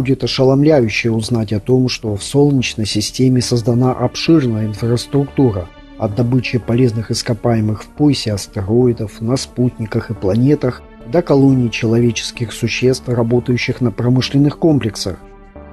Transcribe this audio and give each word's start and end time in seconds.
Будет 0.00 0.24
ошеломляюще 0.24 1.10
узнать 1.10 1.52
о 1.52 1.60
том, 1.60 1.90
что 1.90 2.16
в 2.16 2.22
Солнечной 2.22 2.86
системе 2.86 3.42
создана 3.42 3.92
обширная 3.92 4.64
инфраструктура 4.64 5.68
от 5.98 6.14
добычи 6.14 6.56
полезных 6.56 7.10
ископаемых 7.10 7.82
в 7.82 7.88
поясе 7.88 8.32
астероидов, 8.32 9.20
на 9.20 9.36
спутниках 9.36 10.08
и 10.10 10.14
планетах 10.14 10.80
до 11.12 11.20
колоний 11.20 11.70
человеческих 11.70 12.54
существ, 12.54 13.10
работающих 13.10 13.82
на 13.82 13.92
промышленных 13.92 14.58
комплексах. 14.58 15.18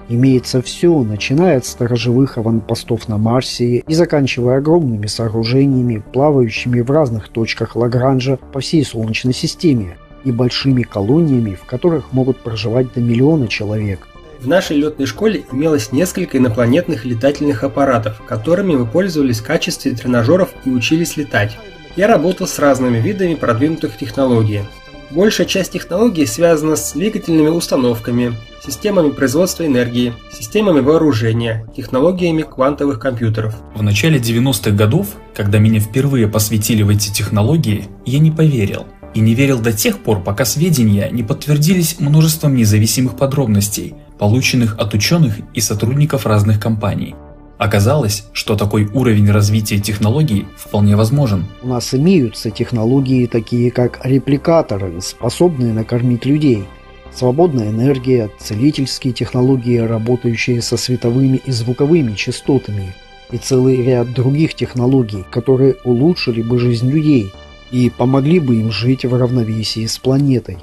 Имеется 0.10 0.62
все, 0.62 1.04
начиная 1.04 1.60
от 1.60 1.66
сторожевых 1.66 2.38
аванпостов 2.38 3.08
на 3.08 3.18
Марсе 3.18 3.78
и 3.78 3.94
заканчивая 3.94 4.58
огромными 4.58 5.08
сооружениями, 5.08 6.04
плавающими 6.12 6.82
в 6.82 6.92
разных 6.92 7.30
точках 7.30 7.78
Лагранжа 7.78 8.36
по 8.52 8.60
всей 8.60 8.84
Солнечной 8.84 9.34
системе 9.34 9.96
и 10.26 10.34
большими 10.34 10.82
колониями, 10.82 11.56
в 11.56 11.64
которых 11.64 12.12
могут 12.12 12.40
проживать 12.40 12.94
до 12.94 13.00
миллиона 13.00 13.48
человек. 13.48 14.06
В 14.40 14.48
нашей 14.48 14.78
летной 14.78 15.06
школе 15.06 15.46
имелось 15.52 15.92
несколько 15.92 16.38
инопланетных 16.38 17.06
летательных 17.06 17.64
аппаратов, 17.64 18.22
которыми 18.28 18.76
мы 18.76 18.86
пользовались 18.86 19.40
в 19.40 19.46
качестве 19.46 19.92
тренажеров 19.94 20.50
и 20.66 20.70
учились 20.70 21.18
летать. 21.18 21.58
Я 21.96 22.08
работал 22.08 22.48
с 22.48 22.60
разными 22.60 23.00
видами 23.00 23.36
продвинутых 23.36 23.98
технологий, 23.98 24.62
Большая 25.10 25.48
часть 25.48 25.72
технологий 25.72 26.26
связана 26.26 26.76
с 26.76 26.92
двигательными 26.92 27.48
установками, 27.48 28.34
системами 28.66 29.12
производства 29.12 29.66
энергии, 29.66 30.14
системами 30.34 30.82
вооружения, 30.82 31.66
технологиями 31.76 32.42
квантовых 32.42 33.00
компьютеров. 33.00 33.56
В 33.74 33.82
начале 33.82 34.20
90-х 34.20 34.72
годов, 34.72 35.08
когда 35.34 35.60
меня 35.60 35.80
впервые 35.80 36.28
посвятили 36.28 36.84
в 36.84 36.90
эти 36.90 37.10
технологии, 37.10 37.86
я 38.06 38.20
не 38.20 38.32
поверил. 38.32 38.86
И 39.14 39.22
не 39.22 39.34
верил 39.34 39.60
до 39.60 39.72
тех 39.72 40.00
пор, 40.00 40.22
пока 40.22 40.44
сведения 40.44 41.10
не 41.10 41.24
подтвердились 41.24 42.00
множеством 42.00 42.56
независимых 42.56 43.16
подробностей, 43.16 43.96
полученных 44.18 44.78
от 44.78 44.94
ученых 44.94 45.36
и 45.54 45.62
сотрудников 45.62 46.26
разных 46.26 46.60
компаний. 46.60 47.16
Оказалось, 47.58 48.26
что 48.34 48.56
такой 48.56 48.86
уровень 48.86 49.32
развития 49.32 49.80
технологий 49.80 50.46
вполне 50.58 50.96
возможен. 50.96 51.46
У 51.64 51.68
нас 51.70 51.94
имеются 51.94 52.52
технологии 52.52 53.26
такие 53.26 53.72
как 53.72 54.00
репликаторы, 54.04 55.02
способные 55.02 55.74
накормить 55.74 56.26
людей, 56.26 56.66
свободная 57.12 57.70
энергия, 57.70 58.30
целительские 58.40 59.14
технологии, 59.14 59.78
работающие 59.80 60.62
со 60.62 60.78
световыми 60.78 61.42
и 61.44 61.52
звуковыми 61.52 62.14
частотами, 62.14 62.94
и 63.32 63.38
целый 63.38 63.84
ряд 63.84 64.14
других 64.14 64.54
технологий, 64.54 65.26
которые 65.32 65.78
улучшили 65.84 66.44
бы 66.44 66.60
жизнь 66.60 66.90
людей 66.92 67.34
и 67.72 67.90
помогли 67.90 68.40
бы 68.40 68.58
им 68.58 68.72
жить 68.72 69.04
в 69.04 69.14
равновесии 69.14 69.86
с 69.86 69.98
планетой. 69.98 70.58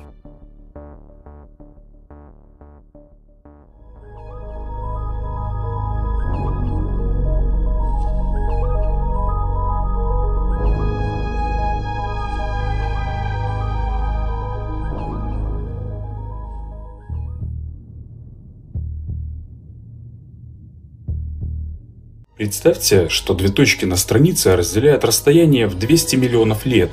Представьте, 22.45 23.09
что 23.09 23.33
две 23.33 23.49
точки 23.49 23.87
на 23.87 23.97
странице 23.97 24.55
разделяют 24.55 25.03
расстояние 25.03 25.67
в 25.67 25.79
200 25.79 26.17
миллионов 26.17 26.67
лет. 26.67 26.91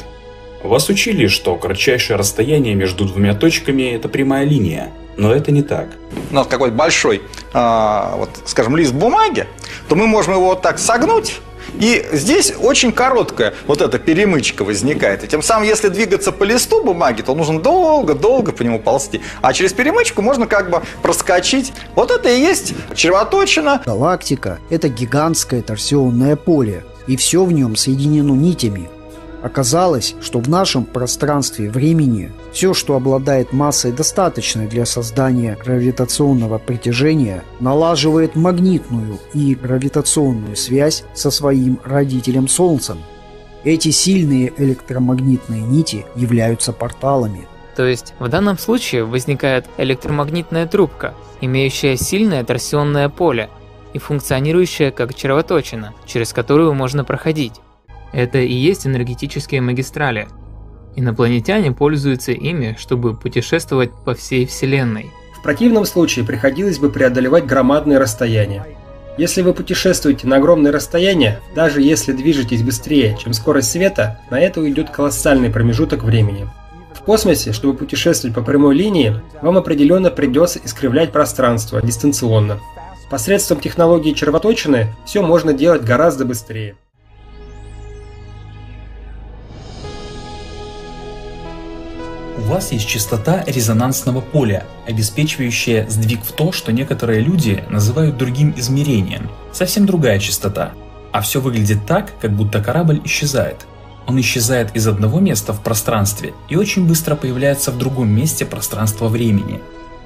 Вас 0.64 0.88
учили, 0.88 1.28
что 1.28 1.58
кратчайшее 1.58 2.16
расстояние 2.16 2.74
между 2.74 3.04
двумя 3.04 3.36
точками– 3.36 3.92
это 3.94 4.08
прямая 4.08 4.46
линия. 4.46 4.94
Но 5.18 5.30
это 5.34 5.52
не 5.52 5.62
так. 5.62 5.90
У 6.30 6.34
нас 6.34 6.48
какой-то 6.48 6.74
большой, 6.74 7.22
э, 7.54 8.14
вот, 8.16 8.30
скажем, 8.46 8.78
лист 8.78 8.94
бумаги, 8.94 9.46
то 9.90 9.98
мы 9.98 10.08
можем 10.08 10.36
его 10.36 10.46
вот 10.46 10.62
так 10.62 10.80
согнуть, 10.80 11.42
и 11.80 12.06
здесь 12.12 12.54
очень 12.60 12.92
короткая 12.92 13.54
вот 13.68 13.82
эта 13.82 14.00
перемычка 14.00 14.64
возникает. 14.64 15.24
И 15.24 15.28
тем 15.28 15.42
самым, 15.42 15.68
если 15.68 15.90
двигаться 15.90 16.32
по 16.32 16.44
листу 16.44 16.84
бумаги, 16.84 17.22
то 17.22 17.34
нужно 17.36 17.60
долго-долго 17.60 18.52
по 18.52 18.64
нему 18.64 18.80
ползти. 18.80 19.22
А 19.42 19.54
через 19.54 19.74
перемычку 19.74 20.22
можно 20.22 20.48
как 20.48 20.70
бы 20.70 20.82
проскочить. 21.02 21.74
Вот 21.96 22.12
это 22.12 22.30
и 22.30 22.40
есть 22.40 22.74
червоточина. 22.96 23.82
Галактика– 23.86 24.60
это 24.70 24.90
гигантское 24.90 25.62
торсионное 25.62 26.36
поле, 26.36 26.84
и 27.08 27.16
все 27.18 27.44
в 27.44 27.52
нем 27.52 27.76
соединено 27.76 28.34
нитями– 28.34 28.90
Оказалось, 29.42 30.16
что 30.22 30.40
в 30.40 30.48
нашем 30.48 30.86
пространстве 30.86 31.70
времени 31.70 32.32
все, 32.52 32.74
что 32.74 32.96
обладает 32.96 33.54
массой 33.54 33.92
достаточной 33.92 34.68
для 34.68 34.86
создания 34.86 35.58
гравитационного 35.64 36.60
притяжения, 36.60 37.44
налаживает 37.60 38.36
магнитную 38.36 39.20
и 39.34 39.56
гравитационную 39.56 40.56
связь 40.56 41.04
со 41.16 41.32
своим 41.32 41.80
родителем 41.84 42.48
Солнцем. 42.48 43.00
Эти 43.64 43.90
сильные 43.90 44.54
электромагнитные 44.58 45.62
нити 45.62 46.06
являются 46.16 46.72
порталами. 46.72 47.48
То 47.76 47.86
есть 47.86 48.14
в 48.20 48.28
данном 48.28 48.60
случае 48.60 49.06
возникает 49.06 49.66
электромагнитная 49.78 50.68
трубка, 50.68 51.16
имеющая 51.42 51.96
сильное 51.98 52.44
торсионное 52.44 53.10
поле 53.10 53.50
и 53.94 54.00
функционирующая 54.00 54.92
как 54.92 55.16
червоточина, 55.16 55.94
через 56.06 56.34
которую 56.34 56.74
можно 56.74 57.04
проходить. 57.04 57.54
Это 58.14 58.40
и 58.40 58.54
есть 58.54 58.86
энергетические 58.86 59.62
магистрали. 59.62 60.28
Инопланетяне 60.96 61.72
пользуются 61.72 62.32
ими, 62.32 62.76
чтобы 62.78 63.16
путешествовать 63.16 63.92
по 64.06 64.14
всей 64.14 64.46
Вселенной. 64.46 65.12
В 65.38 65.44
противном 65.44 65.86
случае 65.86 66.26
приходилось 66.26 66.80
бы 66.80 66.92
преодолевать 66.92 67.46
громадные 67.46 67.98
расстояния. 67.98 68.66
Если 69.18 69.42
вы 69.42 69.54
путешествуете 69.54 70.28
на 70.28 70.38
огромные 70.38 70.72
расстояния, 70.72 71.40
даже 71.56 71.82
если 71.82 72.14
движетесь 72.14 72.64
быстрее, 72.64 73.18
чем 73.22 73.34
скорость 73.34 73.72
света, 73.72 74.20
на 74.30 74.40
это 74.40 74.62
уйдет 74.62 74.90
колоссальный 74.90 75.50
промежуток 75.50 76.04
времени. 76.04 76.48
В 76.94 77.02
космосе, 77.02 77.52
чтобы 77.52 77.78
путешествовать 77.78 78.36
по 78.36 78.42
прямой 78.42 78.76
линии, 78.76 79.20
вам 79.42 79.58
определенно 79.58 80.12
придется 80.12 80.60
искривлять 80.64 81.12
пространство 81.12 81.82
дистанционно. 81.82 82.60
Посредством 83.10 83.60
технологии 83.60 84.14
червоточины 84.14 84.94
все 85.06 85.22
можно 85.22 85.52
делать 85.52 85.84
гораздо 85.84 86.24
быстрее. 86.24 86.76
Вас 92.52 92.74
есть 92.74 92.86
частота 92.86 93.46
резонансного 93.48 94.20
поля, 94.20 94.66
обеспечивающая 94.86 95.90
сдвиг 95.90 96.22
в 96.22 96.34
то, 96.34 96.52
что 96.52 96.74
некоторые 96.74 97.22
люди 97.22 97.64
называют 97.70 98.18
другим 98.18 98.54
измерением. 98.58 99.30
Совсем 99.54 99.86
другая 99.86 100.20
частота. 100.20 100.74
А 101.14 101.22
все 101.22 101.40
выглядит 101.40 101.86
так, 101.86 102.12
как 102.20 102.32
будто 102.32 102.62
корабль 102.62 103.00
исчезает. 103.06 103.66
Он 104.06 104.20
исчезает 104.20 104.76
из 104.76 104.86
одного 104.86 105.22
места 105.22 105.54
в 105.54 105.62
пространстве 105.64 106.34
и 106.50 106.58
очень 106.58 106.86
быстро 106.86 107.16
появляется 107.16 107.72
в 107.72 107.78
другом 107.78 108.10
месте 108.10 108.46
пространства-времени. 108.46 109.62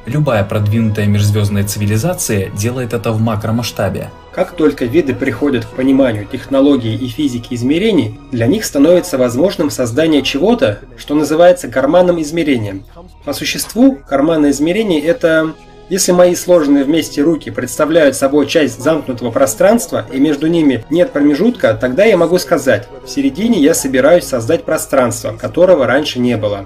Любая 0.05 0.43
продвинутая 0.43 1.07
межзвездная 1.07 1.63
цивилизация 1.63 2.49
делает 2.51 2.93
это 2.93 3.11
в 3.11 3.19
макромасштабе. 3.19 4.11
Как 4.31 4.51
только 4.51 4.85
виды 4.85 5.15
приходят 5.15 5.65
к 5.65 5.69
пониманию 5.69 6.27
технологии 6.31 6.93
и 6.93 7.07
физики 7.07 7.55
измерений, 7.55 8.19
для 8.31 8.47
них 8.47 8.65
становится 8.65 9.17
возможным 9.17 9.71
создание 9.71 10.21
чего-то, 10.21 10.79
что 10.97 11.15
называется 11.15 11.69
карманным 11.69 12.21
измерением. 12.21 12.83
По 13.23 13.33
существу, 13.33 13.97
карманное 14.07 14.51
измерение– 14.51 15.01
это 15.05 15.53
если 15.87 16.13
мои 16.13 16.33
сложенные 16.33 16.83
вместе 16.83 17.21
руки 17.21 17.51
представляют 17.51 18.15
собой 18.15 18.47
часть 18.47 18.81
замкнутого 18.81 19.29
пространства 19.29 20.05
и 20.11 20.19
между 20.19 20.47
ними 20.47 20.83
нет 20.89 21.11
промежутка, 21.11 21.77
тогда 21.79 22.03
я 22.05 22.17
могу 22.17 22.39
сказать, 22.39 22.87
в 23.05 23.09
середине 23.09 23.59
я 23.59 23.75
собираюсь 23.75 24.25
создать 24.25 24.63
пространство, 24.63 25.33
которого 25.33 25.85
раньше 25.85 26.19
не 26.19 26.37
было. 26.37 26.65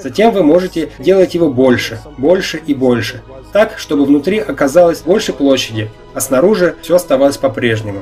Затем 0.00 0.32
вы 0.32 0.42
можете 0.42 0.90
делать 0.98 1.34
его 1.34 1.50
больше, 1.50 2.00
больше 2.16 2.58
и 2.58 2.74
больше, 2.74 3.22
так, 3.52 3.78
чтобы 3.78 4.04
внутри 4.04 4.38
оказалось 4.38 5.02
больше 5.02 5.32
площади, 5.32 5.90
а 6.14 6.20
снаружи 6.20 6.76
все 6.82 6.96
оставалось 6.96 7.36
по-прежнему. 7.36 8.00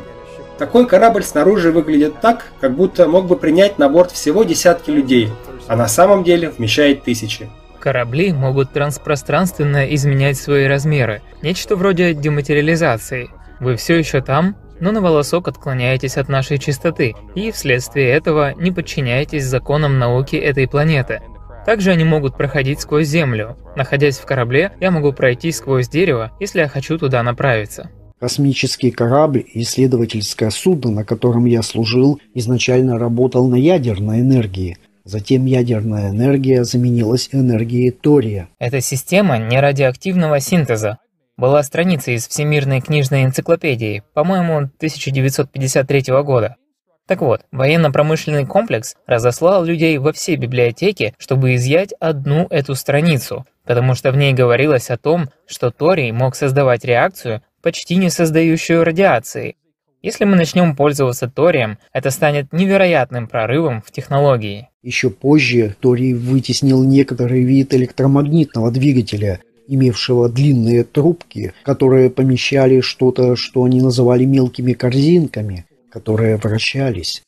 Такой 0.58 0.86
корабль 0.86 1.22
снаружи 1.22 1.70
выглядит 1.70 2.20
так, 2.20 2.46
как 2.60 2.74
будто 2.74 3.08
мог 3.08 3.26
бы 3.26 3.36
принять 3.36 3.78
на 3.78 3.88
борт 3.88 4.10
всего 4.10 4.42
десятки 4.42 4.90
людей, 4.90 5.30
а 5.66 5.76
на 5.76 5.86
самом 5.86 6.24
деле 6.24 6.50
вмещает 6.50 7.04
тысячи. 7.04 7.48
Корабли 7.78 8.32
могут 8.32 8.72
транспространственно 8.72 9.94
изменять 9.94 10.38
свои 10.38 10.66
размеры, 10.66 11.22
нечто 11.42 11.76
вроде 11.76 12.14
дематериализации. 12.14 13.30
Вы 13.60 13.76
все 13.76 13.96
еще 13.96 14.22
там, 14.22 14.56
но 14.80 14.92
на 14.92 15.00
волосок 15.00 15.48
отклоняетесь 15.48 16.16
от 16.16 16.28
нашей 16.28 16.58
чистоты, 16.58 17.14
и 17.34 17.52
вследствие 17.52 18.10
этого 18.10 18.54
не 18.54 18.72
подчиняетесь 18.72 19.44
законам 19.44 19.98
науки 19.98 20.36
этой 20.36 20.66
планеты. 20.66 21.20
Также 21.66 21.90
они 21.90 22.04
могут 22.04 22.36
проходить 22.36 22.80
сквозь 22.80 23.08
землю. 23.08 23.56
Находясь 23.74 24.18
в 24.18 24.24
корабле, 24.24 24.70
я 24.80 24.92
могу 24.92 25.12
пройти 25.12 25.50
сквозь 25.50 25.88
дерево, 25.88 26.30
если 26.38 26.60
я 26.60 26.68
хочу 26.68 26.96
туда 26.96 27.24
направиться. 27.24 27.90
Космический 28.20 28.92
корабль 28.92 29.44
исследовательское 29.52 30.50
судно, 30.50 30.92
на 30.92 31.04
котором 31.04 31.44
я 31.44 31.62
служил, 31.62 32.20
изначально 32.34 32.98
работал 32.98 33.48
на 33.48 33.56
ядерной 33.56 34.20
энергии. 34.20 34.78
Затем 35.04 35.44
ядерная 35.44 36.10
энергия 36.10 36.62
заменилась 36.62 37.28
энергией 37.32 37.90
тория. 37.90 38.48
Это 38.60 38.80
система 38.80 39.38
нерадиоактивного 39.38 40.38
синтеза. 40.38 40.98
Была 41.36 41.62
страница 41.64 42.12
из 42.12 42.28
Всемирной 42.28 42.80
книжной 42.80 43.24
энциклопедии, 43.24 44.04
по-моему, 44.14 44.56
1953 44.78 46.04
года. 46.22 46.56
Так 47.06 47.20
вот, 47.20 47.42
военно-промышленный 47.52 48.46
комплекс 48.46 48.96
разослал 49.06 49.64
людей 49.64 49.96
во 49.98 50.12
все 50.12 50.34
библиотеки, 50.34 51.14
чтобы 51.18 51.54
изъять 51.54 51.92
одну 52.00 52.48
эту 52.50 52.74
страницу, 52.74 53.46
потому 53.64 53.94
что 53.94 54.10
в 54.10 54.16
ней 54.16 54.32
говорилось 54.32 54.90
о 54.90 54.98
том, 54.98 55.28
что 55.46 55.70
торий 55.70 56.10
мог 56.10 56.34
создавать 56.34 56.84
реакцию, 56.84 57.42
почти 57.62 57.94
не 57.96 58.10
создающую 58.10 58.82
радиации. 58.82 59.54
Если 60.02 60.24
мы 60.24 60.34
начнем 60.36 60.74
пользоваться 60.74 61.28
торием, 61.28 61.78
это 61.92 62.10
станет 62.10 62.52
невероятным 62.52 63.28
прорывом 63.28 63.82
в 63.82 63.92
технологии. 63.92 64.68
Еще 64.82 65.10
позже 65.10 65.76
торий 65.80 66.12
вытеснил 66.12 66.82
некоторый 66.82 67.42
вид 67.44 67.72
электромагнитного 67.72 68.72
двигателя, 68.72 69.40
имевшего 69.68 70.28
длинные 70.28 70.82
трубки, 70.82 71.54
которые 71.64 72.10
помещали 72.10 72.80
что-то, 72.80 73.36
что 73.36 73.62
они 73.62 73.80
называли 73.80 74.24
мелкими 74.24 74.72
корзинками– 74.72 75.66
которые 75.96 76.36
вращались. 76.36 77.22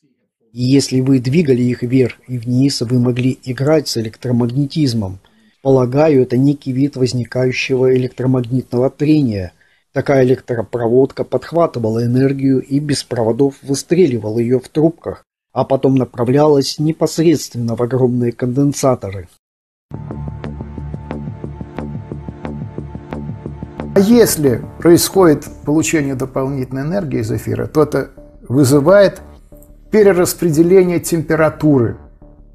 И 0.53 0.61
если 0.61 0.99
вы 0.99 1.17
двигали 1.19 1.63
их 1.63 1.81
вверх 1.81 2.17
и 2.27 2.37
вниз, 2.37 2.81
вы 2.81 2.99
могли 2.99 3.39
играть 3.43 3.87
с 3.87 3.97
электромагнетизмом. 3.97 5.17
Полагаю, 5.63 6.21
это 6.21 6.37
некий 6.37 6.71
вид 6.71 6.95
возникающего 6.95 7.95
электромагнитного 7.95 8.91
трения. 8.91 9.53
Такая 9.91 10.23
электропроводка 10.23 11.23
подхватывала 11.23 12.05
энергию 12.05 12.61
и 12.61 12.77
без 12.77 13.03
проводов 13.03 13.55
выстреливала 13.63 14.37
ее 14.37 14.59
в 14.59 14.69
трубках, 14.69 15.23
а 15.51 15.65
потом 15.65 15.95
направлялась 15.95 16.77
непосредственно 16.77 17.75
в 17.75 17.81
огромные 17.81 18.31
конденсаторы. 18.31 19.29
А 23.95 23.99
если 23.99 24.61
происходит 24.77 25.47
получение 25.65 26.13
дополнительной 26.13 26.83
энергии 26.83 27.21
из 27.21 27.31
эфира, 27.31 27.65
то 27.65 27.81
это 27.81 28.11
вызывает 28.49 29.21
перераспределение 29.91 30.99
температуры 30.99 31.97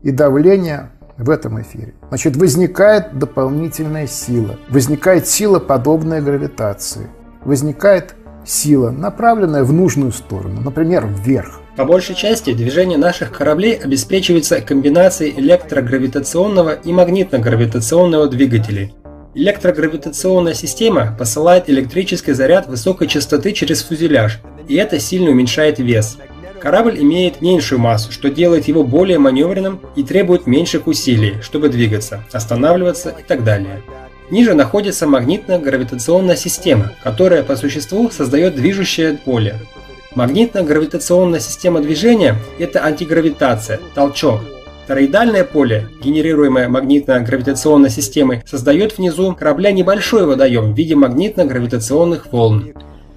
и 0.02 0.10
давления 0.10 0.90
в 1.16 1.30
этом 1.30 1.62
эфире. 1.62 1.94
Значит, 2.08 2.36
возникает 2.36 3.18
дополнительная 3.18 4.06
сила. 4.06 4.58
Возникает 4.68 5.26
сила, 5.26 5.60
подобная 5.60 6.20
гравитации. 6.20 7.08
Возникает 7.44 8.14
сила, 8.44 8.90
направленная 8.90 9.64
в 9.64 9.72
нужную 9.72 10.12
сторону, 10.12 10.60
например, 10.60 11.06
вверх. 11.06 11.60
По 11.76 11.84
большей 11.84 12.14
части 12.14 12.52
движение 12.52 12.98
наших 12.98 13.32
кораблей 13.32 13.74
обеспечивается 13.74 14.60
комбинацией 14.60 15.34
электрогравитационного 15.38 16.74
и 16.74 16.92
магнитно-гравитационного 16.92 18.28
двигателей. 18.28 18.94
Электрогравитационная 19.34 20.54
система 20.54 21.16
посылает 21.18 21.68
электрический 21.68 22.32
заряд 22.32 22.68
высокой 22.68 23.08
частоты 23.08 23.52
через 23.52 23.82
фюзеляж, 23.82 24.40
и 24.68 24.74
это 24.76 24.98
сильно 24.98 25.30
уменьшает 25.30 25.78
вес. 25.78 26.18
Корабль 26.60 26.98
имеет 26.98 27.42
меньшую 27.42 27.78
массу, 27.78 28.10
что 28.10 28.30
делает 28.30 28.68
его 28.68 28.84
более 28.84 29.18
маневренным 29.18 29.80
и 29.96 30.02
требует 30.02 30.46
меньших 30.46 30.86
усилий, 30.86 31.34
чтобы 31.42 31.68
двигаться, 31.68 32.24
останавливаться 32.32 33.10
и 33.10 33.22
так 33.22 33.44
далее. 33.44 33.82
Ниже 34.30 34.54
находится 34.54 35.06
магнитно-гравитационная 35.06 36.36
система, 36.36 36.92
которая 37.02 37.42
по 37.42 37.56
существу 37.56 38.10
создает 38.10 38.54
движущее 38.54 39.18
поле. 39.22 39.56
Магнитно-гравитационная 40.14 41.40
система 41.40 41.80
движения– 41.80 42.36
это 42.58 42.84
антигравитация, 42.84 43.80
толчок, 43.94 44.40
Тороидальное 44.86 45.44
поле, 45.44 45.88
генерируемое 46.02 46.68
магнитно-гравитационной 46.68 47.88
системой, 47.88 48.42
создает 48.44 48.98
внизу 48.98 49.34
корабля 49.34 49.72
небольшой 49.72 50.26
водоем 50.26 50.74
в 50.74 50.76
виде 50.76 50.94
магнитно-гравитационных 50.94 52.28
волн. 52.30 52.74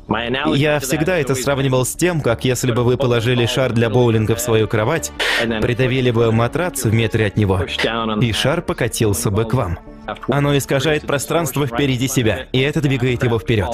Я 0.09 0.80
всегда 0.80 1.18
это 1.18 1.36
сравнивал 1.36 1.86
с 1.86 1.94
тем, 1.94 2.21
как 2.21 2.45
если 2.45 2.71
бы 2.71 2.83
вы 2.83 2.98
положили 2.98 3.45
шар 3.45 3.74
для 3.74 3.89
боулинга 3.89 4.36
в 4.36 4.39
свою 4.39 4.68
кровать, 4.68 5.12
придавили 5.62 6.12
бы 6.12 6.31
матрац 6.31 6.86
в 6.86 6.94
метре 6.94 7.27
от 7.27 7.38
него, 7.38 7.62
и 8.21 8.31
шар 8.31 8.62
покатился 8.62 9.30
бы 9.31 9.45
к 9.45 9.54
вам. 9.54 9.80
Оно 10.27 10.57
искажает 10.57 11.06
пространство 11.06 11.68
впереди 11.68 12.07
себя, 12.07 12.48
и 12.51 12.59
это 12.59 12.81
двигает 12.81 13.24
его 13.24 13.39
вперед. 13.39 13.69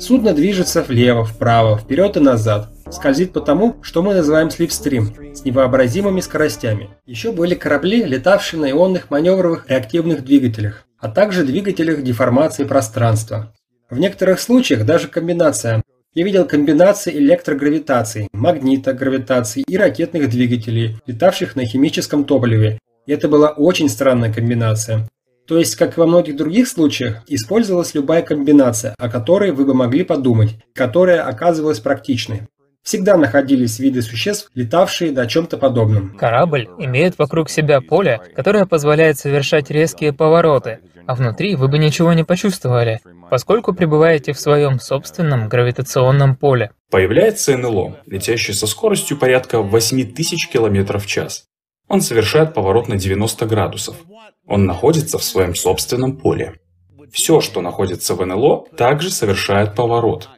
Судно 0.00 0.32
движется 0.32 0.82
влево, 0.82 1.24
вправо, 1.24 1.76
вперед 1.76 2.16
и 2.16 2.20
назад. 2.20 2.70
Скользит 2.90 3.32
по 3.32 3.40
тому, 3.40 3.76
что 3.82 4.02
мы 4.02 4.14
называем 4.14 4.50
сливстрим, 4.50 5.14
с 5.34 5.44
невообразимыми 5.44 6.20
скоростями. 6.20 6.90
Еще 7.06 7.32
были 7.32 7.54
корабли, 7.54 8.02
летавшие 8.04 8.60
на 8.60 8.70
ионных 8.70 9.10
маневровых 9.10 9.68
реактивных 9.68 10.24
двигателях, 10.24 10.86
а 10.98 11.08
также 11.08 11.44
двигателях 11.44 12.02
деформации 12.02 12.64
пространства. 12.64 13.52
В 13.90 13.98
некоторых 13.98 14.38
случаях 14.38 14.86
даже 14.86 15.08
комбинация. 15.08 15.82
Я 16.14 16.24
видел 16.24 16.46
комбинации 16.46 17.12
электрогравитации, 17.18 18.28
магнита 18.32 18.92
гравитации 18.92 19.64
и 19.66 19.76
ракетных 19.76 20.30
двигателей, 20.30 20.98
летавших 21.06 21.56
на 21.56 21.64
химическом 21.64 22.24
топливе. 22.24 22.78
И 23.06 23.12
это 23.12 23.26
была 23.28 23.50
очень 23.50 23.88
странная 23.88 24.32
комбинация. 24.32 25.08
То 25.48 25.58
есть, 25.58 25.74
как 25.74 25.96
и 25.96 26.00
во 26.00 26.06
многих 26.06 26.36
других 26.36 26.68
случаях, 26.68 27.24
использовалась 27.26 27.94
любая 27.94 28.22
комбинация, 28.22 28.94
о 28.96 29.08
которой 29.08 29.50
вы 29.50 29.64
бы 29.64 29.74
могли 29.74 30.04
подумать, 30.04 30.50
которая 30.72 31.24
оказывалась 31.24 31.80
практичной. 31.80 32.42
Всегда 32.82 33.16
находились 33.16 33.78
виды 33.78 34.02
существ, 34.02 34.50
летавшие 34.54 35.12
на 35.12 35.26
чем-то 35.26 35.58
подобном. 35.58 36.16
Корабль 36.16 36.68
имеет 36.78 37.18
вокруг 37.18 37.50
себя 37.50 37.80
поле, 37.80 38.20
которое 38.34 38.66
позволяет 38.66 39.18
совершать 39.18 39.70
резкие 39.70 40.12
повороты, 40.12 40.80
а 41.06 41.14
внутри 41.14 41.56
вы 41.56 41.68
бы 41.68 41.78
ничего 41.78 42.12
не 42.12 42.24
почувствовали, 42.24 43.00
поскольку 43.28 43.74
пребываете 43.74 44.32
в 44.32 44.40
своем 44.40 44.80
собственном 44.80 45.48
гравитационном 45.48 46.36
поле. 46.36 46.72
Появляется 46.90 47.56
НЛО, 47.56 47.98
летящий 48.06 48.54
со 48.54 48.66
скоростью 48.66 49.18
порядка 49.18 49.60
8000 49.60 50.48
км 50.48 50.98
в 50.98 51.06
час. 51.06 51.44
Он 51.86 52.00
совершает 52.00 52.54
поворот 52.54 52.88
на 52.88 52.96
90 52.96 53.46
градусов. 53.46 53.96
Он 54.46 54.64
находится 54.64 55.18
в 55.18 55.24
своем 55.24 55.54
собственном 55.54 56.16
поле. 56.16 56.54
Все, 57.12 57.40
что 57.40 57.60
находится 57.60 58.14
в 58.14 58.24
НЛО, 58.24 58.66
также 58.76 59.10
совершает 59.10 59.74
поворот. 59.74 60.28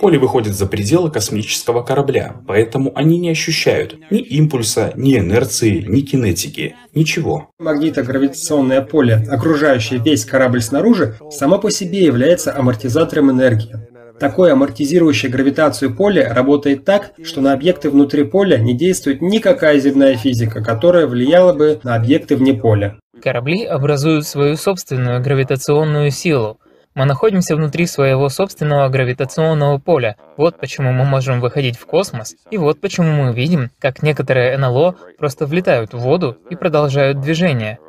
Поле 0.00 0.18
выходит 0.18 0.54
за 0.54 0.66
пределы 0.66 1.10
космического 1.10 1.82
корабля, 1.82 2.36
поэтому 2.46 2.92
они 2.94 3.18
не 3.18 3.30
ощущают 3.30 3.96
ни 4.10 4.18
импульса, 4.18 4.92
ни 4.96 5.16
инерции, 5.16 5.84
ни 5.86 6.00
кинетики, 6.00 6.74
ничего. 6.94 7.48
Магнитогравитационное 7.58 8.82
поле, 8.82 9.26
окружающее 9.30 10.00
весь 10.00 10.24
корабль 10.24 10.60
снаружи, 10.60 11.16
само 11.30 11.58
по 11.58 11.70
себе 11.70 12.04
является 12.04 12.56
амортизатором 12.56 13.30
энергии. 13.30 13.74
Такое 14.18 14.52
амортизирующее 14.52 15.30
гравитацию 15.30 15.94
поле 15.94 16.26
работает 16.26 16.84
так, 16.84 17.12
что 17.24 17.40
на 17.40 17.52
объекты 17.52 17.90
внутри 17.90 18.24
поля 18.24 18.58
не 18.58 18.74
действует 18.76 19.20
никакая 19.20 19.78
земная 19.80 20.16
физика, 20.16 20.62
которая 20.62 21.06
влияла 21.06 21.52
бы 21.52 21.80
на 21.82 21.96
объекты 21.96 22.36
вне 22.36 22.54
поля. 22.54 22.96
Корабли 23.22 23.64
образуют 23.64 24.26
свою 24.26 24.56
собственную 24.56 25.22
гравитационную 25.22 26.10
силу. 26.10 26.58
Мы 26.94 27.06
находимся 27.06 27.56
внутри 27.56 27.86
своего 27.86 28.28
собственного 28.28 28.88
гравитационного 28.88 29.78
поля. 29.78 30.16
Вот 30.36 30.60
почему 30.60 30.92
мы 30.92 31.04
можем 31.04 31.40
выходить 31.40 31.76
в 31.76 31.86
космос, 31.86 32.36
и 32.52 32.56
вот 32.56 32.80
почему 32.80 33.24
мы 33.24 33.32
видим, 33.32 33.70
как 33.80 34.04
некоторые 34.04 34.56
НЛО 34.56 34.94
просто 35.18 35.46
влетают 35.46 35.92
в 35.92 35.98
воду 35.98 36.38
и 36.50 36.54
продолжают 36.54 37.20
движение. 37.20 37.80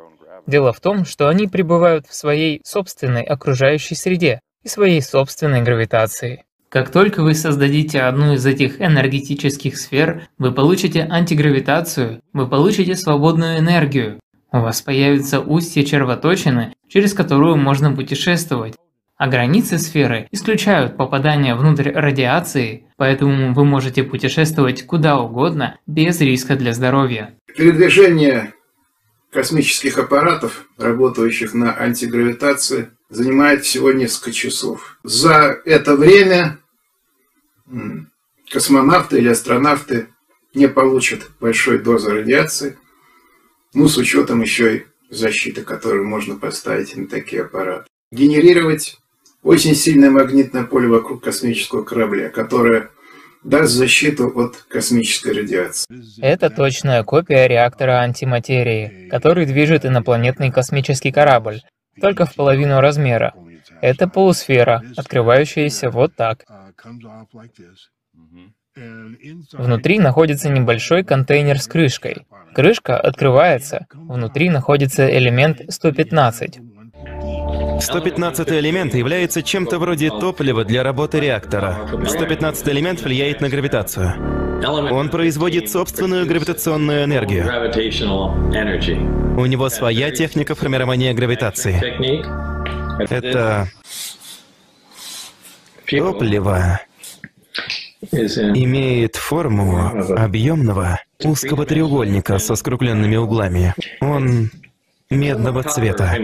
Дело 0.48 0.72
в 0.72 0.80
том, 0.80 1.04
что 1.04 1.28
они 1.28 1.46
пребывают 1.46 2.08
в 2.08 2.14
своей 2.14 2.60
собственной 2.64 3.22
окружающей 3.22 3.94
среде 3.94 4.40
и 4.64 4.68
своей 4.68 5.00
собственной 5.00 5.62
гравитации. 5.62 6.44
Как 6.68 6.90
только 6.90 7.22
вы 7.22 7.34
создадите 7.34 8.00
одну 8.00 8.34
из 8.34 8.44
этих 8.44 8.80
энергетических 8.80 9.78
сфер, 9.78 10.26
вы 10.36 10.50
получите 10.50 11.06
антигравитацию, 11.08 12.22
вы 12.32 12.48
получите 12.48 12.96
свободную 12.96 13.58
энергию. 13.58 14.18
У 14.50 14.58
вас 14.58 14.82
появится 14.82 15.40
устье 15.40 15.84
червоточины, 15.84 16.74
через 16.88 17.14
которую 17.14 17.56
можно 17.56 17.94
путешествовать. 17.94 18.74
А 19.18 19.28
границы 19.28 19.78
сферы 19.78 20.28
исключают 20.30 20.98
попадание 20.98 21.54
внутрь 21.54 21.90
радиации, 21.90 22.86
поэтому 22.96 23.54
вы 23.54 23.64
можете 23.64 24.02
путешествовать 24.02 24.84
куда 24.86 25.18
угодно 25.18 25.78
без 25.86 26.20
риска 26.20 26.54
для 26.54 26.74
здоровья. 26.74 27.34
Передвижение 27.56 28.52
космических 29.32 29.98
аппаратов, 29.98 30.66
работающих 30.76 31.54
на 31.54 31.74
антигравитации, 31.78 32.90
занимает 33.08 33.64
всего 33.64 33.90
несколько 33.92 34.32
часов. 34.32 34.98
За 35.02 35.60
это 35.64 35.96
время 35.96 36.58
космонавты 38.50 39.18
или 39.18 39.28
астронавты 39.28 40.08
не 40.52 40.68
получат 40.68 41.30
большой 41.40 41.78
дозы 41.78 42.10
радиации, 42.10 42.78
ну, 43.72 43.88
с 43.88 43.96
учетом 43.96 44.42
еще 44.42 44.76
и 44.76 44.86
защиты, 45.10 45.62
которую 45.62 46.06
можно 46.06 46.36
поставить 46.36 46.96
на 46.96 47.06
такие 47.06 47.42
аппараты. 47.42 47.86
Генерировать 48.10 48.98
очень 49.46 49.76
сильное 49.76 50.10
магнитное 50.10 50.64
поле 50.64 50.88
вокруг 50.88 51.22
космического 51.22 51.84
корабля, 51.84 52.30
которое 52.30 52.90
даст 53.44 53.72
защиту 53.72 54.28
от 54.34 54.56
космической 54.68 55.32
радиации. 55.32 55.86
Это 56.20 56.50
точная 56.50 57.04
копия 57.04 57.46
реактора 57.46 58.00
антиматерии, 58.00 59.08
который 59.08 59.46
движет 59.46 59.86
инопланетный 59.86 60.50
космический 60.50 61.12
корабль, 61.12 61.60
только 62.00 62.26
в 62.26 62.34
половину 62.34 62.80
размера. 62.80 63.34
Это 63.80 64.08
полусфера, 64.08 64.82
открывающаяся 64.96 65.90
вот 65.90 66.16
так. 66.16 66.44
Внутри 69.52 69.98
находится 70.00 70.48
небольшой 70.48 71.04
контейнер 71.04 71.60
с 71.60 71.68
крышкой. 71.68 72.26
Крышка 72.52 72.98
открывается. 72.98 73.86
Внутри 73.94 74.50
находится 74.50 75.08
элемент 75.08 75.62
115. 75.68 76.58
115 77.80 78.48
элемент 78.50 78.94
является 78.94 79.42
чем-то 79.42 79.78
вроде 79.78 80.10
топлива 80.10 80.64
для 80.64 80.82
работы 80.82 81.20
реактора. 81.20 81.88
115 82.06 82.68
элемент 82.68 83.00
влияет 83.02 83.40
на 83.40 83.48
гравитацию. 83.48 84.14
Он 84.92 85.10
производит 85.10 85.70
собственную 85.70 86.26
гравитационную 86.26 87.04
энергию. 87.04 87.46
У 89.38 89.46
него 89.46 89.68
своя 89.68 90.10
техника 90.10 90.54
формирования 90.54 91.12
гравитации. 91.12 91.76
Это 93.10 93.68
топливо 95.86 96.80
имеет 98.12 99.16
форму 99.16 99.90
объемного 100.16 101.00
узкого 101.22 101.66
треугольника 101.66 102.38
со 102.38 102.54
скругленными 102.54 103.16
углами. 103.16 103.74
Он 104.00 104.50
медного 105.16 105.62
цвета. 105.62 106.14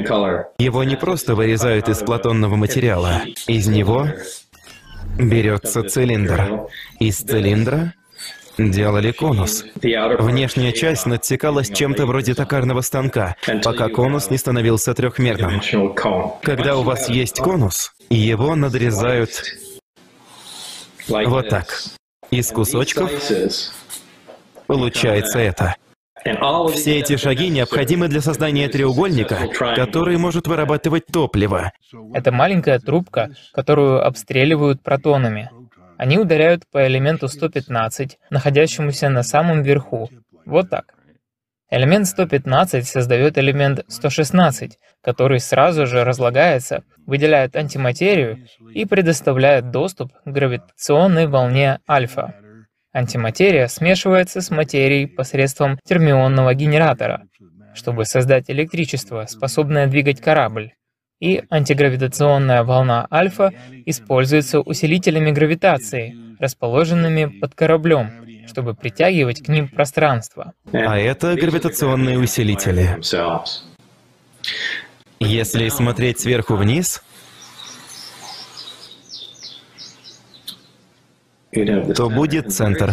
Его 0.59 0.85
не 0.85 0.97
просто 0.97 1.35
вырезают 1.35 1.89
из 1.89 1.99
платонного 1.99 2.57
материала. 2.57 3.23
Из 3.47 3.67
него 3.67 4.09
берется 5.19 5.83
цилиндр. 5.83 6.69
Из 7.01 7.19
цилиндра 7.19 7.95
делали 8.59 9.13
конус. 9.13 9.65
Внешняя 9.75 10.73
часть 10.73 11.07
надсекалась 11.07 11.71
чем-то 11.71 12.07
вроде 12.07 12.35
токарного 12.35 12.81
станка, 12.83 13.37
пока 13.63 13.89
конус 13.89 14.31
не 14.31 14.39
становился 14.39 14.95
трехмерным. 14.95 15.61
Когда 16.43 16.77
у 16.77 16.83
вас 16.83 17.09
есть 17.09 17.39
конус, 17.39 17.93
его 18.11 18.55
надрезают 18.55 19.31
вот 21.09 21.49
так. 21.49 21.83
Из 22.31 22.51
кусочков 22.51 23.11
получается 24.67 25.39
это. 25.39 25.77
Все 26.73 26.99
эти 26.99 27.17
шаги 27.17 27.49
необходимы 27.49 28.09
для 28.09 28.21
создания 28.21 28.69
треугольника, 28.69 29.49
который 29.75 30.17
может 30.19 30.47
вырабатывать 30.47 31.07
топливо. 31.07 31.73
Это 32.15 32.31
маленькая 32.31 32.79
трубка, 32.79 33.31
которую 33.53 34.05
обстреливают 34.07 34.83
протонами. 34.83 35.51
Они 35.99 36.19
ударяют 36.19 36.65
по 36.71 36.87
элементу 36.87 37.29
115, 37.29 38.19
находящемуся 38.31 39.09
на 39.09 39.23
самом 39.23 39.63
верху. 39.63 40.11
Вот 40.45 40.71
так. 40.71 40.95
Элемент 41.71 42.07
115 42.07 42.87
создает 42.87 43.39
элемент 43.39 43.85
116, 43.89 44.79
который 45.03 45.41
сразу 45.41 45.87
же 45.87 46.05
разлагается, 46.05 46.85
выделяет 47.07 47.57
антиматерию 47.57 48.47
и 48.75 48.85
предоставляет 48.85 49.71
доступ 49.71 50.13
к 50.13 50.27
гравитационной 50.27 51.27
волне 51.27 51.79
альфа. 51.89 52.35
Антиматерия 52.93 53.69
смешивается 53.69 54.43
с 54.43 54.51
материей 54.51 55.07
посредством 55.07 55.79
термионного 55.85 56.53
генератора, 56.55 57.27
чтобы 57.75 58.05
создать 58.05 58.51
электричество, 58.51 59.25
способное 59.27 59.87
двигать 59.87 60.21
корабль. 60.21 60.73
И 61.19 61.43
антигравитационная 61.51 62.65
волна 62.65 63.07
альфа 63.11 63.53
используется 63.87 64.61
усилителями 64.61 65.31
гравитации, 65.31 66.15
расположенными 66.39 67.27
под 67.27 67.55
кораблем, 67.55 68.47
чтобы 68.47 68.75
притягивать 68.75 69.43
к 69.43 69.49
ним 69.49 69.69
пространство. 69.69 70.53
А 70.73 70.99
это 70.99 71.35
гравитационные 71.35 72.19
усилители. 72.19 72.99
Если 75.21 75.69
смотреть 75.69 76.21
сверху 76.21 76.57
вниз, 76.57 77.03
то 81.53 82.09
будет 82.09 82.53
центр. 82.53 82.93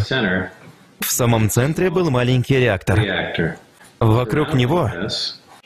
В 1.00 1.12
самом 1.12 1.50
центре 1.50 1.90
был 1.90 2.10
маленький 2.10 2.58
реактор. 2.58 3.00
Вокруг 4.00 4.54
него, 4.54 4.92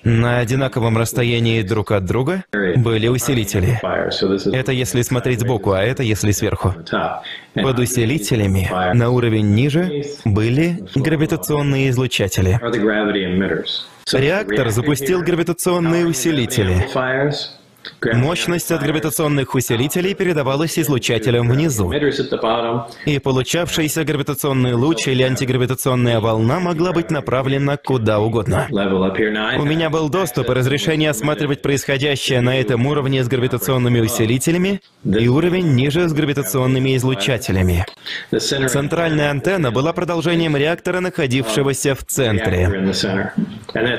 на 0.04 0.40
одинаковом 0.40 0.98
расстоянии 0.98 1.62
друг 1.64 1.92
от 1.92 2.06
друга, 2.06 2.44
были 2.52 3.08
усилители. 3.08 3.80
Это 4.56 4.72
если 4.72 5.02
смотреть 5.02 5.40
сбоку, 5.40 5.72
а 5.72 5.82
это 5.82 6.04
если 6.04 6.32
сверху. 6.32 6.76
Под 7.56 7.80
усилителями, 7.80 8.70
на 8.94 9.10
уровень 9.10 9.56
ниже, 9.56 10.04
были 10.24 10.84
гравитационные 10.94 11.90
излучатели. 11.90 12.60
Реактор 14.12 14.70
запустил 14.70 15.22
гравитационные 15.22 16.06
усилители. 16.06 16.88
Мощность 18.14 18.72
от 18.72 18.82
гравитационных 18.82 19.56
усилителей 19.56 20.14
передавалась 20.14 20.78
излучателям 20.78 21.50
внизу. 21.50 21.92
И 23.06 23.20
получавшийся 23.20 24.04
гравитационный 24.04 24.74
луч 24.74 25.08
или 25.08 25.24
антигравитационная 25.24 26.20
волна 26.20 26.60
могла 26.60 26.92
быть 26.94 27.12
направлена 27.12 27.78
куда 27.78 28.20
угодно. 28.20 28.68
У 28.72 29.66
меня 29.66 29.90
был 29.90 30.10
доступ 30.10 30.50
и 30.50 30.54
разрешение 30.54 31.10
осматривать 31.10 31.62
происходящее 31.62 32.42
на 32.42 32.58
этом 32.60 32.86
уровне 32.86 33.24
с 33.24 33.28
гравитационными 33.28 34.00
усилителями 34.00 34.82
и 35.04 35.28
уровень 35.28 35.74
ниже 35.74 36.08
с 36.08 36.14
гравитационными 36.14 36.96
излучателями. 36.96 37.86
Центральная 38.32 39.30
антенна 39.32 39.72
была 39.72 39.94
продолжением 39.94 40.56
реактора, 40.56 41.00
находившегося 41.00 41.96
в 41.96 42.04
центре. 42.06 42.94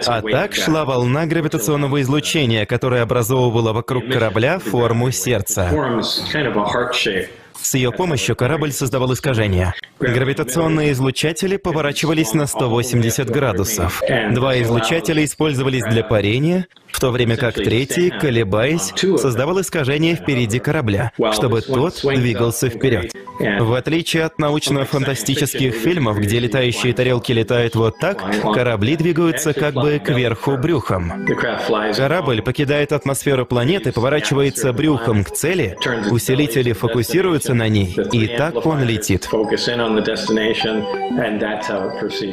А 0.07 0.23
так 0.23 0.55
шла 0.55 0.85
волна 0.85 1.27
гравитационного 1.27 2.01
излучения, 2.03 2.67
которая 2.67 3.03
образовывала 3.03 3.74
вокруг 3.75 4.09
корабля 4.09 4.59
форму 4.59 5.11
сердца. 5.11 5.69
С 7.65 7.73
ее 7.75 7.93
помощью 7.93 8.37
корабль 8.37 8.73
создавал 8.73 9.15
искажения. 9.15 9.75
Гравитационные 9.99 10.93
излучатели 10.93 11.57
поворачивались 11.57 12.35
на 12.35 12.47
180 12.47 13.31
градусов. 13.31 14.03
Два 14.33 14.61
излучателя 14.61 15.25
использовались 15.25 15.83
для 15.85 16.05
парения, 16.05 16.67
в 16.95 17.01
то 17.01 17.11
время 17.11 17.37
как 17.37 17.55
третий, 17.55 18.11
колебаясь, 18.11 18.93
создавал 19.19 19.61
искажение 19.61 20.15
впереди 20.15 20.61
корабля, 20.61 21.11
чтобы 21.33 21.63
тот 21.63 22.01
двигался 22.03 22.69
вперед. 22.69 23.13
В 23.41 23.75
отличие 23.75 24.25
от 24.25 24.39
научно-фантастических 24.39 25.75
фильмов, 25.75 26.19
где 26.19 26.39
летающие 26.39 26.93
тарелки 26.93 27.33
летают 27.33 27.75
вот 27.75 27.99
так, 27.99 28.23
корабли 28.43 28.97
двигаются 28.97 29.55
как 29.55 29.75
бы 29.75 29.99
кверху 29.99 30.57
брюхом. 30.57 31.27
Корабль 31.97 32.43
покидает 32.43 32.93
атмосферу 32.93 33.45
планеты, 33.45 33.91
поворачивается 33.91 34.73
брюхом 34.73 35.25
к 35.25 35.31
цели, 35.33 35.77
усилители 36.11 36.73
фокусируются 36.73 37.54
на 37.55 37.69
ней, 37.69 37.97
и 38.13 38.27
так 38.27 38.67
он 38.67 38.83
летит. 38.83 39.29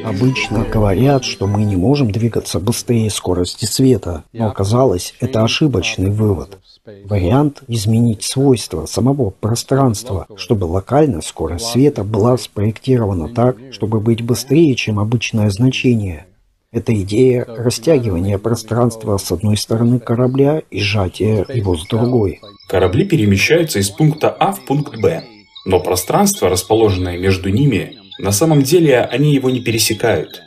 Обычно 0.03 0.65
говорят, 0.65 1.23
что 1.23 1.47
мы 1.47 1.63
не 1.63 1.75
можем 1.75 2.11
двигаться 2.11 2.59
быстрее 2.59 3.09
скорости 3.09 3.65
света, 3.65 4.23
но 4.33 4.47
оказалось, 4.47 5.13
это 5.19 5.43
ошибочный 5.43 6.09
вывод. 6.09 6.57
Вариант 7.05 7.61
изменить 7.67 8.23
свойства 8.23 8.87
самого 8.87 9.29
пространства, 9.29 10.25
чтобы 10.35 10.65
локально 10.65 11.21
скорость 11.21 11.67
света 11.67 12.03
была 12.03 12.37
спроектирована 12.37 13.29
так, 13.29 13.57
чтобы 13.71 13.99
быть 13.99 14.23
быстрее, 14.23 14.73
чем 14.75 14.99
обычное 14.99 15.49
значение. 15.51 16.25
Это 16.73 16.93
идея 17.01 17.43
растягивания 17.45 18.37
пространства 18.37 19.17
с 19.17 19.29
одной 19.29 19.57
стороны 19.57 19.99
корабля 19.99 20.61
и 20.71 20.79
сжатия 20.79 21.45
его 21.53 21.75
с 21.75 21.85
другой. 21.85 22.39
Корабли 22.69 23.03
перемещаются 23.03 23.79
из 23.79 23.89
пункта 23.89 24.29
А 24.29 24.53
в 24.53 24.63
пункт 24.65 24.97
Б, 24.97 25.25
но 25.65 25.81
пространство, 25.81 26.47
расположенное 26.47 27.17
между 27.17 27.49
ними, 27.49 27.97
на 28.19 28.31
самом 28.31 28.61
деле 28.61 29.01
они 29.01 29.33
его 29.33 29.49
не 29.49 29.59
пересекают. 29.59 30.43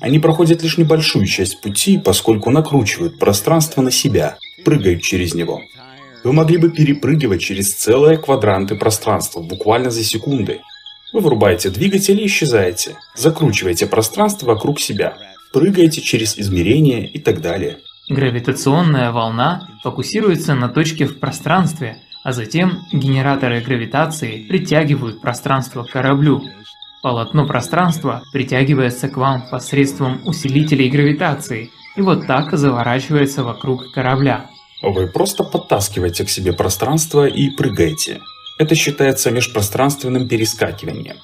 Они 0.00 0.18
проходят 0.18 0.62
лишь 0.62 0.78
небольшую 0.78 1.26
часть 1.26 1.60
пути, 1.60 1.98
поскольку 1.98 2.48
накручивают 2.48 3.18
пространство 3.18 3.82
на 3.82 3.90
себя, 3.90 4.38
прыгают 4.64 5.02
через 5.02 5.34
него. 5.34 5.60
Вы 6.24 6.32
могли 6.32 6.56
бы 6.56 6.70
перепрыгивать 6.70 7.42
через 7.42 7.74
целые 7.74 8.16
квадранты 8.16 8.76
пространства 8.76 9.42
буквально 9.42 9.90
за 9.90 10.04
секунды. 10.04 10.60
Вы 11.12 11.20
врубаете 11.20 11.68
двигатель 11.68 12.18
и 12.18 12.26
исчезаете, 12.26 12.96
закручиваете 13.14 13.86
пространство 13.86 14.46
вокруг 14.46 14.80
себя, 14.80 15.18
прыгаете 15.52 16.00
через 16.00 16.38
измерения 16.38 17.06
и 17.06 17.18
так 17.18 17.40
далее. 17.40 17.78
Гравитационная 18.08 19.10
волна 19.12 19.68
фокусируется 19.82 20.54
на 20.54 20.68
точке 20.68 21.06
в 21.06 21.18
пространстве, 21.18 21.98
а 22.22 22.32
затем 22.32 22.84
генераторы 22.92 23.60
гравитации 23.60 24.46
притягивают 24.48 25.20
пространство 25.20 25.82
к 25.82 25.90
кораблю, 25.90 26.42
Полотно 27.06 27.46
пространства 27.46 28.24
притягивается 28.32 29.08
к 29.08 29.16
вам 29.16 29.48
посредством 29.48 30.20
усилителей 30.26 30.88
гравитации 30.88 31.70
и 31.94 32.00
вот 32.00 32.26
так 32.26 32.56
заворачивается 32.58 33.44
вокруг 33.44 33.92
корабля. 33.92 34.46
Вы 34.82 35.06
просто 35.06 35.44
подтаскиваете 35.44 36.24
к 36.24 36.30
себе 36.30 36.52
пространство 36.52 37.28
и 37.28 37.50
прыгаете. 37.50 38.20
Это 38.58 38.74
считается 38.74 39.30
межпространственным 39.30 40.26
перескакиванием. 40.26 41.16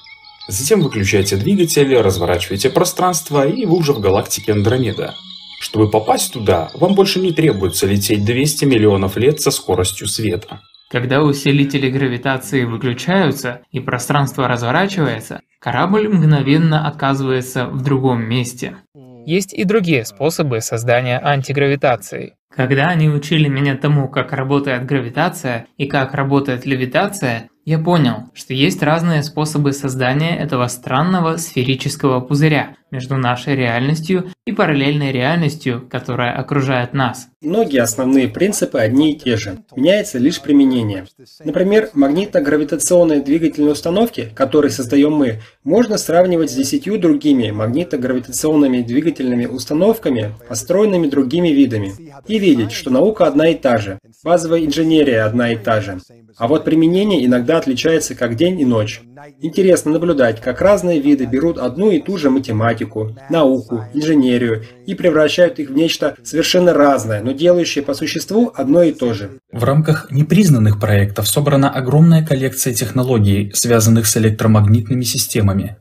Затем 0.47 0.81
выключаете 0.81 1.37
двигатель, 1.37 1.95
разворачиваете 1.97 2.69
пространство, 2.69 3.47
и 3.47 3.65
вы 3.65 3.77
уже 3.77 3.93
в 3.93 3.99
галактике 3.99 4.51
Андромеда. 4.51 5.15
Чтобы 5.59 5.89
попасть 5.89 6.33
туда, 6.33 6.69
вам 6.73 6.93
больше 6.93 7.21
не 7.21 7.31
требуется 7.31 7.87
лететь 7.87 8.25
200 8.25 8.65
миллионов 8.65 9.15
лет 9.15 9.39
со 9.39 9.49
скоростью 9.51 10.07
света. 10.07 10.59
Когда 10.91 11.23
усилители 11.23 11.89
гравитации 11.89 12.65
выключаются 12.65 13.61
и 13.71 13.79
пространство 13.79 14.47
разворачивается, 14.47 15.39
корабль 15.59 16.09
мгновенно 16.09 16.85
оказывается 16.87 17.65
в 17.67 17.81
другом 17.81 18.23
месте. 18.23 18.77
Есть 19.25 19.53
и 19.53 19.63
другие 19.63 20.03
способы 20.03 20.59
создания 20.59 21.19
антигравитации. 21.23 22.35
Когда 22.53 22.89
они 22.89 23.09
учили 23.09 23.47
меня 23.47 23.75
тому, 23.75 24.09
как 24.09 24.33
работает 24.33 24.85
гравитация 24.85 25.65
и 25.77 25.87
как 25.87 26.13
работает 26.13 26.65
левитация, 26.65 27.49
я 27.65 27.79
понял, 27.79 28.29
что 28.33 28.53
есть 28.53 28.83
разные 28.83 29.23
способы 29.23 29.71
создания 29.71 30.37
этого 30.37 30.67
странного 30.67 31.37
сферического 31.37 32.19
пузыря 32.19 32.75
между 32.91 33.17
нашей 33.17 33.55
реальностью 33.55 34.29
и 34.45 34.51
параллельной 34.51 35.11
реальностью, 35.11 35.87
которая 35.89 36.35
окружает 36.37 36.93
нас. 36.93 37.29
Многие 37.43 37.81
основные 37.81 38.29
принципы 38.29 38.79
одни 38.79 39.11
и 39.11 39.19
те 39.19 39.35
же. 39.35 39.57
Меняется 39.75 40.17
лишь 40.17 40.41
применение. 40.41 41.05
Например, 41.43 41.89
магнитно-гравитационные 41.93 43.21
двигательные 43.21 43.73
установки, 43.73 44.29
которые 44.33 44.71
создаем 44.71 45.11
мы, 45.11 45.41
можно 45.65 45.97
сравнивать 45.97 46.51
с 46.51 46.55
десятью 46.55 46.97
другими 46.97 47.49
магнитно-гравитационными 47.49 48.81
двигательными 48.81 49.45
установками, 49.45 50.33
построенными 50.47 51.07
другими 51.07 51.49
видами, 51.49 51.93
и 52.27 52.39
видеть, 52.39 52.71
что 52.71 52.89
наука 52.89 53.25
одна 53.25 53.49
и 53.49 53.55
та 53.55 53.77
же, 53.77 53.99
базовая 54.23 54.65
инженерия 54.65 55.25
одна 55.25 55.51
и 55.51 55.57
та 55.57 55.81
же. 55.81 55.99
А 56.37 56.47
вот 56.47 56.63
применение 56.63 57.25
иногда 57.25 57.57
отличается 57.57 58.15
как 58.15 58.35
день 58.35 58.59
и 58.59 58.65
ночь. 58.65 59.01
Интересно 59.41 59.91
наблюдать, 59.91 60.41
как 60.41 60.61
разные 60.61 60.99
виды 60.99 61.25
берут 61.25 61.57
одну 61.57 61.91
и 61.91 61.99
ту 61.99 62.17
же 62.17 62.29
математику, 62.29 63.15
науку, 63.29 63.85
инженерию 63.93 64.63
и 64.85 64.95
превращают 64.95 65.59
их 65.59 65.69
в 65.69 65.75
нечто 65.75 66.15
совершенно 66.23 66.73
разное, 66.73 67.21
но 67.21 67.32
делающее 67.33 67.83
по 67.83 67.93
существу 67.93 68.51
одно 68.55 68.83
и 68.83 68.91
то 68.91 69.13
же. 69.13 69.39
В 69.51 69.63
рамках 69.63 70.11
непризнанных 70.11 70.79
проектов 70.79 71.27
собрана 71.27 71.69
огромная 71.69 72.25
коллекция 72.25 72.73
технологий, 72.73 73.51
связанных 73.53 74.07
с 74.07 74.17
электромагнитными 74.17 75.03
системами. 75.03 75.77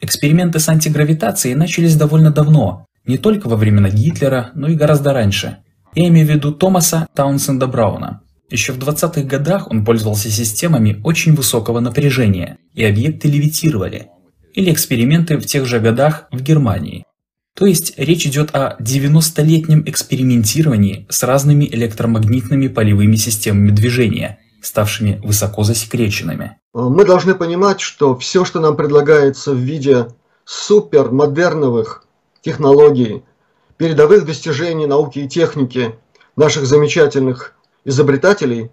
Эксперименты 0.00 0.58
с 0.58 0.68
антигравитацией 0.68 1.54
начались 1.54 1.96
довольно 1.96 2.30
давно, 2.30 2.86
не 3.06 3.18
только 3.18 3.48
во 3.48 3.56
времена 3.56 3.88
Гитлера, 3.88 4.50
но 4.54 4.68
и 4.68 4.74
гораздо 4.74 5.12
раньше. 5.12 5.58
Я 5.94 6.08
имею 6.08 6.26
в 6.26 6.30
виду 6.30 6.52
Томаса 6.52 7.06
Таунсенда 7.14 7.66
Брауна. 7.66 8.22
Еще 8.50 8.72
в 8.72 8.78
20-х 8.78 9.22
годах 9.22 9.70
он 9.70 9.84
пользовался 9.84 10.30
системами 10.30 11.00
очень 11.04 11.34
высокого 11.34 11.80
напряжения, 11.80 12.58
и 12.74 12.84
объекты 12.84 13.28
левитировали. 13.28 14.08
Или 14.54 14.72
эксперименты 14.72 15.38
в 15.38 15.46
тех 15.46 15.66
же 15.66 15.80
годах 15.80 16.28
в 16.30 16.42
Германии. 16.42 17.04
То 17.54 17.66
есть 17.66 17.94
речь 17.98 18.26
идет 18.26 18.54
о 18.54 18.76
90-летнем 18.80 19.82
экспериментировании 19.86 21.06
с 21.10 21.22
разными 21.22 21.64
электромагнитными 21.66 22.68
полевыми 22.68 23.16
системами 23.16 23.70
движения, 23.70 24.38
ставшими 24.62 25.20
высоко 25.22 25.62
засекреченными. 25.62 26.58
Мы 26.72 27.04
должны 27.04 27.34
понимать, 27.34 27.80
что 27.80 28.16
все, 28.16 28.44
что 28.46 28.60
нам 28.60 28.76
предлагается 28.76 29.52
в 29.52 29.58
виде 29.58 30.06
супермодерновых 30.44 32.06
технологий, 32.40 33.22
передовых 33.76 34.24
достижений 34.24 34.86
науки 34.86 35.20
и 35.20 35.28
техники 35.28 35.94
наших 36.36 36.66
замечательных 36.66 37.54
изобретателей, 37.84 38.70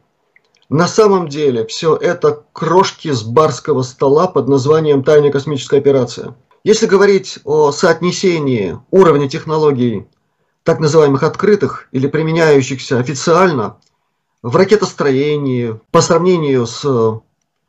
на 0.70 0.88
самом 0.88 1.28
деле 1.28 1.66
все 1.66 1.96
это 1.96 2.44
крошки 2.54 3.12
с 3.12 3.24
барского 3.24 3.82
стола 3.82 4.28
под 4.28 4.48
названием 4.48 5.04
«Тайная 5.04 5.32
космическая 5.32 5.80
операция». 5.80 6.36
Если 6.64 6.88
говорить 6.88 7.40
о 7.46 7.72
соотнесении 7.72 8.80
уровня 8.92 9.30
технологий 9.30 10.08
так 10.64 10.80
называемых 10.80 11.24
открытых 11.24 11.88
или 11.92 12.08
применяющихся 12.08 13.00
официально 13.00 13.78
в 14.42 14.56
ракетостроении 14.56 15.80
по 15.92 16.02
сравнению 16.02 16.68
с 16.68 17.22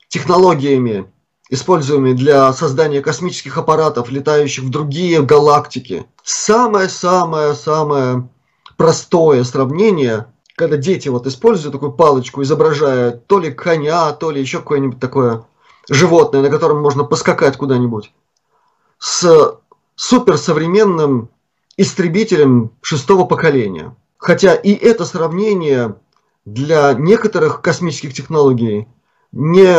технологиями, 0.08 1.10
используемыми 1.50 2.14
для 2.14 2.52
создания 2.52 3.00
космических 3.00 3.56
аппаратов, 3.58 4.10
летающих 4.10 4.64
в 4.64 4.70
другие 4.70 5.22
галактики, 5.22 6.06
самое-самое-самое 6.24 8.28
простое 8.76 9.44
сравнение– 9.44 10.26
когда 10.60 10.76
дети 10.76 11.08
вот 11.08 11.26
используют 11.26 11.72
такую 11.72 11.92
палочку, 11.92 12.42
изображая 12.42 13.12
то 13.12 13.38
ли 13.38 13.50
коня, 13.50 14.12
то 14.12 14.30
ли 14.30 14.42
еще 14.42 14.58
какое-нибудь 14.58 15.00
такое 15.00 15.44
животное, 15.88 16.42
на 16.42 16.50
котором 16.50 16.82
можно 16.82 17.02
поскакать 17.02 17.56
куда-нибудь, 17.56 18.12
с 19.00 19.58
суперсовременным 19.96 21.30
истребителем 21.76 22.72
шестого 22.82 23.24
поколения. 23.24 23.96
Хотя 24.18 24.54
и 24.54 24.72
это 24.72 25.04
сравнение 25.04 25.96
для 26.44 26.92
некоторых 26.92 27.62
космических 27.62 28.14
технологий 28.14 28.86
не 29.32 29.74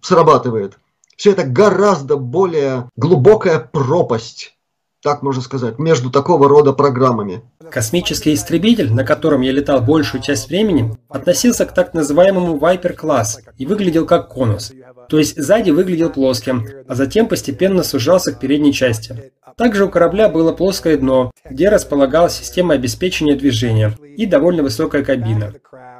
срабатывает. 0.00 0.78
Все 1.16 1.32
это 1.32 1.44
гораздо 1.44 2.16
более 2.16 2.88
глубокая 2.96 3.60
пропасть 3.60 4.56
так 5.04 5.22
можно 5.22 5.42
сказать, 5.42 5.78
между 5.78 6.10
такого 6.10 6.48
рода 6.48 6.72
программами. 6.72 7.42
Космический 7.70 8.32
истребитель, 8.32 8.90
на 8.90 9.04
котором 9.04 9.42
я 9.42 9.52
летал 9.52 9.82
большую 9.82 10.22
часть 10.22 10.48
времени, 10.48 10.96
относился 11.10 11.66
к 11.66 11.74
так 11.74 11.92
называемому 11.92 12.56
Viper 12.56 12.94
класс 12.94 13.38
и 13.58 13.66
выглядел 13.66 14.06
как 14.06 14.30
конус. 14.30 14.72
То 15.10 15.18
есть 15.18 15.36
сзади 15.36 15.70
выглядел 15.70 16.08
плоским, 16.08 16.66
а 16.88 16.94
затем 16.94 17.28
постепенно 17.28 17.82
сужался 17.82 18.32
к 18.32 18.40
передней 18.40 18.72
части. 18.72 19.30
Также 19.58 19.84
у 19.84 19.90
корабля 19.90 20.30
было 20.30 20.52
плоское 20.52 20.96
дно, 20.96 21.30
где 21.48 21.68
располагалась 21.68 22.32
система 22.32 22.72
обеспечения 22.72 23.36
движения 23.36 23.92
и 24.16 24.24
довольно 24.24 24.62
высокая 24.62 25.04
кабина. 25.04 25.52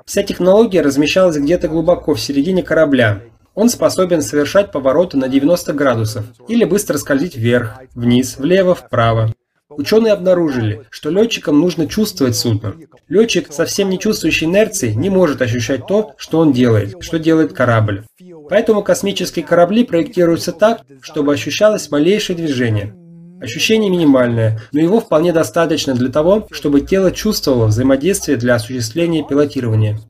Вся 0.06 0.22
технология 0.22 0.80
размещалась 0.80 1.36
где-то 1.36 1.68
глубоко 1.68 2.14
в 2.14 2.20
середине 2.20 2.62
корабля, 2.62 3.20
он 3.54 3.68
способен 3.68 4.22
совершать 4.22 4.72
повороты 4.72 5.16
на 5.16 5.28
90 5.28 5.72
градусов 5.72 6.24
или 6.48 6.64
быстро 6.64 6.98
скользить 6.98 7.36
вверх, 7.36 7.78
вниз, 7.94 8.36
влево, 8.38 8.74
вправо. 8.74 9.32
Ученые 9.70 10.12
обнаружили, 10.12 10.82
что 10.90 11.10
летчикам 11.10 11.58
нужно 11.58 11.88
чувствовать 11.88 12.36
судно. 12.36 12.74
Летчик, 13.08 13.52
совсем 13.52 13.88
не 13.90 13.98
чувствующий 13.98 14.46
инерции, 14.46 14.92
не 14.92 15.10
может 15.10 15.42
ощущать 15.42 15.86
то, 15.86 16.12
что 16.16 16.38
он 16.38 16.52
делает, 16.52 16.96
что 17.02 17.18
делает 17.18 17.52
корабль. 17.52 18.04
Поэтому 18.48 18.82
космические 18.82 19.44
корабли 19.44 19.84
проектируются 19.84 20.52
так, 20.52 20.82
чтобы 21.00 21.32
ощущалось 21.32 21.90
малейшее 21.90 22.36
движение. 22.36 22.94
Ощущение 23.44 23.90
минимальное, 23.90 24.58
но 24.72 24.80
его 24.80 25.00
вполне 25.00 25.32
достаточно 25.32 25.94
для 25.94 26.10
того, 26.10 26.48
чтобы 26.50 26.80
тело 26.80 27.12
чувствовало 27.12 27.66
взаимодействие 27.66 28.38
для 28.38 28.54
осуществления 28.54 29.22
пилотирования. 29.22 30.00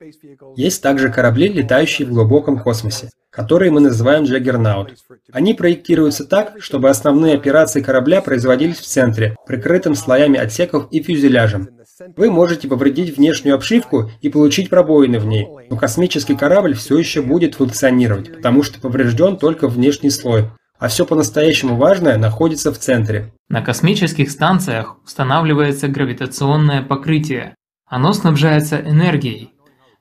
Есть 0.56 0.82
также 0.82 1.10
корабли, 1.10 1.48
летающие 1.48 2.06
в 2.06 2.12
глубоком 2.12 2.60
космосе 2.60 3.10
которые 3.34 3.72
мы 3.72 3.80
называем 3.80 4.24
Джаггернаут. 4.24 4.94
Они 5.32 5.54
проектируются 5.54 6.24
так, 6.24 6.54
чтобы 6.60 6.88
основные 6.88 7.34
операции 7.34 7.80
корабля 7.82 8.22
производились 8.22 8.78
в 8.78 8.86
центре, 8.86 9.34
прикрытым 9.46 9.96
слоями 9.96 10.38
отсеков 10.38 10.86
и 10.92 11.02
фюзеляжем. 11.02 11.68
Вы 12.16 12.30
можете 12.30 12.68
повредить 12.68 13.16
внешнюю 13.16 13.56
обшивку 13.56 14.10
и 14.20 14.28
получить 14.28 14.70
пробоины 14.70 15.18
в 15.18 15.26
ней, 15.26 15.48
но 15.68 15.76
космический 15.76 16.36
корабль 16.36 16.74
все 16.74 16.96
еще 16.96 17.22
будет 17.22 17.56
функционировать, 17.56 18.32
потому 18.32 18.62
что 18.62 18.80
поврежден 18.80 19.36
только 19.36 19.66
внешний 19.66 20.10
слой, 20.10 20.50
а 20.78 20.88
все 20.88 21.06
по-настоящему 21.06 21.76
важное 21.76 22.18
находится 22.18 22.72
в 22.72 22.78
центре. 22.78 23.32
На 23.48 23.62
космических 23.62 24.30
станциях 24.30 24.96
устанавливается 25.04 25.88
гравитационное 25.88 26.82
покрытие. 26.82 27.54
Оно 27.87 28.12
снабжается 28.12 28.80
энергией. 28.80 29.52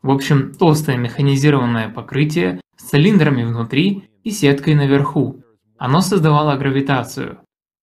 В 0.02 0.10
общем, 0.12 0.54
толстое 0.54 0.98
механизированное 0.98 1.90
покрытие 1.90 2.60
с 2.76 2.90
цилиндрами 2.90 3.44
внутри 3.44 4.10
и 4.24 4.32
сеткой 4.32 4.76
наверху. 4.76 5.44
Оно 5.78 6.02
создавало 6.02 6.58
гравитацию. 6.58 7.40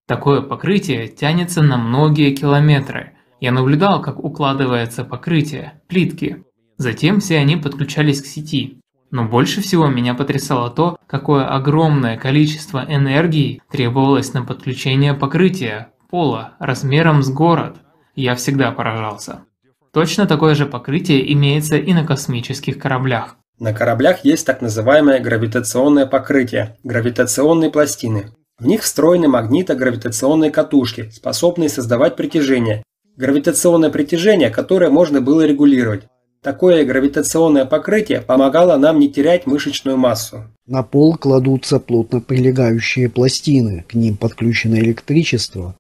Такое 0.07 0.42
покрытие 0.42 1.09
тянется 1.09 1.62
на 1.62 1.76
многие 1.79 2.35
километры. 2.35 3.12
Я 3.40 3.53
наблюдал, 3.53 4.03
как 4.03 4.22
укладывается 4.22 5.05
покрытие, 5.05 5.81
плитки. 5.87 6.44
Затем 6.76 7.20
все 7.20 7.38
они 7.38 7.57
подключались 7.57 8.20
к 8.20 8.26
сети. 8.26 8.81
Но 9.11 9.25
больше 9.25 9.61
всего 9.61 9.88
меня 9.88 10.14
потрясало 10.14 10.70
то, 10.70 10.96
какое 11.07 11.46
огромное 11.46 12.16
количество 12.16 12.85
энергии 12.88 13.61
требовалось 13.70 14.33
на 14.35 14.42
подключение 14.42 15.14
покрытия, 15.14 15.88
пола, 16.09 16.55
размером 16.61 17.23
с 17.23 17.31
город. 17.31 17.77
Я 18.14 18.35
всегда 18.37 18.70
поражался. 18.70 19.44
Точно 19.92 20.27
такое 20.27 20.55
же 20.55 20.66
покрытие 20.66 21.33
имеется 21.33 21.77
и 21.77 21.92
на 21.92 22.07
космических 22.07 22.79
кораблях. 22.79 23.37
На 23.59 23.75
кораблях 23.75 24.25
есть 24.25 24.46
так 24.46 24.62
называемое 24.62 25.20
гравитационное 25.20 26.07
покрытие– 26.07 26.79
гравитационные 26.85 27.70
пластины. 27.70 28.33
В 28.59 28.66
них 28.66 28.83
встроены 28.83 29.27
магнитогравитационные 29.27 30.51
катушки, 30.51 31.11
способные 31.11 31.68
создавать 31.68 32.14
притяжение. 32.14 32.85
Гравитационное 33.16 33.90
притяжение, 33.90 34.51
которое 34.51 34.90
можно 34.90 35.20
было 35.20 35.44
регулировать. 35.44 36.05
Такое 36.42 36.87
гравитационное 36.87 37.66
покрытие 37.66 38.22
помогало 38.22 38.79
нам 38.79 38.98
не 38.98 39.11
терять 39.11 39.46
мышечную 39.46 39.98
массу. 39.98 40.44
На 40.66 40.83
пол 40.83 41.16
кладутся 41.16 41.79
плотно 41.79 42.22
прилегающие 42.22 43.11
пластины, 43.11 43.85
к 43.87 43.92
ним 43.92 44.16
подключено 44.16 44.76
электричество. 44.76 45.76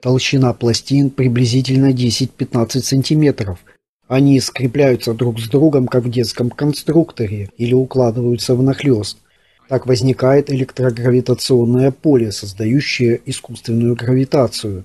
Толщина 0.00 0.52
пластин 0.52 1.10
приблизительно 1.10 1.92
10-15 1.92 2.82
сантиметров. 2.82 3.58
Они 4.06 4.38
скрепляются 4.38 5.14
друг 5.14 5.40
с 5.40 5.48
другом, 5.48 5.88
как 5.88 6.04
в 6.04 6.10
детском 6.10 6.50
конструкторе, 6.50 7.48
или 7.56 7.74
укладываются 7.74 8.54
внахлёст. 8.54 9.18
Так 9.68 9.86
возникает 9.86 10.48
электрогравитационное 10.48 11.90
поле, 11.90 12.30
создающее 12.30 13.20
искусственную 13.24 13.96
гравитацию. 13.96 14.84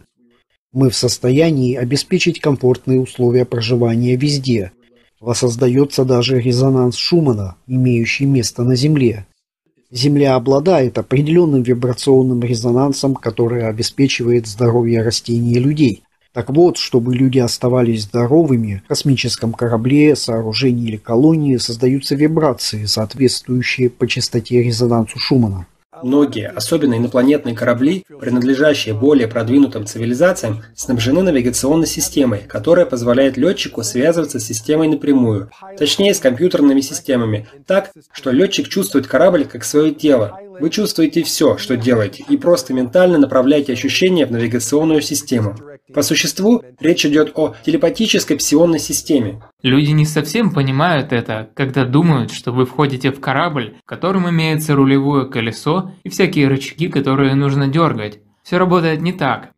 Мы 0.72 0.90
в 0.90 0.96
состоянии 0.96 1.76
обеспечить 1.76 2.40
комфортные 2.40 3.00
условия 3.00 3.46
проживания 3.46 4.16
везде. 4.16 4.72
Воссоздается 5.20 6.06
даже 6.06 6.40
резонанс 6.40 6.96
Шумана, 6.96 7.56
имеющий 7.68 8.26
место 8.26 8.64
на 8.64 8.76
Земле. 8.76 9.26
Земля 9.92 10.36
обладает 10.36 10.98
определенным 10.98 11.64
вибрационным 11.64 12.42
резонансом, 12.42 13.16
который 13.16 13.68
обеспечивает 13.68 14.48
здоровье 14.48 15.02
растений 15.02 15.54
и 15.54 15.60
людей. 15.60 16.04
Так 16.32 16.52
вот, 16.52 16.78
чтобы 16.78 17.16
люди 17.16 17.40
оставались 17.40 18.04
здоровыми, 18.04 18.84
в 18.86 18.88
космическом 18.88 19.52
корабле, 19.52 20.16
сооружении 20.16 20.88
или 20.88 20.98
колонии 20.98 21.58
создаются 21.58 22.16
вибрации, 22.16 22.86
соответствующие 22.86 23.90
по 23.90 24.08
частоте 24.08 24.62
резонансу 24.62 25.18
Шумана. 25.18 25.66
Многие, 26.04 26.48
особенно 26.48 26.96
инопланетные 26.96 27.56
корабли, 27.56 28.06
принадлежащие 28.20 28.94
более 28.94 29.28
продвинутым 29.28 29.88
цивилизациям, 29.88 30.64
снабжены 30.76 31.24
навигационной 31.24 31.88
системой, 31.88 32.42
которая 32.48 32.86
позволяет 32.86 33.38
летчику 33.38 33.82
связываться 33.84 34.40
с 34.40 34.46
системой 34.46 34.88
напрямую, 34.88 35.50
точнее 35.78 36.14
с 36.14 36.20
компьютерными 36.20 36.82
системами, 36.82 37.48
так, 37.66 37.92
что 38.12 38.30
летчик 38.30 38.68
чувствует 38.68 39.08
корабль 39.08 39.46
как 39.46 39.64
свое 39.64 39.92
тело. 39.92 40.40
Вы 40.60 40.70
чувствуете 40.70 41.24
все, 41.24 41.58
что 41.58 41.76
делаете, 41.76 42.24
и 42.30 42.38
просто 42.38 42.74
ментально 42.74 43.18
направляете 43.18 43.74
ощущения 43.74 44.26
в 44.26 44.32
навигационную 44.32 45.02
систему. 45.02 45.56
По 45.94 46.04
существу, 46.04 46.64
речь 46.80 47.06
идет 47.06 47.32
о 47.36 47.56
телепатической 47.66 48.38
псионной 48.38 48.80
системе. 48.80 49.42
Люди 49.64 49.92
не 49.92 50.06
совсем 50.06 50.52
понимают 50.52 51.12
это, 51.12 51.50
когда 51.56 51.84
думают, 51.86 52.32
что 52.32 52.52
вы 52.52 52.66
входите 52.66 53.12
в 53.12 53.20
корабль, 53.20 53.76
в 53.84 53.88
котором 53.88 54.30
имеется 54.30 54.76
рулевое 54.76 55.26
колесо 55.28 55.92
и 56.04 56.10
всякие 56.10 56.48
рычаги, 56.48 56.90
которые 56.90 57.34
нужно 57.36 57.68
дергать. 57.68 58.20
Все 58.44 58.58
работает 58.58 59.02
не 59.02 59.14
так. 59.14 59.50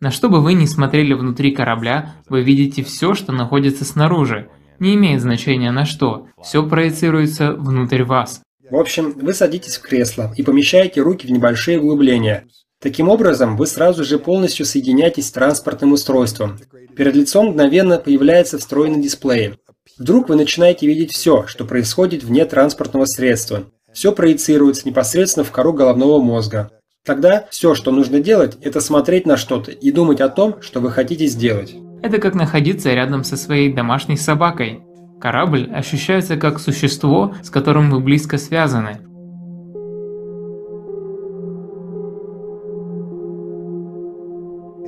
На 0.00 0.10
что 0.10 0.28
бы 0.28 0.40
вы 0.40 0.54
ни 0.54 0.66
смотрели 0.66 1.12
внутри 1.12 1.52
корабля, 1.52 2.14
вы 2.28 2.42
видите 2.42 2.82
все, 2.82 3.14
что 3.14 3.32
находится 3.32 3.84
снаружи. 3.84 4.48
Не 4.78 4.94
имеет 4.94 5.20
значения 5.20 5.72
на 5.72 5.84
что, 5.84 6.28
все 6.42 6.66
проецируется 6.66 7.52
внутрь 7.52 8.04
вас. 8.04 8.42
В 8.70 8.76
общем, 8.76 9.12
вы 9.12 9.32
садитесь 9.32 9.76
в 9.76 9.82
кресло 9.82 10.32
и 10.36 10.42
помещаете 10.42 11.00
руки 11.00 11.26
в 11.26 11.30
небольшие 11.30 11.80
углубления. 11.80 12.44
Таким 12.80 13.08
образом, 13.08 13.56
вы 13.56 13.66
сразу 13.66 14.04
же 14.04 14.20
полностью 14.20 14.64
соединяетесь 14.64 15.26
с 15.26 15.32
транспортным 15.32 15.92
устройством. 15.92 16.58
Перед 16.96 17.16
лицом 17.16 17.48
мгновенно 17.48 17.98
появляется 17.98 18.56
встроенный 18.58 19.02
дисплей. 19.02 19.54
Вдруг 19.98 20.28
вы 20.28 20.36
начинаете 20.36 20.86
видеть 20.86 21.12
все, 21.12 21.44
что 21.48 21.64
происходит 21.64 22.22
вне 22.22 22.44
транспортного 22.44 23.06
средства. 23.06 23.64
Все 23.92 24.12
проецируется 24.12 24.86
непосредственно 24.86 25.42
в 25.42 25.50
кору 25.50 25.72
головного 25.72 26.20
мозга. 26.20 26.70
Тогда 27.04 27.46
все, 27.50 27.74
что 27.74 27.90
нужно 27.90 28.20
делать, 28.20 28.56
это 28.62 28.80
смотреть 28.80 29.26
на 29.26 29.36
что-то 29.36 29.72
и 29.72 29.90
думать 29.90 30.20
о 30.20 30.28
том, 30.28 30.62
что 30.62 30.78
вы 30.78 30.92
хотите 30.92 31.26
сделать. 31.26 31.74
Это 32.00 32.18
как 32.18 32.34
находиться 32.34 32.92
рядом 32.92 33.24
со 33.24 33.36
своей 33.36 33.72
домашней 33.72 34.16
собакой. 34.16 34.82
Корабль 35.20 35.68
ощущается 35.72 36.36
как 36.36 36.60
существо, 36.60 37.34
с 37.42 37.50
которым 37.50 37.90
вы 37.90 37.98
близко 37.98 38.38
связаны. 38.38 39.00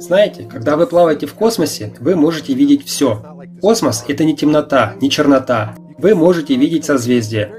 Знаете, 0.01 0.49
когда 0.51 0.77
вы 0.77 0.87
плаваете 0.87 1.27
в 1.27 1.35
космосе, 1.35 1.93
вы 2.01 2.17
можете 2.17 2.55
видеть 2.55 2.87
все. 2.87 3.23
Космос– 3.61 4.03
это 4.09 4.25
не 4.25 4.35
темнота, 4.35 4.95
не 5.03 5.11
чернота. 5.11 5.75
Вы 5.99 6.15
можете 6.15 6.57
видеть 6.57 6.87
созвездия. 6.87 7.53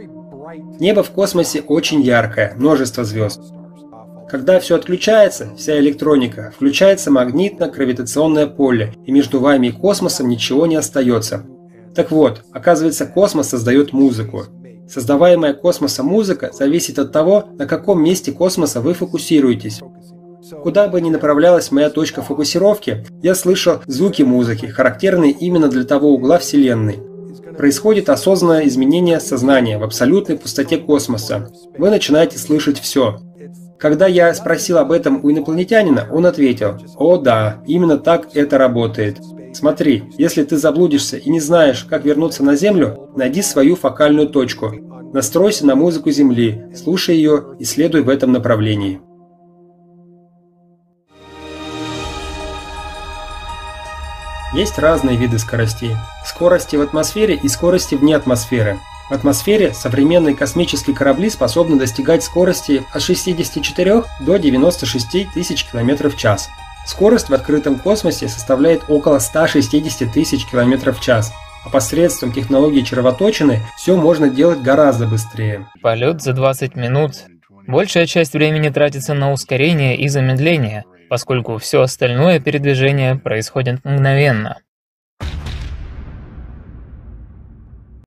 Небо 0.80 1.04
в 1.04 1.12
космосе 1.12 1.62
очень 1.62 2.02
яркое, 2.02 2.56
множество 2.58 3.04
звезд. 3.04 3.40
Когда 4.28 4.60
все 4.60 4.78
отключается, 4.78 5.52
вся 5.56 5.78
электроника, 5.80 6.52
включается 6.56 7.12
магнитно-гравитационное 7.12 8.48
поле, 8.48 8.96
и 9.06 9.12
между 9.12 9.40
вами 9.40 9.68
и 9.68 9.72
космосом 9.72 10.28
ничего 10.28 10.66
не 10.66 10.78
остается. 10.78 11.46
Так 11.94 12.10
вот, 12.10 12.44
оказывается, 12.52 13.06
космос 13.06 13.50
создает 13.50 13.94
музыку. 13.94 14.46
Создаваемая 14.90 15.54
космосом 15.54 16.08
музыка 16.08 16.50
зависит 16.52 16.98
от 16.98 17.12
того, 17.12 17.50
на 17.60 17.68
каком 17.68 18.04
месте 18.04 18.32
космоса 18.32 18.82
вы 18.82 18.96
фокусируетесь. 18.96 19.80
Куда 20.64 20.88
бы 20.88 21.00
ни 21.02 21.10
направлялась 21.10 21.72
моя 21.72 21.90
точка 21.90 22.22
фокусировки, 22.22 23.06
я 23.22 23.36
слышу 23.36 23.82
звуки 23.88 24.22
музыки, 24.24 24.66
характерные 24.66 25.32
именно 25.32 25.70
для 25.70 25.84
того 25.84 26.14
угла 26.14 26.38
Вселенной. 26.38 27.00
Происходит 27.58 28.10
осознанное 28.10 28.68
изменение 28.68 29.20
сознания 29.20 29.78
в 29.78 29.84
абсолютной 29.84 30.38
пустоте 30.38 30.78
космоса. 30.78 31.50
Вы 31.78 31.90
начинаете 31.90 32.38
слышать 32.38 32.80
все. 32.80 33.20
Когда 33.80 34.08
я 34.08 34.34
спросил 34.34 34.78
об 34.78 34.92
этом 34.92 35.24
у 35.24 35.32
инопланетянина, 35.32 36.08
он 36.12 36.26
ответил, 36.26 36.78
«О 36.98 37.18
да, 37.18 37.64
именно 37.66 37.98
так 37.98 38.36
это 38.36 38.58
работает. 38.58 39.18
Смотри, 39.54 40.04
если 40.18 40.44
ты 40.44 40.58
заблудишься 40.58 41.18
и 41.18 41.30
не 41.30 41.40
знаешь, 41.40 41.86
как 41.90 42.06
вернуться 42.06 42.44
на 42.44 42.56
Землю, 42.56 43.10
найди 43.16 43.42
свою 43.42 43.76
фокальную 43.76 44.30
точку. 44.30 44.72
Настройся 45.14 45.66
на 45.66 45.76
музыку 45.76 46.12
Земли, 46.12 46.64
слушай 46.76 47.16
ее 47.16 47.56
и 47.60 47.66
следуй 47.66 48.02
в 48.02 48.10
этом 48.10 48.32
направлении». 48.32 49.02
Есть 54.54 54.80
разные 54.80 55.16
виды 55.16 55.40
скоростей. 55.40 55.96
Скорости 56.26 56.76
в 56.76 56.82
атмосфере 56.82 57.36
и 57.36 57.48
скорости 57.48 57.96
вне 57.96 58.18
атмосферы. 58.18 58.80
В 59.10 59.14
атмосфере 59.14 59.74
современные 59.74 60.36
космические 60.36 60.96
корабли 60.96 61.30
способны 61.30 61.80
достигать 61.80 62.24
скорости 62.24 62.84
от 62.94 63.02
64 63.02 64.04
до 64.20 64.38
96 64.38 65.34
тысяч 65.34 65.66
км 65.66 66.10
в 66.10 66.18
час. 66.18 66.50
Скорость 66.86 67.30
в 67.30 67.34
открытом 67.34 67.80
космосе 67.80 68.28
составляет 68.28 68.84
около 68.90 69.20
160 69.20 70.12
тысяч 70.12 70.46
км 70.46 70.92
в 70.92 71.00
час. 71.00 71.32
А 71.64 71.70
посредством 71.70 72.34
технологии 72.34 72.82
червоточины 72.82 73.62
все 73.78 73.96
можно 73.96 74.30
делать 74.30 74.62
гораздо 74.62 75.08
быстрее. 75.08 75.68
Полет 75.82 76.22
за 76.22 76.34
20 76.34 76.76
минут. 76.76 77.14
Большая 77.68 78.06
часть 78.06 78.34
времени 78.34 78.70
тратится 78.70 79.14
на 79.14 79.32
ускорение 79.32 79.96
и 79.96 80.08
замедление 80.10 80.84
поскольку 81.12 81.58
все 81.58 81.82
остальное 81.82 82.40
передвижение 82.40 83.18
происходит 83.18 83.84
мгновенно. 83.84 84.60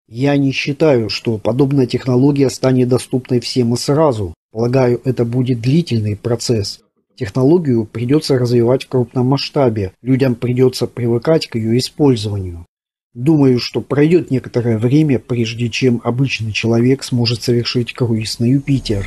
Я 0.09 0.38
не 0.38 0.53
считаю, 0.53 1.11
что 1.11 1.37
подобная 1.37 1.87
технология 1.87 2.49
станет 2.49 2.88
доступной 2.88 3.40
всем 3.40 3.75
и 3.75 3.77
сразу. 3.77 4.33
Полагаю, 4.53 5.03
это 5.05 5.27
будет 5.27 5.61
длительный 5.61 6.17
процесс. 6.17 6.81
Технологию 7.14 7.85
придется 7.85 8.38
развивать 8.38 8.85
в 8.85 8.88
крупном 8.88 9.27
масштабе, 9.27 9.93
людям 10.01 10.35
придется 10.35 10.87
привыкать 10.87 11.49
к 11.49 11.57
ее 11.57 11.77
использованию. 11.77 12.64
Думаю, 13.12 13.59
что 13.59 13.83
пройдет 13.83 14.31
некоторое 14.31 14.79
время, 14.79 15.19
прежде 15.19 15.69
чем 15.69 16.01
обычный 16.05 16.53
человек 16.53 17.05
сможет 17.05 17.43
совершить 17.43 17.93
круиз 17.93 18.38
на 18.38 18.47
Юпитер. 18.47 19.07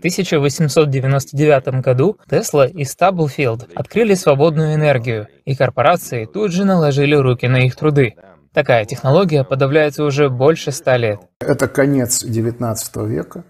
1899 0.00 1.82
году 1.82 2.18
Тесла 2.28 2.66
и 2.66 2.84
Стаблфилд 2.84 3.68
открыли 3.74 4.14
свободную 4.14 4.74
энергию, 4.74 5.28
и 5.44 5.54
корпорации 5.54 6.24
тут 6.24 6.52
же 6.52 6.64
наложили 6.64 7.14
руки 7.14 7.46
на 7.46 7.66
их 7.66 7.76
труды. 7.76 8.14
Такая 8.52 8.84
технология 8.84 9.44
подавляется 9.44 10.02
уже 10.02 10.28
больше 10.28 10.72
ста 10.72 10.96
лет. 10.96 11.20
Это 11.38 11.68
конец 11.68 12.24
XIX 12.24 12.74
века. 13.06 13.44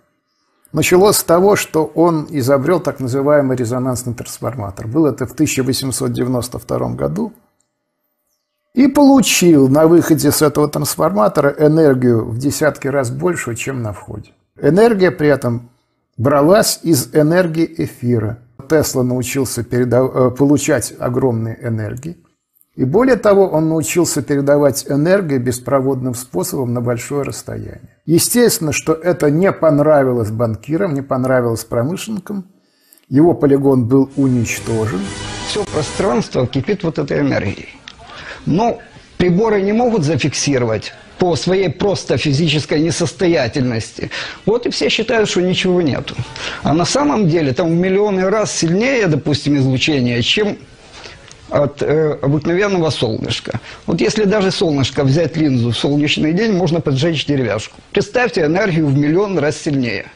Началось 0.72 1.16
с 1.16 1.24
того, 1.24 1.56
что 1.56 1.84
он 1.84 2.26
изобрел 2.30 2.80
так 2.80 3.00
называемый 3.00 3.56
резонансный 3.56 4.14
трансформатор. 4.14 4.86
Был 4.86 5.06
это 5.06 5.26
в 5.26 5.32
1892 5.32 6.90
году. 6.90 7.32
И 8.74 8.86
получил 8.86 9.68
на 9.68 9.86
выходе 9.86 10.30
с 10.30 10.42
этого 10.42 10.68
трансформатора 10.68 11.54
энергию 11.58 12.24
в 12.24 12.38
десятки 12.38 12.86
раз 12.86 13.10
больше, 13.10 13.56
чем 13.56 13.82
на 13.82 13.92
входе. 13.92 14.30
Энергия 14.60 15.10
при 15.10 15.28
этом 15.28 15.70
бралась 16.20 16.80
из 16.83 17.14
энергии 17.14 17.74
эфира. 17.78 18.38
Тесла 18.68 19.02
научился 19.02 19.64
передав... 19.64 20.14
Э, 20.14 20.30
получать 20.30 20.92
огромные 20.98 21.59
энергии. 21.62 22.18
И 22.76 22.85
более 22.85 23.16
того, 23.16 23.48
он 23.48 23.68
научился 23.70 24.22
передавать 24.22 24.87
энергию 24.88 25.40
беспроводным 25.40 26.14
способом 26.14 26.74
на 26.74 26.80
большое 26.83 27.22
расстояние. 27.22 27.96
Естественно, 28.04 28.72
что 28.72 28.92
это 28.92 29.30
не 29.30 29.50
понравилось 29.50 30.30
банкирам, 30.30 30.94
не 30.94 31.02
понравилось 31.02 31.64
промышленникам. 31.64 32.44
Его 33.09 33.35
полигон 33.35 33.88
был 33.88 34.11
уничтожен. 34.16 35.00
Все 35.48 35.64
пространство 35.64 36.46
кипит 36.46 36.85
вот 36.85 36.98
этой 36.98 37.20
энергией. 37.20 37.70
Но 38.46 38.78
приборы 39.16 39.62
не 39.62 39.72
могут 39.72 40.04
зафиксировать 40.04 40.92
по 41.20 41.37
своей 41.37 41.68
просто 41.68 42.16
физической 42.16 42.80
несостоятельности. 42.80 44.11
Вот 44.46 44.66
и 44.66 44.70
все 44.70 44.88
считают, 44.88 45.28
что 45.28 45.42
ничего 45.42 45.83
нету. 45.83 46.16
А 46.62 46.72
на 46.72 46.87
самом 46.87 47.28
деле 47.28 47.52
там 47.52 47.68
в 47.68 47.78
миллионы 47.78 48.30
раз 48.30 48.56
сильнее, 48.56 49.06
допустим, 49.06 49.59
излучение, 49.59 50.22
чем 50.22 50.56
от 51.50 51.83
э, 51.83 52.18
обыкновенного 52.22 52.88
солнышка. 52.88 53.61
Вот 53.87 54.00
если 54.00 54.24
даже 54.24 54.50
солнышко 54.50 55.04
взять 55.04 55.37
линзу 55.37 55.72
в 55.72 55.76
солнечный 55.76 56.33
день, 56.33 56.52
можно 56.52 56.80
поджечь 56.80 57.26
деревяшку. 57.26 57.76
Представьте 57.92 58.46
энергию 58.46 58.87
в 58.87 58.96
миллион 58.96 59.38
раз 59.38 59.59
сильнее. 59.59 60.06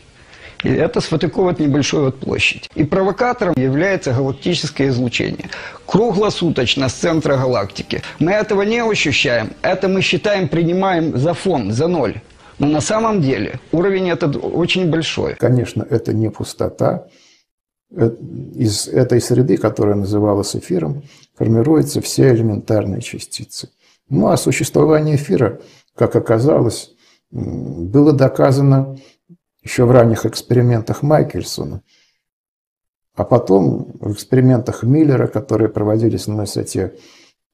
И 0.64 0.70
это 0.70 1.00
сфотыковывает 1.00 1.60
небольшую 1.60 2.06
вот 2.06 2.20
площадь. 2.20 2.68
И 2.74 2.84
провокатором 2.84 3.54
является 3.56 4.12
галактическое 4.12 4.88
излучение. 4.88 5.50
Круглосуточно 5.86 6.88
с 6.88 6.94
центра 6.94 7.36
галактики. 7.36 8.02
Мы 8.18 8.32
этого 8.32 8.62
не 8.62 8.82
ощущаем. 8.82 9.50
Это 9.62 9.88
мы 9.88 10.00
считаем, 10.00 10.48
принимаем 10.48 11.16
за 11.16 11.34
фон, 11.34 11.70
за 11.70 11.86
ноль. 11.86 12.14
Но 12.58 12.66
на 12.66 12.80
самом 12.80 13.20
деле 13.20 13.60
уровень 13.72 14.10
этот 14.10 14.36
очень 14.36 14.90
большой. 14.90 15.34
Конечно, 15.34 15.86
это 15.88 16.12
не 16.12 16.30
пустота. 16.30 17.06
Э, 17.96 18.10
из 18.54 18.88
этой 18.88 19.20
среды, 19.20 19.56
которая 19.56 19.96
называлась 19.96 20.56
эфиром, 20.56 21.02
формируются 21.36 22.00
все 22.00 22.32
элементарные 22.32 23.02
частицы. 23.02 23.68
Ну 24.08 24.28
а 24.28 24.36
существование 24.36 25.16
эфира, 25.16 25.60
как 25.94 26.16
оказалось, 26.16 26.92
было 27.30 28.12
доказано 28.12 28.96
еще 29.64 29.84
в 29.86 29.90
ранних 29.90 30.26
экспериментах 30.26 31.02
Майкельсона, 31.02 31.82
а 33.14 33.24
потом 33.24 33.96
в 33.98 34.12
экспериментах 34.12 34.82
Миллера, 34.82 35.26
которые 35.26 35.70
проводились 35.70 36.26
на 36.26 36.36
высоте 36.36 36.96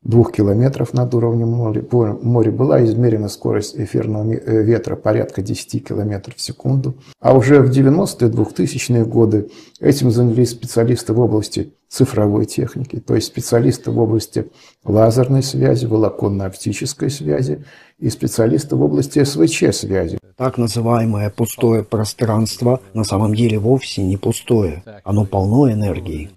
двух 0.02 0.32
километров 0.32 0.94
над 0.94 1.14
уровнем 1.14 1.48
моря, 1.48 2.50
была 2.50 2.84
измерена 2.84 3.28
скорость 3.28 3.76
эфирного 3.76 4.32
э, 4.32 4.62
ветра 4.62 4.96
порядка 4.96 5.42
10 5.42 5.86
километров 5.86 6.36
в 6.36 6.40
секунду. 6.40 6.94
А 7.20 7.36
уже 7.36 7.60
в 7.60 7.70
90-е, 7.70 8.30
2000-е 8.30 9.04
годы 9.04 9.50
этим 9.78 10.10
занялись 10.10 10.50
специалисты 10.50 11.12
в 11.12 11.20
области 11.20 11.74
цифровой 11.88 12.46
техники, 12.46 13.00
то 13.00 13.14
есть 13.16 13.26
специалисты 13.26 13.90
в 13.90 13.98
области 13.98 14.46
лазерной 14.84 15.42
связи, 15.42 15.86
волоконно-оптической 15.86 17.10
связи 17.10 17.64
и 17.98 18.08
специалисты 18.08 18.76
в 18.76 18.82
области 18.82 19.22
СВЧ-связи. 19.22 20.18
Так 20.36 20.56
называемое 20.56 21.30
пустое 21.30 21.82
пространство 21.82 22.80
на 22.94 23.04
самом 23.04 23.34
деле 23.34 23.58
вовсе 23.58 24.02
не 24.02 24.16
пустое, 24.16 24.82
оно 25.04 25.26
полно 25.26 25.70
энергии. 25.70 26.30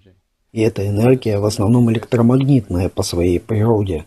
И 0.54 0.60
эта 0.60 0.86
энергия 0.86 1.40
в 1.40 1.46
основном 1.46 1.90
электромагнитная 1.90 2.88
по 2.88 3.02
своей 3.02 3.40
природе. 3.40 4.04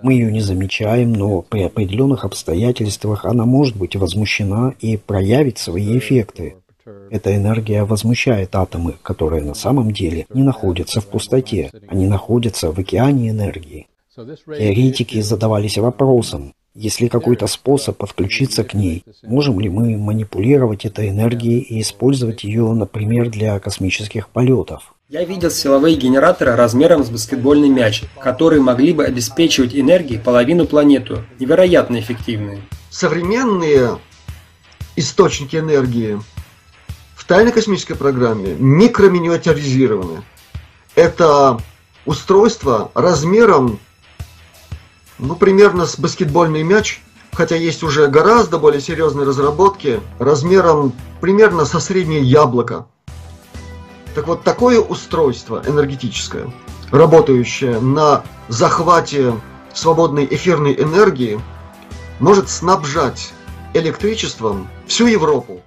Мы 0.00 0.12
ее 0.12 0.30
не 0.30 0.40
замечаем, 0.40 1.12
но 1.12 1.42
при 1.42 1.62
определенных 1.62 2.24
обстоятельствах 2.24 3.24
она 3.24 3.44
может 3.44 3.76
быть 3.76 3.96
возмущена 3.96 4.74
и 4.78 4.96
проявить 4.96 5.58
свои 5.58 5.98
эффекты. 5.98 6.54
Эта 7.10 7.34
энергия 7.34 7.82
возмущает 7.82 8.54
атомы, 8.54 8.94
которые 9.02 9.42
на 9.42 9.54
самом 9.54 9.90
деле 9.90 10.26
не 10.32 10.44
находятся 10.44 11.00
в 11.00 11.06
пустоте, 11.06 11.72
они 11.88 12.06
находятся 12.06 12.70
в 12.70 12.78
океане 12.78 13.30
энергии. 13.30 13.88
Теоретики 14.14 15.20
задавались 15.20 15.78
вопросом, 15.78 16.54
есть 16.76 17.00
ли 17.00 17.08
какой-то 17.08 17.48
способ 17.48 17.96
подключиться 17.96 18.62
к 18.62 18.72
ней? 18.72 19.02
Можем 19.24 19.58
ли 19.58 19.68
мы 19.68 19.96
манипулировать 19.96 20.84
этой 20.84 21.08
энергией 21.08 21.58
и 21.58 21.80
использовать 21.80 22.44
ее, 22.44 22.72
например, 22.72 23.30
для 23.30 23.58
космических 23.58 24.28
полетов? 24.28 24.94
Я 25.10 25.24
видел 25.24 25.50
силовые 25.50 25.96
генераторы 25.96 26.54
размером 26.54 27.02
с 27.02 27.08
баскетбольный 27.08 27.70
мяч, 27.70 28.04
которые 28.20 28.60
могли 28.60 28.92
бы 28.92 29.06
обеспечивать 29.06 29.74
энергией 29.74 30.20
половину 30.20 30.66
планету. 30.66 31.24
Невероятно 31.38 31.98
эффективные. 31.98 32.60
Современные 32.90 33.98
источники 34.96 35.56
энергии 35.56 36.20
в 37.16 37.24
тайной 37.24 37.52
космической 37.52 37.94
программе 37.94 38.54
микроминиатюризированы. 38.58 40.24
Это 40.94 41.58
устройство 42.04 42.90
размером, 42.92 43.80
ну, 45.18 45.36
примерно 45.36 45.86
с 45.86 45.98
баскетбольный 45.98 46.64
мяч, 46.64 47.00
хотя 47.32 47.56
есть 47.56 47.82
уже 47.82 48.08
гораздо 48.08 48.58
более 48.58 48.82
серьезные 48.82 49.26
разработки, 49.26 50.02
размером 50.18 50.92
примерно 51.22 51.64
со 51.64 51.80
среднее 51.80 52.20
яблоко. 52.20 52.84
Так 54.14 54.26
вот, 54.26 54.42
такое 54.42 54.80
устройство 54.80 55.62
энергетическое, 55.66 56.50
работающее 56.90 57.78
на 57.80 58.24
захвате 58.48 59.34
свободной 59.72 60.26
эфирной 60.30 60.74
энергии, 60.74 61.40
может 62.18 62.48
снабжать 62.48 63.32
электричеством 63.74 64.68
всю 64.86 65.06
Европу. 65.06 65.60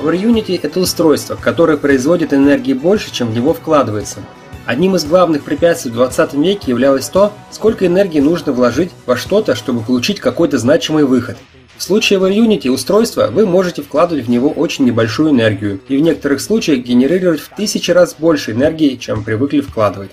PowerUnity– 0.00 0.58
это 0.62 0.80
устройство, 0.80 1.36
которое 1.36 1.76
производит 1.76 2.32
энергии 2.32 2.72
больше, 2.72 3.12
чем 3.12 3.28
в 3.28 3.34
него 3.34 3.52
вкладывается. 3.52 4.20
Одним 4.64 4.96
из 4.96 5.04
главных 5.04 5.44
препятствий 5.44 5.90
в 5.90 5.94
20 5.94 6.34
веке 6.34 6.70
являлось 6.70 7.08
то, 7.08 7.32
сколько 7.50 7.86
энергии 7.86 8.20
нужно 8.20 8.52
вложить 8.52 8.90
во 9.04 9.16
что-то, 9.16 9.54
чтобы 9.54 9.80
получить 9.80 10.20
какой-то 10.20 10.58
значимый 10.58 11.04
выход– 11.04 11.36
в 11.80 11.82
случае 11.82 12.18
WebUnity 12.18 12.68
устройства 12.68 13.28
вы 13.28 13.46
можете 13.46 13.80
вкладывать 13.80 14.26
в 14.26 14.30
него 14.30 14.50
очень 14.50 14.84
небольшую 14.84 15.30
энергию 15.30 15.80
и 15.88 15.96
в 15.96 16.00
некоторых 16.02 16.42
случаях 16.42 16.84
генерировать 16.84 17.40
в 17.40 17.48
тысячи 17.56 17.90
раз 17.90 18.14
больше 18.18 18.50
энергии, 18.52 18.96
чем 18.96 19.24
привыкли 19.24 19.62
вкладывать. 19.62 20.10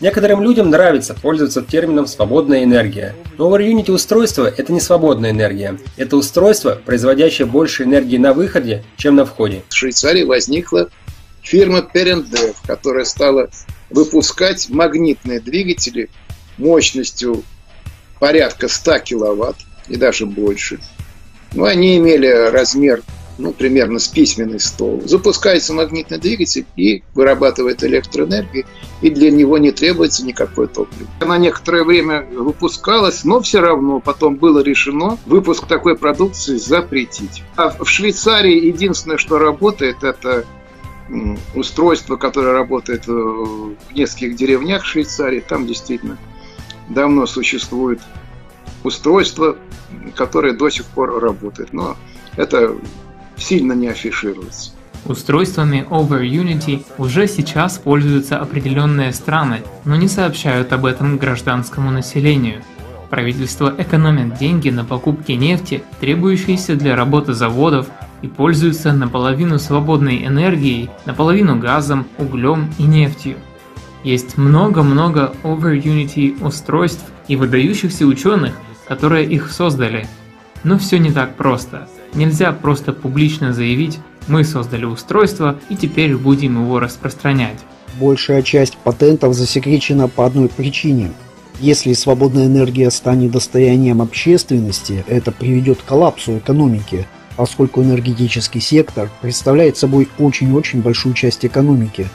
Некоторым 0.00 0.42
людям 0.42 0.70
нравится 0.70 1.12
пользоваться 1.12 1.60
термином 1.60 2.06
«свободная 2.06 2.64
энергия». 2.64 3.14
Но 3.36 3.54
WebUnity 3.54 3.92
устройство– 3.92 4.46
это 4.56 4.72
не 4.72 4.80
свободная 4.80 5.32
энергия. 5.32 5.78
Это 5.98 6.16
устройство, 6.16 6.80
производящее 6.86 7.46
больше 7.46 7.82
энергии 7.82 8.16
на 8.16 8.32
выходе, 8.32 8.82
чем 8.96 9.16
на 9.16 9.26
входе. 9.26 9.62
В 9.68 9.74
Швейцарии 9.74 10.24
возникла 10.24 10.88
фирма 11.42 11.86
Perendev, 11.94 12.56
которая 12.66 13.04
стала 13.04 13.50
выпускать 13.90 14.70
магнитные 14.70 15.40
двигатели 15.40 16.08
мощностью 16.56 17.44
порядка 18.18 18.68
100 18.68 19.00
киловатт 19.00 19.56
и 19.86 19.96
даже 19.96 20.24
больше– 20.24 20.80
ну, 21.52 21.64
они 21.64 21.96
имели 21.96 22.26
размер 22.50 23.02
ну, 23.40 23.52
примерно 23.52 23.98
с 23.98 24.06
письменный 24.06 24.60
стол. 24.60 25.02
Запускается 25.06 25.72
магнитный 25.72 26.18
двигатель 26.18 26.66
и 26.76 27.02
вырабатывает 27.14 27.82
электроэнергию, 27.82 28.66
и 29.00 29.10
для 29.10 29.30
него 29.30 29.56
не 29.58 29.72
требуется 29.72 30.24
никакое 30.24 30.66
топливо. 30.66 31.08
Она 31.20 31.38
некоторое 31.38 31.84
время 31.84 32.22
выпускалась, 32.30 33.24
но 33.24 33.40
все 33.40 33.60
равно 33.60 34.00
потом 34.00 34.36
было 34.36 34.60
решено 34.60 35.18
выпуск 35.26 35.66
такой 35.66 35.96
продукции 35.96 36.56
запретить. 36.56 37.42
А 37.56 37.70
в 37.70 37.88
Швейцарии 37.88 38.66
единственное, 38.66 39.16
что 39.16 39.38
работает, 39.38 40.04
это 40.04 40.44
устройство, 41.54 42.16
которое 42.16 42.52
работает 42.52 43.06
в 43.06 43.74
нескольких 43.92 44.36
деревнях 44.36 44.84
Швейцарии. 44.84 45.40
Там 45.40 45.66
действительно 45.66 46.18
давно 46.88 47.26
существует 47.26 48.00
устройство, 48.84 49.56
которое 50.14 50.52
до 50.52 50.70
сих 50.70 50.86
пор 50.86 51.20
работает. 51.20 51.72
Но 51.72 51.96
это 52.36 52.74
сильно 53.36 53.72
не 53.72 53.88
афишируется. 53.88 54.72
Устройствами 55.06 55.86
Over 55.88 56.22
Unity 56.22 56.84
уже 56.98 57.26
сейчас 57.26 57.78
пользуются 57.78 58.38
определенные 58.38 59.12
страны, 59.12 59.62
но 59.84 59.96
не 59.96 60.08
сообщают 60.08 60.72
об 60.72 60.84
этом 60.84 61.16
гражданскому 61.16 61.90
населению. 61.90 62.62
Правительство 63.08 63.74
экономит 63.76 64.38
деньги 64.38 64.68
на 64.68 64.84
покупке 64.84 65.36
нефти, 65.36 65.82
требующейся 66.00 66.76
для 66.76 66.96
работы 66.96 67.32
заводов, 67.32 67.88
и 68.22 68.28
пользуются 68.28 68.92
наполовину 68.92 69.58
свободной 69.58 70.26
энергией, 70.26 70.90
наполовину 71.06 71.58
газом, 71.58 72.06
углем 72.18 72.70
и 72.78 72.82
нефтью. 72.82 73.36
Есть 74.04 74.36
много-много 74.36 75.32
Over 75.42 75.82
Unity 75.82 76.42
устройств 76.44 77.04
и 77.28 77.36
выдающихся 77.36 78.06
ученых, 78.06 78.52
которые 78.90 79.24
их 79.24 79.52
создали. 79.52 80.08
Но 80.64 80.76
все 80.76 80.98
не 80.98 81.12
так 81.12 81.36
просто. 81.36 81.86
Нельзя 82.12 82.50
просто 82.50 82.92
публично 82.92 83.52
заявить 83.52 84.00
«мы 84.26 84.42
создали 84.42 84.84
устройство 84.84 85.60
и 85.68 85.76
теперь 85.76 86.16
будем 86.16 86.60
его 86.60 86.80
распространять». 86.80 87.58
Большая 88.00 88.42
часть 88.42 88.76
патентов 88.78 89.34
засекречена 89.34 90.08
по 90.08 90.26
одной 90.26 90.48
причине. 90.48 91.12
Если 91.60 91.92
свободная 91.92 92.46
энергия 92.46 92.90
станет 92.90 93.30
достоянием 93.30 94.02
общественности, 94.02 95.04
это 95.06 95.30
приведет 95.30 95.82
к 95.82 95.84
коллапсу 95.84 96.38
экономики, 96.38 97.06
поскольку 97.36 97.82
энергетический 97.84 98.60
сектор 98.60 99.08
представляет 99.20 99.76
собой 99.76 100.08
очень-очень 100.18 100.82
большую 100.82 101.14
часть 101.14 101.46
экономики. 101.46 102.08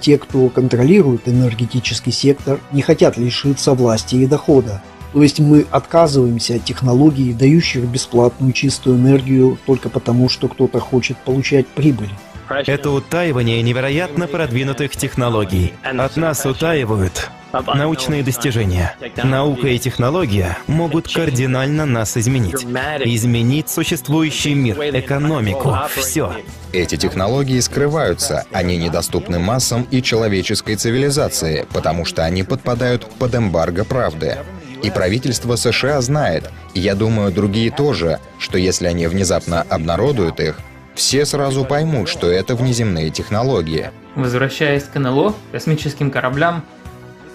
Те, 0.00 0.18
кто 0.18 0.46
контролирует 0.50 1.26
энергетический 1.26 2.12
сектор, 2.12 2.60
не 2.70 2.82
хотят 2.82 3.16
лишиться 3.16 3.72
власти 3.72 4.16
и 4.16 4.26
дохода, 4.26 4.82
то 5.12 5.22
есть 5.22 5.40
мы 5.40 5.66
отказываемся 5.70 6.56
от 6.56 6.64
технологий, 6.64 7.32
дающих 7.32 7.84
бесплатную 7.84 8.52
чистую 8.52 8.96
энергию 8.96 9.58
только 9.66 9.88
потому, 9.88 10.28
что 10.28 10.48
кто-то 10.48 10.80
хочет 10.80 11.16
получать 11.18 11.66
прибыль. 11.66 12.10
Это 12.48 12.90
утаивание 12.90 13.62
невероятно 13.62 14.26
продвинутых 14.26 14.96
технологий. 14.96 15.72
От 15.82 16.16
нас 16.16 16.44
утаивают 16.44 17.30
Научные 17.74 18.22
достижения, 18.22 18.96
наука 19.22 19.68
и 19.68 19.78
технология 19.78 20.56
могут 20.66 21.12
кардинально 21.12 21.84
нас 21.84 22.16
изменить. 22.16 22.64
Изменить 22.64 23.68
существующий 23.68 24.54
мир, 24.54 24.78
экономику, 24.80 25.76
все. 25.94 26.32
Эти 26.72 26.96
технологии 26.96 27.60
скрываются, 27.60 28.46
они 28.52 28.78
недоступны 28.78 29.38
массам 29.38 29.86
и 29.90 30.02
человеческой 30.02 30.76
цивилизации, 30.76 31.66
потому 31.74 32.06
что 32.06 32.24
они 32.24 32.42
подпадают 32.42 33.06
под 33.18 33.34
эмбарго 33.34 33.84
правды. 33.84 34.38
И 34.82 34.90
правительство 34.90 35.56
США 35.56 36.00
знает, 36.00 36.50
и 36.74 36.80
я 36.80 36.94
думаю, 36.94 37.32
другие 37.32 37.70
тоже, 37.70 38.18
что 38.38 38.58
если 38.58 38.86
они 38.86 39.06
внезапно 39.06 39.62
обнародуют 39.62 40.40
их, 40.40 40.58
все 40.94 41.24
сразу 41.24 41.64
поймут, 41.64 42.08
что 42.08 42.30
это 42.30 42.56
внеземные 42.56 43.10
технологии. 43.10 43.90
Возвращаясь 44.14 44.82
к 44.82 44.98
НЛО, 44.98 45.34
космическим 45.52 46.10
кораблям, 46.10 46.64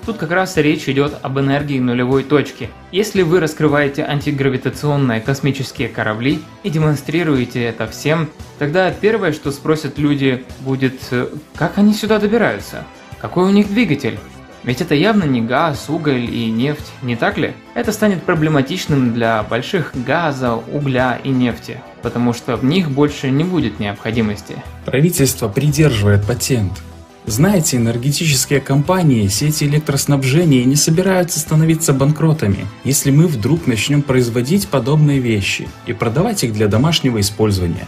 тут 0.05 0.17
как 0.17 0.31
раз 0.31 0.57
речь 0.57 0.88
идет 0.89 1.15
об 1.21 1.39
энергии 1.39 1.79
нулевой 1.79 2.23
точки. 2.23 2.69
Если 2.91 3.23
вы 3.23 3.39
раскрываете 3.39 4.03
антигравитационные 4.03 5.21
космические 5.21 5.89
корабли 5.89 6.41
и 6.63 6.69
демонстрируете 6.69 7.63
это 7.63 7.88
всем, 7.88 8.29
тогда 8.60 8.91
первое, 8.91 9.31
что 9.31 9.51
спросят 9.51 9.97
люди, 9.97 10.43
будет, 10.60 10.99
как 11.55 11.77
они 11.77 11.93
сюда 11.93 12.19
добираются? 12.19 12.86
Какой 13.19 13.45
у 13.45 13.49
них 13.49 13.69
двигатель? 13.69 14.19
Ведь 14.67 14.82
это 14.82 14.95
явно 14.95 15.23
не 15.23 15.41
газ, 15.41 15.86
уголь 15.88 16.25
и 16.30 16.51
нефть, 16.51 16.91
не 17.01 17.15
так 17.15 17.38
ли? 17.38 17.53
Это 17.73 17.93
станет 17.93 18.23
проблематичным 18.23 19.13
для 19.13 19.41
больших 19.43 19.93
газа, 19.95 20.56
угля 20.56 21.21
и 21.23 21.30
нефти, 21.30 21.80
потому 22.01 22.34
что 22.34 22.58
в 22.58 22.65
них 22.65 22.91
больше 22.91 23.32
не 23.32 23.45
будет 23.45 23.80
необходимости. 23.80 24.62
Правительство 24.86 25.47
придерживает 25.47 26.25
патент. 26.27 26.73
Знаете, 27.25 27.77
энергетические 27.77 28.60
компании, 28.60 29.27
сети 29.27 29.63
электроснабжения 29.63 30.65
не 30.65 30.75
собираются 30.75 31.39
становиться 31.39 31.93
банкротами, 31.93 32.65
если 32.84 33.10
мы 33.10 33.27
вдруг 33.27 33.67
начнем 33.67 34.01
производить 34.01 34.67
подобные 34.67 35.19
вещи 35.19 35.69
и 35.86 35.93
продавать 35.93 36.43
их 36.43 36.51
для 36.51 36.67
домашнего 36.67 37.21
использования. 37.21 37.88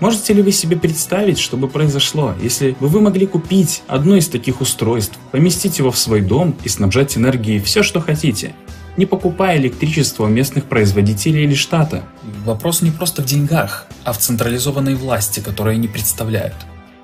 Можете 0.00 0.34
ли 0.34 0.42
вы 0.42 0.52
себе 0.52 0.76
представить, 0.76 1.38
что 1.38 1.56
бы 1.56 1.68
произошло, 1.68 2.34
если 2.42 2.72
бы 2.72 2.88
вы 2.88 3.00
могли 3.00 3.26
купить 3.26 3.82
одно 3.86 4.16
из 4.16 4.28
таких 4.28 4.60
устройств, 4.60 5.16
поместить 5.32 5.78
его 5.78 5.90
в 5.90 5.98
свой 5.98 6.20
дом 6.20 6.54
и 6.64 6.68
снабжать 6.68 7.16
энергией 7.16 7.60
все, 7.60 7.82
что 7.82 8.00
хотите, 8.00 8.54
не 8.98 9.06
покупая 9.06 9.56
электричество 9.58 10.24
у 10.24 10.28
местных 10.28 10.64
производителей 10.64 11.44
или 11.44 11.54
штата? 11.54 12.02
Вопрос 12.44 12.82
не 12.82 12.90
просто 12.90 13.22
в 13.22 13.24
деньгах, 13.24 13.86
а 14.04 14.12
в 14.12 14.18
централизованной 14.18 14.94
власти, 14.94 15.40
которую 15.40 15.74
они 15.74 15.88
представляют. 15.88 16.54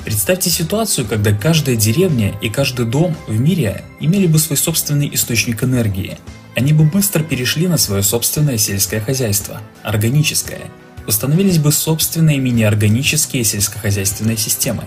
Представьте 0.05 0.51
ситуацию, 0.51 1.07
когда 1.07 1.33
каждая 1.33 1.77
деревня 1.77 2.35
и 2.43 2.51
каждый 2.51 2.87
дом 2.87 3.15
в 3.27 3.39
мире 3.39 3.85
имели 4.01 4.27
бы 4.27 4.39
свой 4.39 4.57
собственный 4.57 5.09
источник 5.15 5.63
энергии. 5.63 6.19
Они 6.57 6.73
бы 6.73 6.85
быстро 6.85 7.23
перешли 7.23 7.69
на 7.69 7.79
свое 7.79 8.03
собственное 8.03 8.59
сельское 8.59 9.01
хозяйство, 9.01 9.61
органическое, 9.83 10.63
установились 11.07 11.59
бы 11.59 11.73
собственные 11.73 12.39
мини-органические 12.39 13.45
сельскохозяйственные 13.45 14.37
системы. 14.37 14.85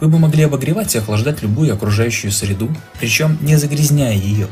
Вы 0.00 0.08
бы 0.08 0.18
могли 0.18 0.44
обогревать 0.44 0.94
и 0.94 0.98
охлаждать 0.98 1.42
любую 1.42 1.72
окружающую 1.72 2.30
среду, 2.30 2.68
причем 3.00 3.38
не 3.40 3.56
загрязняя 3.56 4.14
ее. 4.14 4.48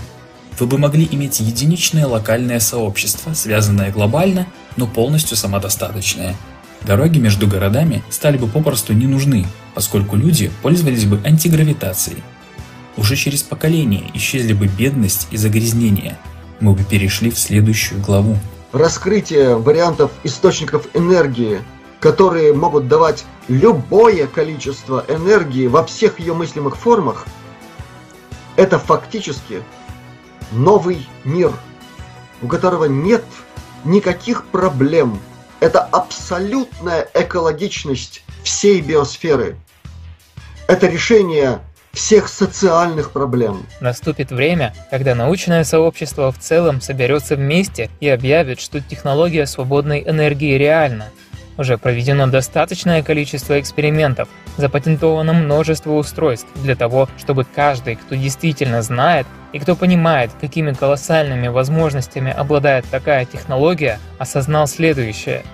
Вы 0.59 0.66
бы 0.66 0.79
могли 0.79 1.07
иметь 1.11 1.40
единичное 1.40 2.07
локальное 2.07 2.61
сообщество, 2.61 3.35
связанное 3.35 3.90
глобально, 3.90 4.46
но 4.77 4.87
полностью 4.87 5.37
самодостаточное. 5.37 6.37
Дороги 6.83 7.18
между 7.18 7.46
городами 7.46 8.03
стали 8.11 8.37
бы 8.38 8.46
попросту 8.46 8.92
не 8.92 9.07
нужны, 9.07 9.46
поскольку 9.74 10.16
люди 10.16 10.50
пользовались 10.62 11.07
бы 11.07 11.20
антигравитацией. 11.24 12.22
Уже 12.96 13.16
через 13.16 13.42
поколение 13.42 14.05
исчезли 14.14 14.53
бы 14.53 14.66
бедность 14.66 15.27
и 15.31 15.37
загрязнение. 15.37 16.16
Мы 16.61 16.74
бы 16.74 16.85
перешли 16.85 17.31
в 17.31 17.38
следующую 17.38 18.00
главу 18.00 18.38
раскрытие 18.74 19.56
вариантов 19.56 20.10
источников 20.24 20.88
энергии, 20.94 21.62
которые 22.00 22.52
могут 22.52 22.88
давать 22.88 23.24
любое 23.46 24.26
количество 24.26 25.04
энергии 25.08 25.68
во 25.68 25.84
всех 25.84 26.18
ее 26.18 26.34
мыслимых 26.34 26.76
формах, 26.76 27.24
это 28.56 28.78
фактически 28.78 29.62
новый 30.50 31.08
мир, 31.24 31.52
у 32.42 32.48
которого 32.48 32.87
нет 32.87 33.24
никаких 33.84 34.44
проблем. 34.46 35.20
Это 35.60 35.80
абсолютная 35.80 37.08
экологичность 37.14 38.24
всей 38.42 38.80
биосферы. 38.80 39.56
Это 40.66 40.88
решение 40.88 41.60
всех 41.94 42.28
социальных 42.28 43.12
проблем. 43.12 43.66
Наступит 43.80 44.30
время, 44.30 44.74
когда 44.90 45.14
научное 45.14 45.64
сообщество 45.64 46.30
в 46.33 46.38
целом 46.38 46.80
соберется 46.80 47.37
вместе 47.37 47.90
и 48.00 48.09
объявит, 48.09 48.61
что 48.61 48.80
технология 48.80 49.46
свободной 49.46 50.02
энергии 50.07 50.59
реальна. 50.59 51.07
Уже 51.57 51.78
проведено 51.78 52.26
достаточное 52.26 53.02
количество 53.02 53.61
экспериментов, 53.61 54.28
запатентовано 54.57 55.33
множество 55.33 55.92
устройств 55.92 56.48
для 56.57 56.74
того, 56.74 57.09
чтобы 57.16 57.44
каждый, 57.44 57.94
кто 57.94 58.16
действительно 58.16 58.83
знает 58.83 59.26
и 59.52 59.61
кто 59.61 59.76
понимает, 59.76 60.33
какими 60.40 60.72
колоссальными 60.72 61.46
возможностями 61.46 62.33
обладает 62.33 62.87
такая 62.90 63.24
технология, 63.24 64.00
осознал 64.18 64.66
следующее. 64.66 65.44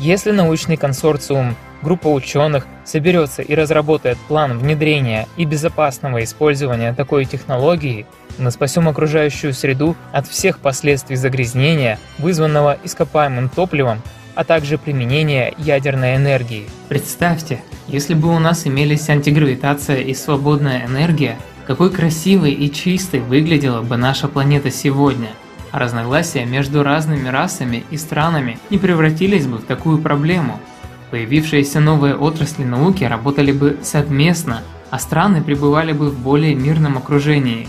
Если 0.00 0.30
научный 0.30 0.78
консорциум 0.78 1.54
группа 1.82 2.08
ученых 2.08 2.66
соберется 2.86 3.42
и 3.42 3.54
разработает 3.54 4.16
план 4.28 4.58
внедрения 4.58 5.28
и 5.36 5.44
безопасного 5.44 6.24
использования 6.24 6.94
такой 6.94 7.26
технологии, 7.26 8.06
мы 8.38 8.50
спасем 8.50 8.88
окружающую 8.88 9.52
среду 9.52 9.94
от 10.10 10.26
всех 10.26 10.60
последствий 10.60 11.16
загрязнения, 11.16 11.98
вызванного 12.16 12.78
ископаемым 12.82 13.50
топливом, 13.50 14.00
а 14.34 14.44
также 14.44 14.78
применения 14.78 15.52
ядерной 15.58 16.16
энергии. 16.16 16.64
Представьте, 16.88 17.60
если 17.86 18.14
бы 18.14 18.34
у 18.34 18.38
нас 18.38 18.66
имелись 18.66 19.10
антигравитация 19.10 19.98
и 19.98 20.14
свободная 20.14 20.86
энергия, 20.86 21.36
какой 21.66 21.90
красивой 21.90 22.52
и 22.52 22.72
чистой 22.72 23.20
выглядела 23.20 23.82
бы 23.82 23.98
наша 23.98 24.28
планета 24.28 24.70
сегодня. 24.70 25.28
А 25.72 25.78
разногласия 25.78 26.44
между 26.44 26.82
разными 26.82 27.28
расами 27.28 27.84
и 27.90 27.96
странами 27.96 28.58
не 28.70 28.78
превратились 28.78 29.46
бы 29.46 29.58
в 29.58 29.64
такую 29.64 29.98
проблему, 29.98 30.60
Появившиеся 31.10 31.80
новые 31.80 32.14
отрасли 32.14 32.62
науки 32.62 33.02
работали 33.02 33.50
бы 33.50 33.78
совместно, 33.82 34.62
а 34.90 34.98
страны 35.00 35.42
пребывали 35.42 35.92
бы 35.92 36.08
в 36.08 36.18
более 36.18 36.54
мирном 36.54 36.98
окружении. 36.98 37.68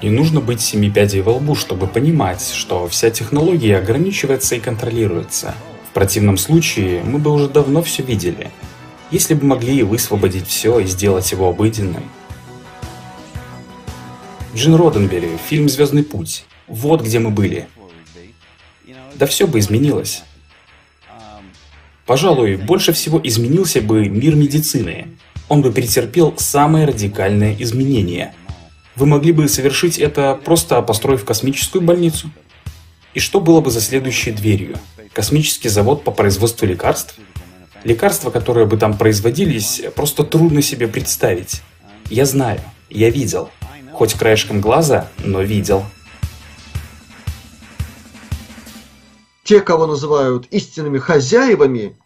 И 0.00 0.08
нужно 0.08 0.40
быть 0.40 0.60
семи 0.60 0.90
пядей 0.90 1.20
во 1.20 1.32
лбу, 1.32 1.54
чтобы 1.54 1.86
понимать, 1.86 2.42
что 2.54 2.88
вся 2.88 3.10
технология 3.10 3.76
ограничивается 3.76 4.54
и 4.54 4.60
контролируется. 4.60 5.54
В 5.90 5.94
противном 5.94 6.38
случае 6.38 7.02
мы 7.04 7.18
бы 7.18 7.30
уже 7.30 7.48
давно 7.48 7.82
все 7.82 8.02
видели. 8.02 8.50
Если 9.10 9.34
бы 9.34 9.46
могли 9.46 9.82
высвободить 9.82 10.46
все 10.46 10.80
и 10.80 10.86
сделать 10.86 11.30
его 11.32 11.48
обыденным. 11.48 12.02
Джин 14.54 14.74
Роденберри, 14.74 15.36
фильм 15.48 15.68
«Звездный 15.68 16.02
путь». 16.02 16.46
Вот 16.66 17.02
где 17.02 17.18
мы 17.18 17.30
были. 17.30 17.68
Да 19.14 19.26
все 19.26 19.46
бы 19.46 19.58
изменилось. 19.58 20.22
Пожалуй, 22.06 22.56
больше 22.56 22.92
всего 22.92 23.20
изменился 23.22 23.80
бы 23.80 24.08
мир 24.08 24.34
медицины. 24.34 25.08
Он 25.48 25.62
бы 25.62 25.72
претерпел 25.72 26.34
самые 26.36 26.86
радикальные 26.86 27.62
изменения. 27.62 28.34
Вы 28.96 29.06
могли 29.06 29.32
бы 29.32 29.48
совершить 29.48 29.98
это, 29.98 30.38
просто 30.44 30.80
построив 30.82 31.24
космическую 31.24 31.82
больницу? 31.82 32.30
И 33.14 33.20
что 33.20 33.40
было 33.40 33.60
бы 33.60 33.70
за 33.70 33.80
следующей 33.80 34.32
дверью? 34.32 34.78
Космический 35.12 35.68
завод 35.68 36.04
по 36.04 36.10
производству 36.10 36.66
лекарств? 36.66 37.16
Лекарства, 37.84 38.30
которые 38.30 38.66
бы 38.66 38.76
там 38.76 38.96
производились, 38.96 39.82
просто 39.94 40.24
трудно 40.24 40.62
себе 40.62 40.88
представить. 40.88 41.62
Я 42.10 42.24
знаю, 42.24 42.60
я 42.90 43.10
видел. 43.10 43.50
Хоть 43.92 44.14
краешком 44.14 44.60
глаза, 44.60 45.08
но 45.18 45.42
видел. 45.42 45.84
Те, 49.44 49.60
кого 49.60 49.86
называют 49.86 50.46
истинными 50.46 50.98
хозяевами 50.98 51.96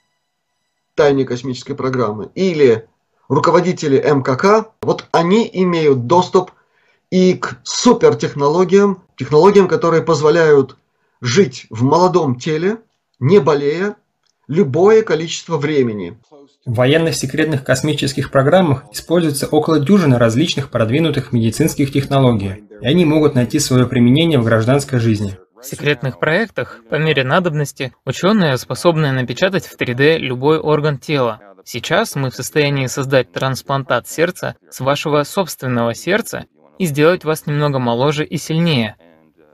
тайной 0.94 1.24
космической 1.24 1.74
программы, 1.74 2.30
или 2.34 2.86
руководители 3.28 3.96
МКК, 3.96 4.66
вот 4.82 5.06
они 5.12 5.48
имеют 5.52 6.06
доступ 6.06 6.50
и 7.10 7.34
к 7.34 7.58
супертехнологиям, 7.62 9.02
технологиям, 9.16 9.68
которые 9.68 10.02
позволяют 10.02 10.76
жить 11.20 11.66
в 11.70 11.84
молодом 11.84 12.36
теле, 12.36 12.78
не 13.20 13.38
болея, 13.38 13.96
любое 14.48 15.02
количество 15.02 15.56
времени. 15.56 16.18
В 16.64 16.74
военных 16.74 17.14
секретных 17.14 17.64
космических 17.64 18.30
программах 18.30 18.84
используется 18.92 19.46
около 19.46 19.78
дюжины 19.78 20.18
различных 20.18 20.70
продвинутых 20.70 21.32
медицинских 21.32 21.92
технологий, 21.92 22.64
и 22.80 22.86
они 22.86 23.04
могут 23.04 23.34
найти 23.34 23.58
свое 23.58 23.86
применение 23.86 24.38
в 24.38 24.44
гражданской 24.44 24.98
жизни. 24.98 25.38
В 25.60 25.64
секретных 25.64 26.20
проектах, 26.20 26.80
по 26.88 26.96
мере 26.96 27.24
надобности, 27.24 27.92
ученые 28.04 28.56
способны 28.58 29.10
напечатать 29.12 29.66
в 29.66 29.76
3D 29.76 30.18
любой 30.18 30.58
орган 30.58 30.98
тела. 30.98 31.40
Сейчас 31.64 32.14
мы 32.14 32.30
в 32.30 32.34
состоянии 32.34 32.86
создать 32.86 33.32
трансплантат 33.32 34.06
сердца 34.06 34.56
с 34.70 34.80
вашего 34.80 35.22
собственного 35.24 35.94
сердца 35.94 36.46
и 36.78 36.86
сделать 36.86 37.24
вас 37.24 37.46
немного 37.46 37.78
моложе 37.78 38.24
и 38.24 38.36
сильнее. 38.36 38.96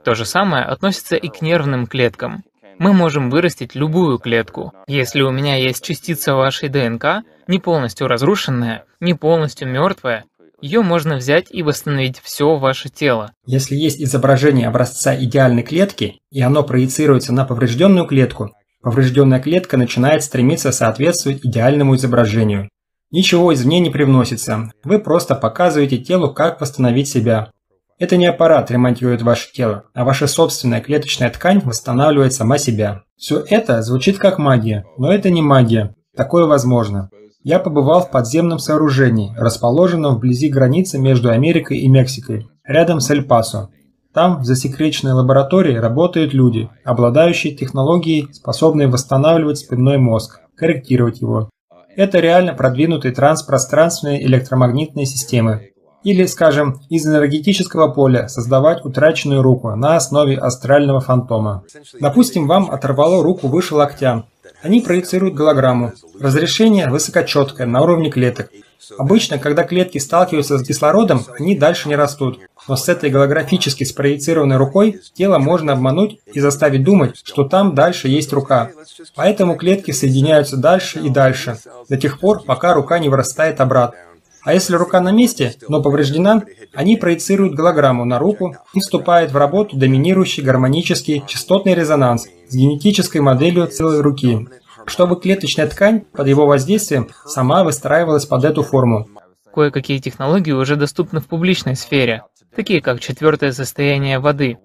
То 0.03 0.13
же 0.13 0.25
самое 0.25 0.63
относится 0.63 1.15
и 1.15 1.27
к 1.27 1.41
нервным 1.41 1.87
клеткам. 1.87 2.43
Мы 2.77 2.93
можем 2.93 3.29
вырастить 3.29 3.73
любую 3.73 4.19
клетку. 4.19 4.73
Если 4.87 5.21
у 5.21 5.31
меня 5.31 5.55
есть 5.55 5.83
частица 5.83 6.35
вашей 6.35 6.69
ДНК, 6.69 7.23
не 7.47 7.59
полностью 7.59 8.07
разрушенная, 8.07 8.85
не 8.99 9.13
полностью 9.13 9.67
мертвая, 9.67 10.25
ее 10.65 10.81
можно 10.81 11.17
взять 11.17 11.45
и 11.51 11.61
восстановить 11.61 12.19
все 12.23 12.57
ваше 12.57 12.89
тело. 12.89 13.33
Если 13.45 13.75
есть 13.75 14.01
изображение 14.01 14.67
образца 14.67 15.15
идеальной 15.15 15.61
клетки, 15.61 16.19
и 16.31 16.41
оно 16.41 16.63
проецируется 16.63 17.33
на 17.33 17.45
поврежденную 17.45 18.07
клетку, 18.07 18.49
поврежденная 18.81 19.39
клетка 19.39 19.77
начинает 19.77 20.23
стремиться 20.23 20.71
соответствовать 20.71 21.45
идеальному 21.45 21.95
изображению. 21.95 22.69
Ничего 23.11 23.53
извне 23.53 23.79
не 23.79 23.91
привносится, 23.91 24.71
вы 24.83 24.97
просто 24.97 25.35
показываете 25.35 25.99
телу, 25.99 26.33
как 26.33 26.59
восстановить 26.59 27.09
себя. 27.09 27.51
Это 27.99 28.17
не 28.17 28.25
аппарат 28.25 28.71
ремонтирует 28.71 29.21
ваше 29.21 29.53
тело, 29.53 29.83
а 29.93 30.03
ваша 30.03 30.25
собственная 30.25 30.81
клеточная 30.81 31.29
ткань 31.29 31.61
восстанавливает 31.63 32.33
сама 32.33 32.57
себя. 32.57 33.03
Все 33.17 33.45
это 33.47 33.83
звучит 33.83 34.17
как 34.17 34.39
магия, 34.39 34.83
но 34.97 35.13
это 35.13 35.29
не 35.29 35.43
магия. 35.43 35.93
Такое 36.15 36.45
возможно. 36.45 37.11
Я 37.45 37.59
побывал 37.59 38.01
в 38.01 38.09
подземном 38.09 38.57
сооружении, 38.57 39.31
расположенном 39.37 40.15
вблизи 40.15 40.49
границы 40.49 40.97
между 40.97 41.29
Америкой 41.29 41.77
и 41.77 41.87
Мексикой, 41.87 42.49
рядом 42.63 42.99
с 42.99 43.11
Эль-Пасо. 43.11 43.69
Там, 44.15 44.39
в 44.39 44.45
засекреченной 44.45 45.13
лаборатории, 45.13 45.75
работают 45.75 46.33
люди, 46.33 46.71
обладающие 46.83 47.53
технологией, 47.53 48.33
способные 48.33 48.87
восстанавливать 48.87 49.59
спинной 49.59 49.99
мозг, 49.99 50.39
корректировать 50.55 51.21
его. 51.21 51.51
Это 51.95 52.19
реально 52.19 52.55
продвинутые 52.55 53.13
транспространственные 53.13 54.25
электромагнитные 54.25 55.05
системы, 55.05 55.69
или, 56.05 56.25
скажем, 56.25 56.79
из 56.89 57.05
энергетического 57.05 57.89
поля 57.89 58.27
создавать 58.27 58.83
утраченную 58.83 59.43
руку 59.43 59.75
на 59.75 59.97
основе 59.97 60.35
астрального 60.35 60.99
фантома. 60.99 61.63
Допустим, 61.99 62.47
вам 62.47 62.71
оторвало 62.71 63.23
руку 63.23 63.47
выше 63.49 63.75
локтя. 63.75 64.23
Они 64.61 64.81
проецируют 64.81 65.35
голограмму. 65.35 65.93
Разрешение 66.19 66.89
высокочеткое, 66.89 67.67
на 67.67 67.81
уровне 67.81 68.09
клеток. 68.09 68.49
Обычно, 68.97 69.39
когда 69.39 69.63
клетки 69.63 69.97
сталкиваются 69.97 70.57
с 70.57 70.63
кислородом, 70.63 71.25
они 71.39 71.57
дальше 71.57 71.89
не 71.89 71.95
растут. 71.95 72.39
Но 72.67 72.75
с 72.75 72.87
этой 72.87 73.09
голографически 73.09 73.83
спроецированной 73.83 74.57
рукой 74.57 75.01
тело 75.13 75.39
можно 75.39 75.73
обмануть 75.73 76.19
и 76.31 76.39
заставить 76.39 76.83
думать, 76.83 77.19
что 77.23 77.43
там 77.43 77.73
дальше 77.75 78.07
есть 78.07 78.33
рука. 78.33 78.71
Поэтому 79.15 79.55
клетки 79.55 79.91
соединяются 79.91 80.57
дальше 80.57 80.99
и 80.99 81.09
дальше, 81.09 81.57
до 81.89 81.97
тех 81.97 82.19
пор, 82.19 82.43
пока 82.43 82.73
рука 82.73 82.99
не 82.99 83.09
вырастает 83.09 83.61
обратно. 83.61 83.99
А 84.45 84.53
если 84.53 84.75
рука 84.75 85.01
на 85.01 85.11
месте, 85.11 85.55
но 85.67 85.81
повреждена, 85.81 86.43
они 86.75 86.97
проецируют 86.97 87.55
голограмму 87.55 88.05
на 88.05 88.19
руку 88.19 88.55
и 88.75 88.79
вступает 88.79 89.31
в 89.31 89.37
работу 89.37 89.75
доминирующий 89.75 90.43
гармонический 90.43 91.23
частотный 91.27 91.73
резонанс 91.73 92.27
с 92.47 92.55
генетической 92.55 93.21
моделью 93.21 93.65
целой 93.65 94.01
руки, 94.01 94.47
чтобы 94.85 95.19
клеточная 95.19 95.67
ткань 95.67 96.01
под 96.01 96.27
его 96.27 96.45
воздействием 96.45 97.09
сама 97.25 97.63
выстраивалась 97.63 98.27
под 98.27 98.45
эту 98.45 98.61
форму. 98.61 99.07
Кое-какие 99.51 99.97
технологии 99.97 100.51
уже 100.51 100.75
доступны 100.75 101.21
в 101.21 101.25
публичной 101.25 101.75
сфере, 101.75 102.21
такие 102.55 102.81
как 102.81 102.99
четвертое 102.99 103.51
состояние 103.51 104.19
воды. 104.19 104.59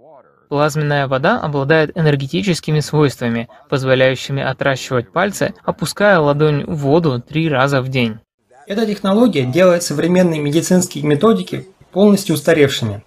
Плазменная 0.50 1.08
вода 1.08 1.40
обладает 1.40 1.96
энергетическими 1.96 2.80
свойствами, 2.80 3.48
позволяющими 3.70 4.42
отращивать 4.42 5.10
пальцы, 5.10 5.54
опуская 5.64 6.18
ладонь 6.18 6.66
в 6.66 6.76
воду 6.80 7.22
три 7.22 7.48
раза 7.48 7.80
в 7.80 7.88
день. 7.88 8.18
Эта 8.70 8.86
технология 8.86 9.46
делает 9.46 9.82
современные 9.82 10.40
медицинские 10.40 11.02
методики 11.02 11.66
полностью 11.90 12.36
устаревшими. 12.36 13.02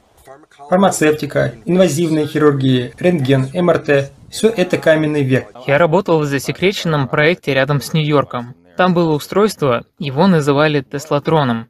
Фармацевтика, 0.70 1.54
инвазивная 1.64 2.28
хирургия, 2.28 2.92
рентген, 3.00 3.48
МРТ– 3.54 4.12
все 4.30 4.50
это 4.50 4.78
каменный 4.78 5.24
век. 5.24 5.48
Я 5.66 5.78
работал 5.78 6.20
в 6.20 6.26
засекреченном 6.26 7.08
проекте 7.08 7.54
рядом 7.54 7.80
с 7.80 7.94
Нью-Йорком. 7.94 8.56
Там 8.76 8.94
было 8.94 9.14
устройство, 9.14 9.86
его 10.00 10.28
называли 10.28 10.82
Теслатроном. 10.82 11.70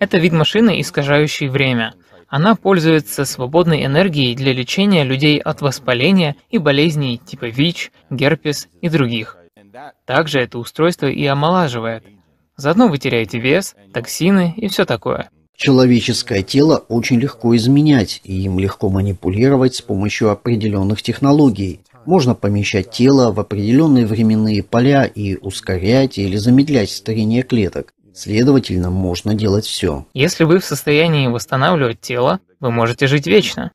Это 0.00 0.18
вид 0.18 0.32
машины, 0.32 0.80
искажающей 0.80 1.46
время. 1.46 1.94
Она 2.26 2.56
пользуется 2.56 3.24
свободной 3.24 3.84
энергией 3.84 4.34
для 4.34 4.52
лечения 4.52 5.04
людей 5.04 5.38
от 5.38 5.60
воспаления 5.60 6.34
и 6.50 6.58
болезней 6.58 7.18
типа 7.18 7.44
ВИЧ, 7.44 7.92
герпес 8.10 8.66
и 8.80 8.88
других. 8.88 9.36
Также 10.04 10.40
это 10.40 10.58
устройство 10.58 11.06
и 11.06 11.24
омолаживает. 11.26 12.02
Заодно 12.56 12.88
вы 12.88 12.98
теряете 12.98 13.38
вес, 13.38 13.74
токсины 13.92 14.54
и 14.56 14.68
все 14.68 14.84
такое. 14.84 15.30
Человеческое 15.56 16.42
тело 16.42 16.84
очень 16.88 17.20
легко 17.20 17.54
изменять, 17.56 18.20
и 18.24 18.42
им 18.42 18.58
легко 18.58 18.88
манипулировать 18.88 19.76
с 19.76 19.82
помощью 19.82 20.30
определенных 20.30 21.02
технологий. 21.02 21.80
Можно 22.06 22.34
помещать 22.34 22.90
тело 22.90 23.32
в 23.32 23.40
определенные 23.40 24.04
временные 24.04 24.62
поля 24.62 25.04
и 25.04 25.36
ускорять 25.36 26.18
или 26.18 26.36
замедлять 26.36 26.90
старение 26.90 27.42
клеток. 27.42 27.92
Следовательно, 28.12 28.90
можно 28.90 29.34
делать 29.34 29.64
все. 29.64 30.06
Если 30.12 30.44
вы 30.44 30.58
в 30.58 30.64
состоянии 30.64 31.26
восстанавливать 31.28 32.00
тело, 32.00 32.40
вы 32.60 32.70
можете 32.70 33.06
жить 33.06 33.26
вечно. 33.26 33.72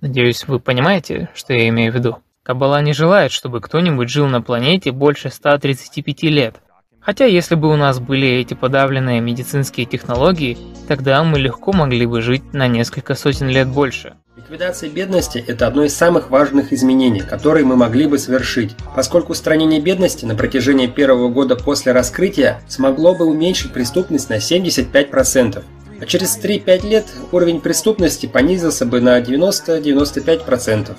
Надеюсь, 0.00 0.46
вы 0.46 0.60
понимаете, 0.60 1.28
что 1.34 1.52
я 1.52 1.68
имею 1.68 1.92
в 1.92 1.96
виду. 1.96 2.18
Каббала 2.42 2.80
не 2.82 2.92
желает, 2.92 3.32
чтобы 3.32 3.60
кто-нибудь 3.60 4.08
жил 4.08 4.26
на 4.26 4.42
планете 4.42 4.92
больше 4.92 5.30
135 5.30 6.22
лет. 6.24 6.60
Хотя 7.00 7.24
если 7.24 7.54
бы 7.54 7.72
у 7.72 7.76
нас 7.76 7.98
были 7.98 8.28
эти 8.28 8.54
подавленные 8.54 9.20
медицинские 9.20 9.86
технологии, 9.86 10.58
тогда 10.86 11.24
мы 11.24 11.38
легко 11.38 11.72
могли 11.72 12.06
бы 12.06 12.20
жить 12.20 12.52
на 12.52 12.68
несколько 12.68 13.14
сотен 13.14 13.48
лет 13.48 13.68
больше. 13.68 14.14
Ликвидация 14.36 14.90
бедности– 14.90 15.42
это 15.46 15.66
одно 15.66 15.84
из 15.84 15.94
самых 15.94 16.30
важных 16.30 16.72
изменений, 16.72 17.20
которые 17.20 17.64
мы 17.64 17.76
могли 17.76 18.06
бы 18.06 18.18
совершить, 18.18 18.76
поскольку 18.94 19.32
устранение 19.32 19.80
бедности 19.80 20.24
на 20.24 20.34
протяжении 20.34 20.86
первого 20.86 21.28
года 21.28 21.56
после 21.56 21.92
раскрытия 21.92 22.60
смогло 22.68 23.14
бы 23.14 23.24
уменьшить 23.24 23.72
преступность 23.72 24.28
на 24.28 24.36
75%. 24.36 25.62
А 26.00 26.06
через 26.06 26.38
3-5 26.38 26.88
лет 26.88 27.06
уровень 27.32 27.60
преступности 27.60 28.26
понизился 28.26 28.86
бы 28.86 29.00
на 29.00 29.20
90-95%. 29.20 30.96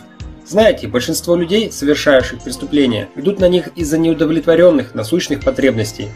Знаете, 0.52 0.90
большинство 0.90 1.38
людей, 1.38 1.72
совершающих 1.72 2.42
преступления, 2.42 3.08
идут 3.16 3.40
на 3.40 3.48
них 3.48 3.70
из-за 3.78 3.98
неудовлетворенных 3.98 4.94
насущных 4.94 5.46
потребностей. 5.46 6.10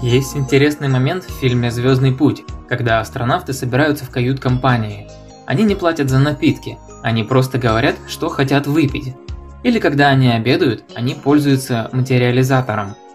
Есть 0.00 0.34
интересный 0.34 0.88
момент 0.88 1.24
в 1.24 1.40
фильме 1.40 1.70
«Звездный 1.70 2.12
путь», 2.12 2.42
когда 2.70 3.00
астронавты 3.00 3.52
собираются 3.52 4.06
в 4.06 4.10
кают-компании. 4.10 5.10
Они 5.44 5.62
не 5.62 5.74
платят 5.74 6.08
за 6.08 6.20
напитки, 6.20 6.78
они 7.02 7.22
просто 7.22 7.58
говорят, 7.58 7.96
что 8.08 8.30
хотят 8.30 8.66
выпить. 8.66 9.14
Или 9.62 9.78
когда 9.78 10.08
они 10.08 10.30
обедают, 10.30 10.84
они 10.94 11.16
пользуются 11.22 11.90
материализатором– 11.92 12.96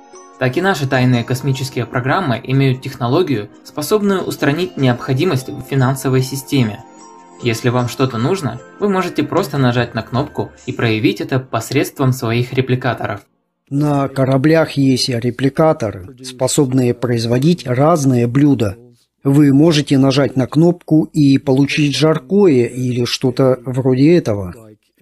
так 0.43 0.57
и 0.57 0.61
наши 0.61 0.85
тайные 0.89 1.23
космические 1.23 1.85
программы 1.85 2.37
имеют 2.43 2.81
технологию, 2.81 3.47
способную 3.63 4.23
устранить 4.23 4.75
необходимость 4.75 5.47
в 5.47 5.61
финансовой 5.61 6.21
системе. 6.21 6.83
Если 7.41 7.69
вам 7.69 7.87
что-то 7.87 8.17
нужно, 8.17 8.59
вы 8.81 8.89
можете 8.89 9.23
просто 9.23 9.57
нажать 9.57 9.93
на 9.93 10.01
кнопку 10.01 10.51
и 10.65 10.73
проявить 10.73 11.21
это 11.21 11.39
посредством 11.39 12.11
своих 12.11 12.51
репликаторов. 12.51 13.21
На 13.69 14.09
кораблях 14.09 14.71
есть 14.71 15.07
репликаторы, 15.07 16.13
способные 16.25 16.93
производить 16.93 17.65
разные 17.65 18.27
блюда. 18.27 18.75
Вы 19.23 19.53
можете 19.53 19.97
нажать 19.97 20.35
на 20.35 20.45
кнопку 20.45 21.05
и 21.13 21.37
получить 21.37 21.95
жаркое 21.95 22.65
или 22.65 23.05
что-то 23.05 23.59
вроде 23.63 24.17
этого. 24.17 24.53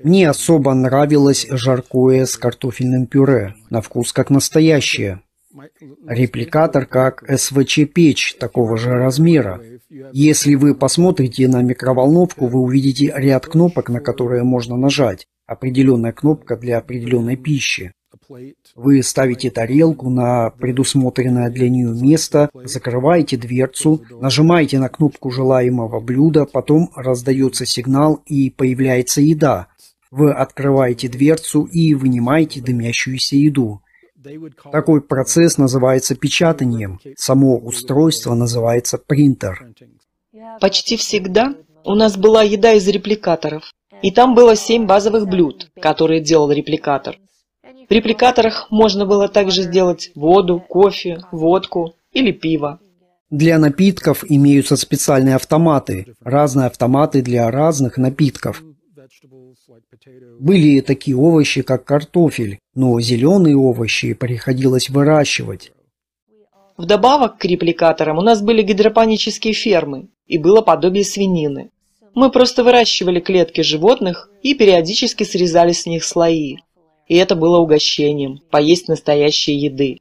Мне 0.04 0.30
особо 0.30 0.76
нравилось 0.76 1.48
жаркое 1.50 2.28
с 2.28 2.38
картофельным 2.38 3.08
пюре, 3.08 3.56
на 3.72 3.82
вкус 3.82 4.14
как 4.14 4.30
настоящее. 4.30 5.22
Репликатор 6.08 6.86
как 6.86 7.24
СВЧ-печь 7.28 8.36
такого 8.40 8.78
же 8.78 8.92
размера. 8.92 9.62
Если 10.14 10.56
вы 10.56 10.76
посмотрите 10.76 11.48
на 11.48 11.62
микроволновку, 11.62 12.48
вы 12.48 12.60
увидите 12.60 13.14
ряд 13.16 13.46
кнопок, 13.46 13.90
на 13.90 14.00
которые 14.00 14.44
можно 14.44 14.78
нажать. 14.78 15.28
Определенная 15.46 16.14
кнопка 16.14 16.56
для 16.56 16.78
определенной 16.78 17.36
пищи. 17.36 17.94
Вы 18.76 19.04
ставите 19.04 19.52
тарелку 19.52 20.10
на 20.10 20.52
предусмотренное 20.52 21.50
для 21.50 21.70
нее 21.70 21.90
место, 21.90 22.50
закрываете 22.54 23.36
дверцу, 23.38 24.04
нажимаете 24.10 24.80
на 24.80 24.88
кнопку 24.90 25.32
желаемого 25.32 26.00
блюда, 26.00 26.46
потом 26.46 26.92
раздается 26.96 27.66
сигнал 27.66 28.22
и 28.26 28.50
появляется 28.50 29.22
еда. 29.22 29.68
Вы 30.12 30.32
открываете 30.32 31.10
дверцу 31.10 31.64
и 31.64 31.94
вынимаете 31.94 32.62
дымящуюся 32.62 33.36
еду. 33.36 33.82
Такой 34.72 35.02
процесс 35.02 35.58
называется 35.58 36.16
печатанием. 36.16 37.00
Само 37.18 37.58
устройство 37.58 38.34
называется 38.34 38.98
принтер. 38.98 39.68
Почти 40.60 40.98
всегда 40.98 41.56
у 41.84 41.96
нас 41.96 42.18
была 42.18 42.44
еда 42.44 42.74
из 42.74 42.88
репликаторов. 42.88 43.64
И 44.02 44.12
там 44.12 44.34
было 44.34 44.56
семь 44.56 44.88
базовых 44.88 45.28
блюд, 45.28 45.70
которые 45.80 46.22
делал 46.22 46.52
репликатор. 46.52 47.18
В 47.64 47.92
репликаторах 47.92 48.68
можно 48.72 49.06
было 49.06 49.28
также 49.28 49.64
сделать 49.64 50.12
воду, 50.16 50.60
кофе, 50.60 51.20
водку 51.32 51.94
или 52.12 52.32
пиво. 52.32 52.80
Для 53.30 53.60
напитков 53.60 54.26
имеются 54.28 54.76
специальные 54.76 55.36
автоматы, 55.36 56.16
разные 56.22 56.68
автоматы 56.68 57.22
для 57.22 57.50
разных 57.50 57.98
напитков. 57.98 58.62
Были 60.40 60.82
такие 60.82 61.18
овощи, 61.18 61.62
как 61.62 61.86
картофель, 61.86 62.60
но 62.76 63.00
зеленые 63.02 63.58
овощи 63.58 64.14
приходилось 64.14 64.90
выращивать. 64.90 65.72
Вдобавок 66.78 67.38
к 67.38 67.46
репликаторам 67.46 68.18
у 68.18 68.22
нас 68.22 68.42
были 68.42 68.62
гидропонические 68.64 69.54
фермы 69.54 70.08
и 70.26 70.38
было 70.38 70.62
подобие 70.62 71.04
свинины. 71.04 71.72
Мы 72.14 72.32
просто 72.32 72.64
выращивали 72.64 73.20
клетки 73.20 73.62
животных 73.62 74.30
и 74.42 74.54
периодически 74.54 75.24
срезали 75.24 75.74
с 75.74 75.86
них 75.86 76.04
слои. 76.04 76.58
И 77.08 77.16
это 77.16 77.36
было 77.36 77.60
угощением– 77.60 78.40
поесть 78.50 78.88
настоящей 78.88 79.56
еды. 79.56 80.00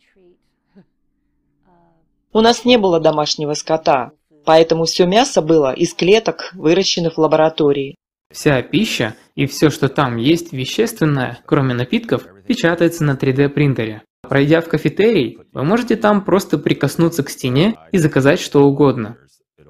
У 2.32 2.40
нас 2.40 2.64
не 2.64 2.78
было 2.78 3.00
домашнего 3.00 3.54
скота, 3.54 4.12
поэтому 4.44 4.84
все 4.84 5.06
мясо 5.06 5.42
было 5.42 5.72
из 5.72 5.94
клеток, 5.94 6.52
выращенных 6.54 7.16
в 7.16 7.20
лаборатории. 7.20 7.96
Вся 8.30 8.62
пища 8.62 9.16
и 9.34 9.46
все, 9.46 9.70
что 9.70 9.88
там 9.88 10.16
есть 10.16 10.52
вещественное, 10.52 11.40
кроме 11.46 11.74
напитков, 11.74 12.24
печатается 12.46 13.02
на 13.04 13.12
3D 13.12 13.48
принтере. 13.48 14.02
Пройдя 14.22 14.60
в 14.60 14.68
кафетерий, 14.68 15.38
вы 15.52 15.64
можете 15.64 15.96
там 15.96 16.24
просто 16.24 16.56
прикоснуться 16.58 17.24
к 17.24 17.30
стене 17.30 17.76
и 17.90 17.98
заказать 17.98 18.38
что 18.38 18.62
угодно. 18.62 19.16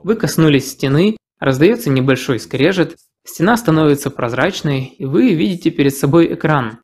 Вы 0.02 0.16
коснулись 0.16 0.70
стены, 0.70 1.16
раздается 1.38 1.88
небольшой 1.88 2.38
скрежет, 2.38 2.96
стена 3.24 3.56
становится 3.56 4.10
прозрачной, 4.10 4.94
и 4.98 5.06
вы 5.06 5.34
видите 5.34 5.70
перед 5.70 5.94
собой 5.94 6.34
экран. 6.34 6.80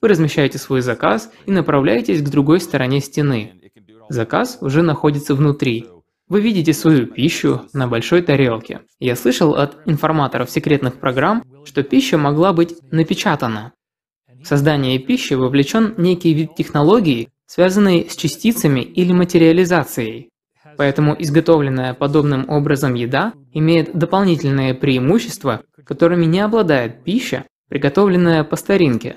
Вы 0.00 0.08
размещаете 0.08 0.58
свой 0.58 0.80
заказ 0.80 1.30
и 1.46 1.52
направляетесь 1.52 2.22
к 2.22 2.28
другой 2.28 2.60
стороне 2.60 3.00
стены. 3.00 3.60
Заказ 4.08 4.58
уже 4.60 4.82
находится 4.82 5.36
внутри. 5.36 5.86
Вы 6.30 6.42
видите 6.42 6.72
свою 6.72 7.08
пищу 7.08 7.62
на 7.72 7.88
большой 7.88 8.22
тарелке. 8.22 8.82
Я 9.00 9.16
слышал 9.16 9.56
от 9.56 9.78
информаторов 9.86 10.48
секретных 10.48 11.00
программ, 11.00 11.42
что 11.64 11.82
пища 11.82 12.18
могла 12.18 12.52
быть 12.52 12.76
напечатана. 12.92 13.72
В 14.40 14.46
создание 14.46 15.00
пищи 15.00 15.34
вовлечен 15.34 15.94
некий 15.98 16.32
вид 16.32 16.54
технологии, 16.54 17.30
связанный 17.46 18.08
с 18.08 18.14
частицами 18.14 18.78
или 18.78 19.12
материализацией. 19.12 20.30
Поэтому 20.76 21.16
изготовленная 21.18 21.94
подобным 21.94 22.48
образом 22.48 22.94
еда 22.94 23.32
имеет 23.52 23.98
дополнительные 23.98 24.74
преимущества, 24.74 25.62
которыми 25.84 26.26
не 26.26 26.38
обладает 26.38 27.02
пища, 27.02 27.44
приготовленная 27.68 28.44
по 28.44 28.54
старинке. 28.54 29.16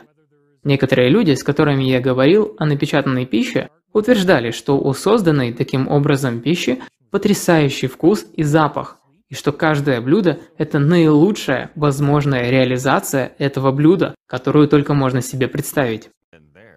Некоторые 0.63 1.09
люди, 1.09 1.35
с 1.35 1.43
которыми 1.43 1.83
я 1.83 1.99
говорил 1.99 2.55
о 2.57 2.65
напечатанной 2.65 3.27
пище, 3.27 3.69
утверждали, 3.93 4.49
что 4.49 4.79
у 4.79 4.91
созданной 4.95 5.53
таким 5.53 5.87
образом 5.87 6.41
пищи 6.41 6.79
потрясающий 7.13 7.85
вкус 7.85 8.25
и 8.33 8.41
запах, 8.41 8.97
и 9.29 9.35
что 9.35 9.51
каждое 9.51 10.01
блюдо– 10.01 10.39
это 10.57 10.79
наилучшая 10.79 11.69
возможная 11.75 12.49
реализация 12.49 13.33
этого 13.37 13.71
блюда, 13.71 14.15
которую 14.25 14.67
только 14.67 14.95
можно 14.95 15.21
себе 15.21 15.47
представить. 15.47 16.09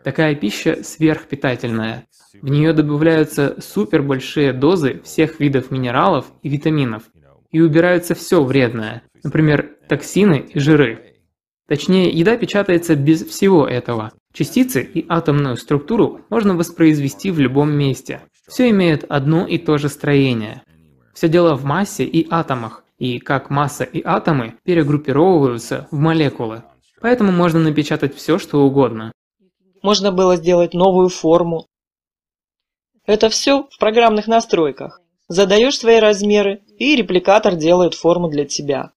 Такая 0.05 0.35
пища 0.35 0.85
сверхпитательная. 0.85 2.05
В 2.43 2.51
нее 2.51 2.75
добавляются 2.75 3.57
супер 3.63 4.03
большие 4.03 4.53
дозы 4.53 5.01
всех 5.05 5.41
видов 5.41 5.71
минералов 5.71 6.27
и 6.43 6.51
витаминов, 6.51 7.05
и 7.51 7.63
убираются 7.63 8.15
все 8.15 8.45
вредное, 8.45 9.05
например, 9.25 9.71
токсины 9.89 10.51
и 10.53 10.59
жиры. 10.59 11.15
Точнее, 11.67 12.11
еда 12.11 12.37
печатается 12.37 12.95
без 12.95 13.25
всего 13.25 13.67
этого. 13.67 14.13
Частицы 14.35 14.83
и 14.83 15.07
атомную 15.09 15.57
структуру 15.57 16.21
можно 16.29 16.55
воспроизвести 16.55 17.31
в 17.31 17.41
любом 17.41 17.73
месте. 17.73 18.21
Все 18.49 18.71
имеет 18.71 19.05
одно 19.11 19.47
и 19.47 19.59
то 19.59 19.77
же 19.77 19.89
строение. 19.89 20.63
Все 21.15 21.29
дело 21.29 21.57
в 21.57 21.65
массе 21.65 22.05
и 22.05 22.27
атомах, 22.31 22.85
и 22.99 23.19
как 23.19 23.51
масса 23.51 23.85
и 23.85 24.03
атомы 24.05 24.55
перегруппировываются 24.65 25.89
в 25.91 25.99
молекулы. 25.99 26.63
Поэтому 27.01 27.33
можно 27.33 27.59
напечатать 27.59 28.15
все, 28.15 28.39
что 28.39 28.63
угодно. 28.63 29.13
Можно 29.83 30.13
было 30.13 30.37
сделать 30.37 30.75
новую 30.75 31.09
форму. 31.09 31.67
Это 33.05 33.29
все 33.29 33.65
в 33.71 33.79
программных 33.79 34.27
настройках. 34.27 35.01
Задаешь 35.29 35.79
свои 35.79 35.99
размеры, 35.99 36.61
и 36.79 36.95
репликатор 36.95 37.57
делает 37.57 37.95
форму 37.95 38.29
для 38.29 38.45
тебя. 38.45 38.93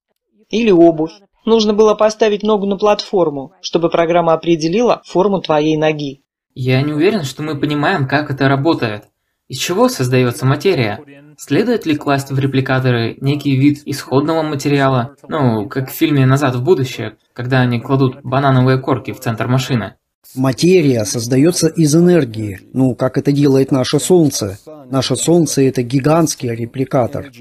Или 0.49 0.71
обувь. 0.71 1.13
Нужно 1.45 1.73
было 1.73 1.95
поставить 1.95 2.43
ногу 2.43 2.67
на 2.67 2.77
платформу, 2.77 3.53
чтобы 3.61 3.89
программа 3.89 4.33
определила 4.33 5.01
форму 5.05 5.41
твоей 5.41 5.77
ноги. 5.77 6.21
Я 6.53 6.81
не 6.81 6.93
уверен, 6.93 7.23
что 7.23 7.41
мы 7.41 7.59
понимаем, 7.59 8.07
как 8.07 8.29
это 8.29 8.47
работает. 8.47 9.05
Из 9.49 9.57
чего 9.57 9.89
создается 9.89 10.45
материя? 10.45 11.03
Следует 11.35 11.87
ли 11.87 11.95
класть 11.95 12.29
в 12.29 12.37
репликаторы 12.37 13.17
некий 13.19 13.57
вид 13.57 13.81
исходного 13.85 14.43
материала? 14.43 15.15
Ну, 15.27 15.67
как 15.67 15.89
в 15.89 15.93
фильме 15.93 16.27
«Назад 16.27 16.55
в 16.55 16.63
будущее», 16.63 17.15
когда 17.33 17.61
они 17.61 17.79
кладут 17.79 18.19
банановые 18.21 18.77
корки 18.77 19.11
в 19.11 19.19
центр 19.19 19.47
машины. 19.47 19.95
Материя 20.35 21.03
создается 21.05 21.67
из 21.67 21.95
энергии, 21.95 22.59
ну, 22.73 22.93
как 22.93 23.17
это 23.17 23.31
делает 23.31 23.71
наше 23.71 23.99
Солнце. 23.99 24.59
Наше 24.91 25.15
Солнце– 25.15 25.61
это 25.63 25.81
гигантский 25.81 26.53
репликатор. 26.53 27.31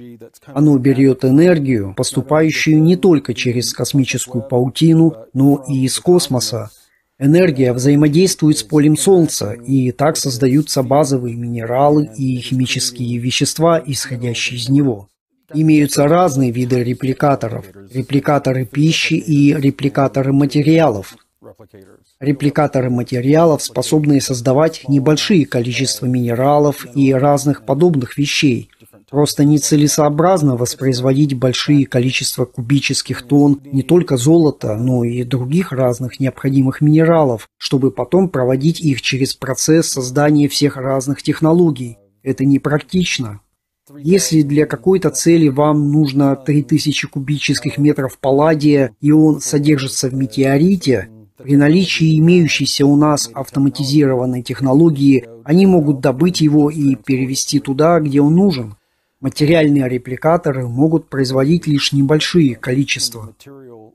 Оно 0.46 0.78
берет 0.78 1.26
энергию, 1.26 1.92
поступающую 1.94 2.80
не 2.80 2.96
только 2.96 3.34
через 3.34 3.74
космическую 3.74 4.40
паутину, 4.40 5.14
но 5.34 5.62
и 5.68 5.84
из 5.84 6.00
космоса. 6.00 6.70
Энергия 7.20 7.72
взаимодействует 7.72 8.58
с 8.58 8.62
полем 8.62 8.96
Солнца, 8.96 9.52
и 9.52 9.90
так 9.90 10.16
создаются 10.16 10.84
базовые 10.84 11.34
минералы 11.34 12.08
и 12.16 12.36
химические 12.36 13.18
вещества, 13.18 13.82
исходящие 13.84 14.60
из 14.60 14.68
него. 14.68 15.08
Имеются 15.52 16.06
разные 16.06 16.52
виды 16.52 16.84
репликаторов– 16.84 17.66
репликаторы 17.92 18.66
пищи 18.66 19.14
и 19.14 19.52
репликаторы 19.52 20.32
материалов– 20.32 21.16
Репликаторы 22.20 22.90
материалов, 22.90 23.62
способные 23.62 24.20
создавать 24.20 24.88
небольшие 24.88 25.46
количества 25.46 26.06
минералов 26.06 26.84
и 26.96 27.12
разных 27.12 27.64
подобных 27.64 28.18
вещей. 28.18 28.70
Просто 29.10 29.44
нецелесообразно 29.44 30.56
воспроизводить 30.56 31.32
большие 31.32 31.86
количества 31.86 32.44
кубических 32.44 33.22
тонн 33.22 33.60
не 33.64 33.82
только 33.82 34.18
золота, 34.18 34.76
но 34.76 35.02
и 35.02 35.24
других 35.24 35.72
разных 35.72 36.20
необходимых 36.20 36.82
минералов, 36.82 37.48
чтобы 37.56 37.90
потом 37.90 38.28
проводить 38.28 38.80
их 38.80 39.00
через 39.00 39.32
процесс 39.32 39.88
создания 39.88 40.48
всех 40.48 40.76
разных 40.76 41.22
технологий. 41.22 41.96
Это 42.22 42.44
непрактично. 42.44 43.40
Если 43.96 44.42
для 44.42 44.66
какой-то 44.66 45.08
цели 45.08 45.48
вам 45.48 45.90
нужно 45.90 46.36
3000 46.36 47.08
кубических 47.08 47.78
метров 47.78 48.18
палладия, 48.18 48.94
и 49.00 49.12
он 49.12 49.40
содержится 49.40 50.10
в 50.10 50.14
метеорите, 50.14 51.08
при 51.38 51.56
наличии 51.56 52.18
имеющейся 52.18 52.84
у 52.84 52.96
нас 52.96 53.30
автоматизированной 53.32 54.42
технологии, 54.42 55.24
они 55.44 55.66
могут 55.66 56.00
добыть 56.00 56.40
его 56.42 56.68
и 56.68 56.96
перевести 56.96 57.60
туда, 57.60 58.00
где 58.00 58.20
он 58.20 58.34
нужен. 58.34 58.74
Материальные 59.20 59.88
репликаторы 59.88 60.68
могут 60.68 61.08
производить 61.08 61.66
лишь 61.66 61.92
небольшие 61.92 62.54
количества. 62.54 63.34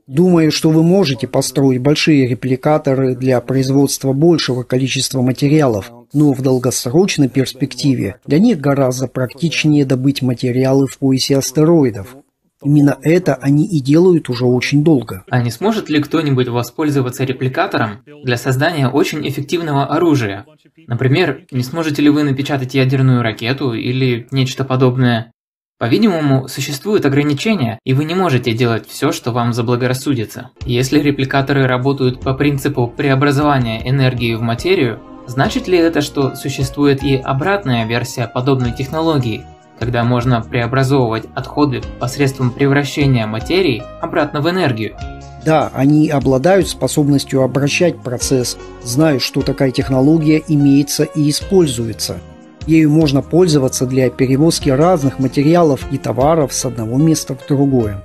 Думаю, 0.06 0.52
что 0.52 0.68
вы 0.68 0.82
можете 0.82 1.26
построить 1.26 1.80
большие 1.80 2.28
репликаторы 2.28 3.14
для 3.14 3.40
производства 3.40 4.12
большего 4.12 4.64
количества 4.64 5.22
материалов, 5.22 5.90
но 6.12 6.34
в 6.34 6.42
долгосрочной 6.42 7.30
перспективе 7.30 8.16
для 8.26 8.38
них 8.38 8.60
гораздо 8.60 9.08
практичнее 9.08 9.86
добыть 9.86 10.20
материалы 10.20 10.86
в 10.86 10.98
поясе 10.98 11.38
астероидов. 11.38 12.16
Именно 12.64 12.98
это 13.02 13.34
они 13.34 13.66
и 13.66 13.80
делают 13.80 14.28
уже 14.30 14.46
очень 14.46 14.82
долго. 14.82 15.24
А 15.30 15.42
не 15.42 15.50
сможет 15.50 15.88
ли 15.90 16.00
кто-нибудь 16.00 16.48
воспользоваться 16.48 17.24
репликатором 17.24 18.02
для 18.24 18.36
создания 18.36 18.88
очень 18.88 19.26
эффективного 19.28 19.86
оружия? 19.86 20.46
Например, 20.86 21.44
не 21.50 21.62
сможете 21.62 22.02
ли 22.02 22.08
вы 22.08 22.22
напечатать 22.22 22.74
ядерную 22.74 23.22
ракету 23.22 23.74
или 23.74 24.26
нечто 24.30 24.64
подобное? 24.64 25.30
По-видимому, 25.78 26.48
существуют 26.48 27.04
ограничения, 27.04 27.78
и 27.84 27.94
вы 27.94 28.04
не 28.04 28.14
можете 28.14 28.52
делать 28.52 28.86
все, 28.88 29.12
что 29.12 29.32
вам 29.32 29.52
заблагорассудится. 29.52 30.50
Если 30.64 31.00
репликаторы 31.00 31.66
работают 31.66 32.20
по 32.20 32.32
принципу 32.32 32.86
преобразования 32.86 33.86
энергии 33.86 34.34
в 34.34 34.40
материю, 34.40 35.00
значит 35.26 35.66
ли 35.66 35.76
это, 35.76 36.00
что 36.00 36.36
существует 36.36 37.02
и 37.02 37.16
обратная 37.16 37.86
версия 37.86 38.28
подобной 38.28 38.72
технологии, 38.72 39.44
когда 39.78 40.04
можно 40.04 40.40
преобразовывать 40.40 41.24
отходы 41.34 41.82
посредством 41.98 42.50
превращения 42.50 43.26
материи 43.26 43.82
обратно 44.00 44.40
в 44.40 44.48
энергию. 44.48 44.96
Да, 45.44 45.70
они 45.74 46.08
обладают 46.08 46.68
способностью 46.68 47.42
обращать 47.42 47.98
процесс, 47.98 48.56
знают, 48.82 49.22
что 49.22 49.42
такая 49.42 49.70
технология 49.70 50.42
имеется 50.48 51.04
и 51.04 51.28
используется. 51.28 52.18
Ею 52.66 52.90
можно 52.90 53.20
пользоваться 53.20 53.84
для 53.84 54.08
перевозки 54.08 54.70
разных 54.70 55.18
материалов 55.18 55.86
и 55.92 55.98
товаров 55.98 56.54
с 56.54 56.64
одного 56.64 56.96
места 56.96 57.34
в 57.34 57.46
другое. 57.46 58.02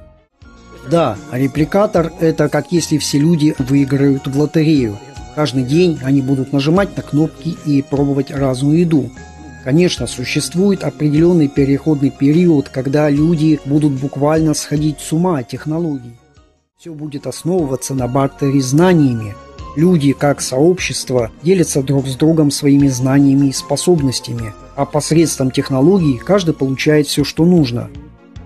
Да, 0.89 1.15
репликатор– 1.31 2.11
это 2.19 2.49
как 2.49 2.71
если 2.71 2.97
все 2.97 3.19
люди 3.19 3.55
выиграют 3.57 4.27
в 4.27 4.37
лотерею. 4.37 4.97
Каждый 5.35 5.63
день 5.63 5.99
они 6.03 6.21
будут 6.21 6.51
нажимать 6.51 6.97
на 6.97 7.03
кнопки 7.03 7.55
и 7.65 7.81
пробовать 7.81 8.31
разную 8.31 8.79
еду. 8.79 9.09
Конечно, 9.63 10.07
существует 10.07 10.83
определенный 10.83 11.49
переходный 11.49 12.11
период, 12.11 12.69
когда 12.69 13.09
люди 13.09 13.59
будут 13.65 13.93
буквально 13.93 14.53
сходить 14.53 14.99
с 14.99 15.11
ума 15.11 15.39
от 15.39 15.49
технологий. 15.49 16.15
Все 16.77 16.93
будет 16.93 17.27
основываться 17.27 17.93
на 17.93 18.07
бартере 18.07 18.61
знаниями. 18.61 19.35
Люди, 19.75 20.13
как 20.13 20.39
сообщество, 20.39 21.29
делятся 21.43 21.83
друг 21.83 22.07
с 22.07 22.15
другом 22.15 22.51
своими 22.51 22.87
знаниями 22.87 23.47
и 23.47 23.53
способностями, 23.53 24.53
а 24.75 24.85
посредством 24.85 25.51
технологий 25.51 26.17
каждый 26.17 26.53
получает 26.53 27.07
все, 27.07 27.25
что 27.25 27.45
нужно. 27.45 27.89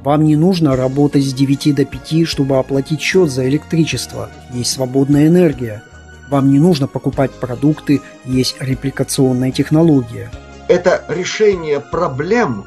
Вам 0.04 0.26
не 0.26 0.36
нужно 0.36 0.76
работать 0.76 1.24
с 1.24 1.34
9 1.34 1.76
до 1.76 1.86
5, 1.86 2.28
чтобы 2.28 2.58
оплатить 2.58 3.02
счет 3.02 3.30
за 3.30 3.48
электричество. 3.48 4.30
Есть 4.54 4.72
свободная 4.72 5.28
энергия. 5.28 5.84
Вам 6.30 6.52
не 6.52 6.60
нужно 6.60 6.88
покупать 6.88 7.32
продукты, 7.32 8.02
есть 8.26 8.56
репликационная 8.60 9.52
технология. 9.52 10.32
Это 10.68 11.04
решение 11.10 11.80
проблем 11.80 12.66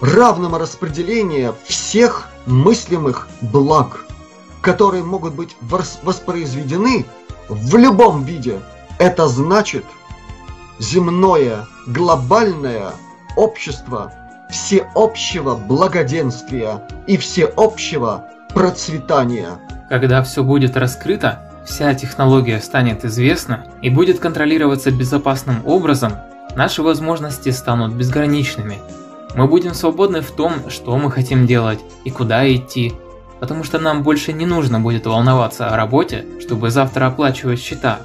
равного 0.00 0.58
распределения 0.58 1.54
всех 1.64 2.28
мыслимых 2.46 3.28
благ, 3.40 4.04
которые 4.62 5.04
могут 5.04 5.34
быть 5.34 5.56
воспроизведены 5.60 7.06
в 7.48 7.76
любом 7.76 8.24
виде. 8.24 8.60
Это 8.98 9.28
значит 9.28 9.84
земное 10.78 11.66
глобальное 11.86 12.92
общество 13.36 14.12
всеобщего 14.50 15.54
благоденствия 15.54 16.82
и 17.06 17.16
всеобщего 17.16 18.26
процветания. 18.54 19.58
Когда 19.88 20.22
все 20.22 20.42
будет 20.42 20.76
раскрыто, 20.76 21.50
вся 21.64 21.94
технология 21.94 22.60
станет 22.60 23.04
известна 23.04 23.66
и 23.82 23.90
будет 23.90 24.18
контролироваться 24.18 24.90
безопасным 24.90 25.62
образом, 25.66 26.14
наши 26.56 26.82
возможности 26.82 27.50
станут 27.50 27.92
безграничными. 27.92 28.78
Мы 29.34 29.46
будем 29.46 29.74
свободны 29.74 30.20
в 30.20 30.30
том, 30.30 30.70
что 30.70 30.96
мы 30.96 31.10
хотим 31.10 31.46
делать 31.46 31.78
и 32.04 32.10
куда 32.10 32.52
идти, 32.52 32.92
потому 33.38 33.64
что 33.64 33.78
нам 33.78 34.02
больше 34.02 34.32
не 34.32 34.46
нужно 34.46 34.80
будет 34.80 35.06
волноваться 35.06 35.68
о 35.68 35.76
работе, 35.76 36.26
чтобы 36.40 36.70
завтра 36.70 37.06
оплачивать 37.06 37.60
счета. 37.60 38.00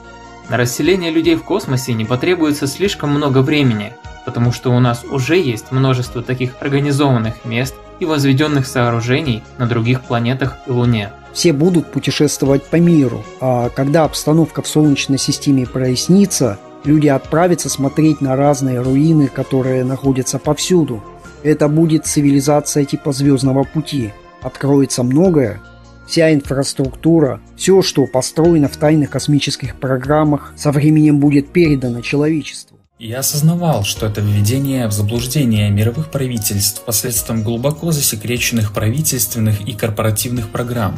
На 0.50 0.58
расселение 0.58 1.12
людей 1.12 1.36
в 1.36 1.44
космосе 1.44 1.94
не 1.94 2.06
потребуется 2.06 2.68
слишком 2.68 3.10
много 3.10 3.40
времени, 3.40 3.94
потому 4.26 4.52
что 4.52 4.72
у 4.72 4.80
нас 4.80 5.04
уже 5.04 5.38
есть 5.38 5.72
множество 5.72 6.22
таких 6.22 6.52
организованных 6.60 7.46
мест 7.46 7.76
и 8.00 8.06
возведенных 8.06 8.68
сооружений 8.68 9.44
на 9.58 9.68
других 9.68 10.02
планетах 10.02 10.58
и 10.68 10.72
Луне. 10.72 11.12
Все 11.34 11.52
будут 11.52 11.92
путешествовать 11.92 12.64
по 12.64 12.78
миру, 12.78 13.24
а 13.42 13.70
когда 13.70 14.04
обстановка 14.04 14.62
в 14.62 14.68
Солнечной 14.68 15.18
системе 15.18 15.66
прояснится, 15.66 16.60
люди 16.86 17.08
отправятся 17.08 17.70
смотреть 17.70 18.22
на 18.22 18.36
разные 18.36 18.82
руины, 18.82 19.28
которые 19.28 19.84
находятся 19.84 20.40
повсюду. 20.40 21.04
Это 21.44 21.68
будет 21.68 22.06
цивилизация 22.06 22.86
типа 22.86 23.12
Звездного 23.12 23.64
пути. 23.64 24.12
Откроется 24.42 25.04
многое, 25.04 25.62
Вся 26.08 26.32
инфраструктура, 26.34 27.42
все, 27.58 27.82
что 27.82 28.06
построено 28.06 28.68
в 28.68 28.78
тайных 28.78 29.10
космических 29.10 29.76
программах, 29.80 30.54
со 30.56 30.72
временем 30.72 31.20
будет 31.20 31.52
передано 31.52 32.02
человечеству. 32.02 32.78
Я 33.00 33.20
осознавал, 33.20 33.84
что 33.84 34.06
это 34.06 34.22
введение 34.22 34.88
в 34.88 34.92
заблуждение 34.92 35.70
мировых 35.70 36.12
правительств 36.12 36.86
посредством 36.86 37.44
глубоко 37.44 37.92
засекреченных 37.92 38.72
правительственных 38.72 39.68
и 39.68 39.74
корпоративных 39.74 40.50
программ. 40.50 40.96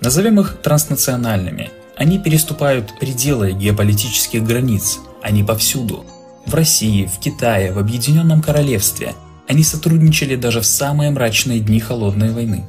Назовем 0.00 0.40
их 0.40 0.56
транснациональными. 0.62 1.70
Они 1.96 2.18
переступают 2.18 2.98
пределы 2.98 3.52
геополитических 3.52 4.44
границ. 4.44 4.98
Они 5.22 5.42
повсюду. 5.42 6.04
В 6.44 6.54
России, 6.54 7.06
в 7.06 7.18
Китае, 7.18 7.72
в 7.72 7.78
Объединенном 7.78 8.42
Королевстве. 8.42 9.14
Они 9.48 9.62
сотрудничали 9.62 10.36
даже 10.36 10.60
в 10.60 10.66
самые 10.66 11.10
мрачные 11.10 11.58
дни 11.58 11.80
Холодной 11.80 12.32
войны. 12.32 12.68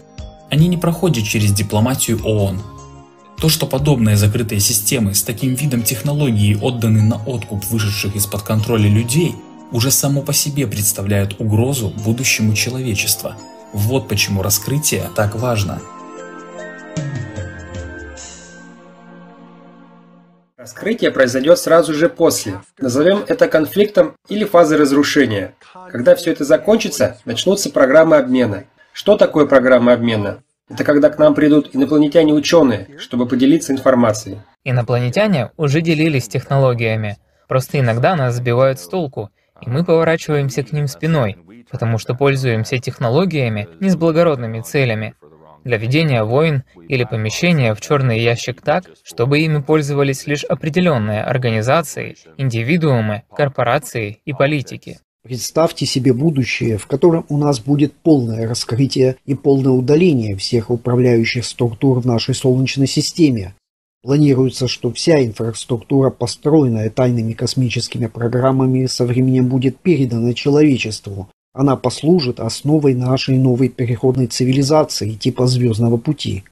Они 0.49 0.69
не 0.69 0.77
проходят 0.77 1.25
через 1.25 1.51
дипломатию 1.51 2.21
ООН. 2.23 2.61
То, 3.41 3.49
что 3.49 3.67
подобные 3.67 4.15
закрытые 4.15 4.61
системы 4.61 5.13
с 5.13 5.23
таким 5.23 5.55
видом 5.55 5.83
технологии 5.83 6.57
отданы 6.59 7.01
на 7.01 7.21
откуп 7.25 7.65
вышедших 7.65 8.15
из-под 8.15 8.43
контроля 8.43 8.89
людей, 8.89 9.35
уже 9.73 9.91
само 9.91 10.21
по 10.21 10.31
себе 10.31 10.67
представляет 10.67 11.39
угрозу 11.41 11.89
будущему 11.89 12.55
человечества. 12.55 13.35
Вот 13.73 14.07
почему 14.07 14.41
раскрытие 14.41 15.09
так 15.15 15.35
важно. 15.35 15.81
Раскрытие 20.67 21.11
произойдет 21.11 21.57
сразу 21.59 21.93
же 21.93 22.09
после. 22.09 22.59
Назовем 22.77 23.23
это 23.25 23.47
конфликтом 23.47 24.17
или 24.27 24.43
фазой 24.43 24.77
разрушения. 24.77 25.55
Когда 25.89 26.13
все 26.13 26.33
это 26.33 26.43
закончится, 26.43 27.15
начнутся 27.23 27.69
программы 27.69 28.17
обмена. 28.17 28.65
Что 28.91 29.15
такое 29.15 29.45
программа 29.45 29.93
обмена? 29.93 30.43
Это 30.69 30.83
когда 30.83 31.09
к 31.09 31.17
нам 31.19 31.35
придут 31.35 31.69
инопланетяне-ученые, 31.73 32.97
чтобы 32.97 33.27
поделиться 33.27 33.71
информацией. 33.71 34.39
Инопланетяне 34.65 35.51
уже 35.55 35.79
делились 35.79 36.27
технологиями. 36.27 37.15
Просто 37.47 37.79
иногда 37.79 38.17
нас 38.17 38.35
сбивают 38.35 38.81
с 38.81 38.89
толку, 38.89 39.29
и 39.61 39.69
мы 39.69 39.85
поворачиваемся 39.85 40.63
к 40.63 40.73
ним 40.73 40.87
спиной, 40.87 41.37
потому 41.71 41.97
что 41.97 42.13
пользуемся 42.13 42.77
технологиями 42.77 43.69
не 43.79 43.89
с 43.89 43.95
благородными 43.95 44.59
целями, 44.59 45.15
для 45.67 45.77
ведения 45.77 46.23
войн 46.23 46.63
или 46.87 47.03
помещения 47.03 47.75
в 47.75 47.81
черный 47.81 48.19
ящик 48.21 48.61
так, 48.61 48.85
чтобы 49.03 49.39
ими 49.39 49.61
пользовались 49.61 50.25
лишь 50.25 50.45
определенные 50.45 51.21
организации, 51.21 52.15
индивидуумы, 52.37 53.23
корпорации 53.35 54.19
и 54.25 54.31
политики. 54.31 54.99
Представьте 55.23 55.85
себе 55.85 56.13
будущее, 56.13 56.77
в 56.77 56.87
котором 56.87 57.25
у 57.27 57.37
нас 57.37 57.59
будет 57.59 57.93
полное 57.93 58.47
раскрытие 58.47 59.17
и 59.25 59.35
полное 59.35 59.73
удаление 59.73 60.37
всех 60.37 60.71
управляющих 60.71 61.43
структур 61.43 61.99
в 61.99 62.07
нашей 62.07 62.33
Солнечной 62.33 62.87
системе. 62.87 63.53
Планируется, 64.03 64.69
что 64.69 64.93
вся 64.93 65.21
инфраструктура, 65.21 66.11
построенная 66.11 66.89
тайными 66.89 67.33
космическими 67.33 68.05
программами, 68.05 68.85
со 68.85 69.03
временем 69.03 69.49
будет 69.49 69.79
передана 69.79 70.33
человечеству. 70.33 71.29
Она 71.57 71.75
послужит 71.75 72.39
основой 72.39 72.93
нашей 72.93 73.35
новой 73.39 73.69
переходной 73.69 74.27
цивилизации 74.27 75.13
типа 75.13 75.47
Звездного 75.47 75.97
пути. 75.97 76.43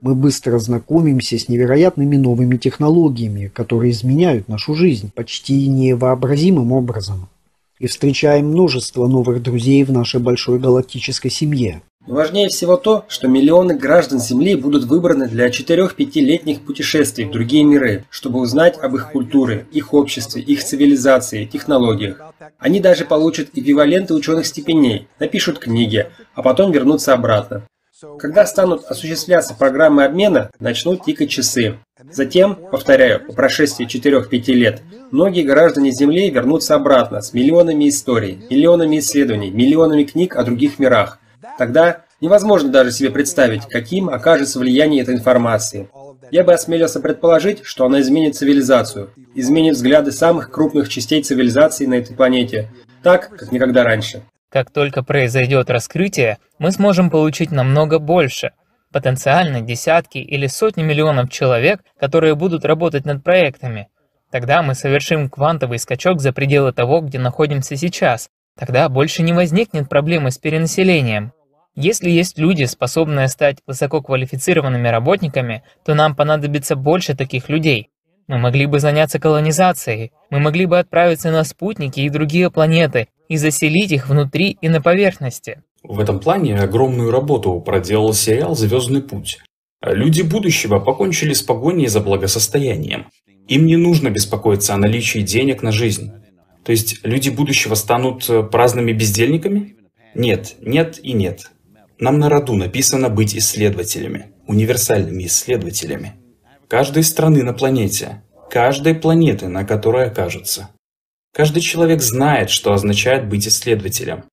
Мы 0.00 0.14
быстро 0.14 0.58
знакомимся 0.58 1.38
с 1.38 1.50
невероятными 1.50 2.16
новыми 2.16 2.56
технологиями, 2.56 3.48
которые 3.48 3.92
изменяют 3.92 4.48
нашу 4.48 4.74
жизнь 4.74 5.10
почти 5.14 5.68
невообразимым 5.68 6.72
образом 6.72 7.28
и 7.78 7.86
встречаем 7.86 8.46
множество 8.46 9.06
новых 9.06 9.42
друзей 9.42 9.84
в 9.84 9.92
нашей 9.92 10.18
большой 10.18 10.58
галактической 10.58 11.30
семье. 11.30 11.82
Важнее 12.06 12.48
всего 12.48 12.76
то, 12.76 13.04
что 13.08 13.28
миллионы 13.28 13.76
граждан 13.76 14.20
Земли 14.20 14.56
будут 14.56 14.84
выбраны 14.84 15.28
для 15.28 15.48
4-5-летних 15.48 16.62
путешествий 16.62 17.24
в 17.24 17.30
другие 17.30 17.64
миры, 17.64 18.04
чтобы 18.10 18.40
узнать 18.40 18.78
об 18.78 18.94
их 18.96 19.10
культуре, 19.12 19.66
их 19.72 19.94
обществе, 19.94 20.42
их 20.42 20.62
цивилизации, 20.62 21.44
технологиях. 21.46 22.20
Они 22.58 22.80
даже 22.80 23.04
получат 23.04 23.48
эквиваленты 23.54 24.14
ученых 24.14 24.46
степеней, 24.46 25.08
напишут 25.18 25.58
книги, 25.58 26.06
а 26.34 26.42
потом 26.42 26.72
вернутся 26.72 27.14
обратно. 27.14 27.64
Когда 28.18 28.44
станут 28.44 28.84
осуществляться 28.84 29.54
программы 29.54 30.04
обмена, 30.04 30.50
начнут 30.58 31.04
тикать 31.04 31.30
часы. 31.30 31.78
Затем, 32.10 32.56
повторяю, 32.56 33.24
по 33.24 33.32
прошествии 33.32 33.86
4-5 33.86 34.52
лет, 34.52 34.82
многие 35.10 35.42
граждане 35.42 35.92
Земли 35.92 36.28
вернутся 36.28 36.74
обратно 36.74 37.22
с 37.22 37.32
миллионами 37.32 37.88
историй, 37.88 38.40
миллионами 38.50 38.98
исследований, 38.98 39.50
миллионами 39.50 40.04
книг 40.04 40.36
о 40.36 40.42
других 40.42 40.78
мирах. 40.78 41.18
Тогда 41.58 42.02
невозможно 42.20 42.70
даже 42.70 42.90
себе 42.90 43.10
представить, 43.10 43.66
каким 43.66 44.08
окажется 44.08 44.58
влияние 44.58 45.02
этой 45.02 45.14
информации. 45.14 45.88
Я 46.30 46.44
бы 46.44 46.52
осмелился 46.52 47.00
предположить, 47.00 47.64
что 47.64 47.84
она 47.86 48.00
изменит 48.00 48.36
цивилизацию, 48.36 49.10
изменит 49.34 49.74
взгляды 49.74 50.10
самых 50.10 50.50
крупных 50.50 50.88
частей 50.88 51.22
цивилизации 51.22 51.86
на 51.86 51.94
этой 51.94 52.16
планете, 52.16 52.70
так, 53.02 53.30
как 53.30 53.52
никогда 53.52 53.84
раньше. 53.84 54.22
Как 54.50 54.70
только 54.70 55.02
произойдет 55.02 55.70
раскрытие, 55.70 56.38
мы 56.58 56.72
сможем 56.72 57.10
получить 57.10 57.50
намного 57.50 57.98
больше– 57.98 58.52
потенциально 58.94 59.60
десятки 59.60 60.18
или 60.18 60.46
сотни 60.46 60.84
миллионов 60.84 61.28
человек, 61.28 61.80
которые 61.98 62.36
будут 62.36 62.64
работать 62.64 63.04
над 63.04 63.24
проектами. 63.24 63.88
Тогда 64.30 64.62
мы 64.62 64.76
совершим 64.76 65.28
квантовый 65.28 65.80
скачок 65.80 66.20
за 66.20 66.32
пределы 66.32 66.72
того, 66.72 67.00
где 67.00 67.18
находимся 67.18 67.76
сейчас. 67.76 68.28
Тогда 68.56 68.88
больше 68.88 69.24
не 69.24 69.32
возникнет 69.32 69.88
проблемы 69.88 70.30
с 70.30 70.38
перенаселением. 70.38 71.32
Если 71.76 72.08
есть 72.08 72.38
люди, 72.38 72.64
способные 72.64 73.26
стать 73.28 73.58
высококвалифицированными 73.66 74.86
работниками, 74.86 75.64
то 75.84 75.94
нам 75.94 76.14
понадобится 76.14 76.76
больше 76.76 77.16
таких 77.16 77.48
людей. 77.48 77.88
Мы 78.28 78.38
могли 78.38 78.66
бы 78.66 78.78
заняться 78.78 79.18
колонизацией, 79.18 80.12
мы 80.30 80.38
могли 80.38 80.66
бы 80.66 80.78
отправиться 80.78 81.32
на 81.32 81.42
спутники 81.42 82.00
и 82.00 82.08
другие 82.08 82.50
планеты 82.50 83.08
и 83.28 83.36
заселить 83.36 83.90
их 83.90 84.08
внутри 84.08 84.56
и 84.60 84.68
на 84.68 84.80
поверхности. 84.80 85.62
В 85.82 85.98
этом 85.98 86.20
плане 86.20 86.58
огромную 86.58 87.10
работу 87.10 87.60
проделал 87.60 88.14
сериал 88.14 88.54
«Звездный 88.54 89.02
путь». 89.02 89.40
Люди 89.82 90.22
будущего 90.22 90.78
покончили 90.78 91.34
с 91.34 91.42
погоней 91.42 91.88
за 91.88 92.00
благосостоянием. 92.00 93.08
Им 93.48 93.66
не 93.66 93.76
нужно 93.76 94.08
беспокоиться 94.08 94.72
о 94.74 94.78
наличии 94.78 95.18
денег 95.18 95.62
на 95.62 95.72
жизнь. 95.72 96.12
То 96.64 96.72
есть 96.72 97.00
люди 97.04 97.28
будущего 97.28 97.74
станут 97.74 98.26
праздными 98.50 98.92
бездельниками? 98.92 99.76
Нет, 100.14 100.54
нет 100.60 100.98
и 101.02 101.12
нет. 101.12 101.50
Нам 101.98 102.18
на 102.18 102.28
роду 102.28 102.54
написано 102.54 103.08
быть 103.08 103.36
исследователями, 103.36 104.32
универсальными 104.46 105.26
исследователями. 105.26 106.14
Каждой 106.68 107.04
страны 107.04 107.42
на 107.42 107.52
планете, 107.52 108.24
каждой 108.50 108.94
планеты, 108.94 109.48
на 109.48 109.64
которой 109.64 110.06
окажется. 110.06 110.70
Каждый 111.32 111.60
человек 111.60 112.02
знает, 112.02 112.50
что 112.50 112.72
означает 112.72 113.28
быть 113.28 113.46
исследователем, 113.46 114.24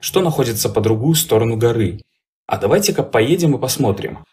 что 0.00 0.20
находится 0.20 0.68
по 0.68 0.80
другую 0.80 1.14
сторону 1.14 1.56
горы. 1.56 2.00
А 2.46 2.58
давайте-ка 2.58 3.02
поедем 3.02 3.56
и 3.56 3.60
посмотрим. 3.60 4.24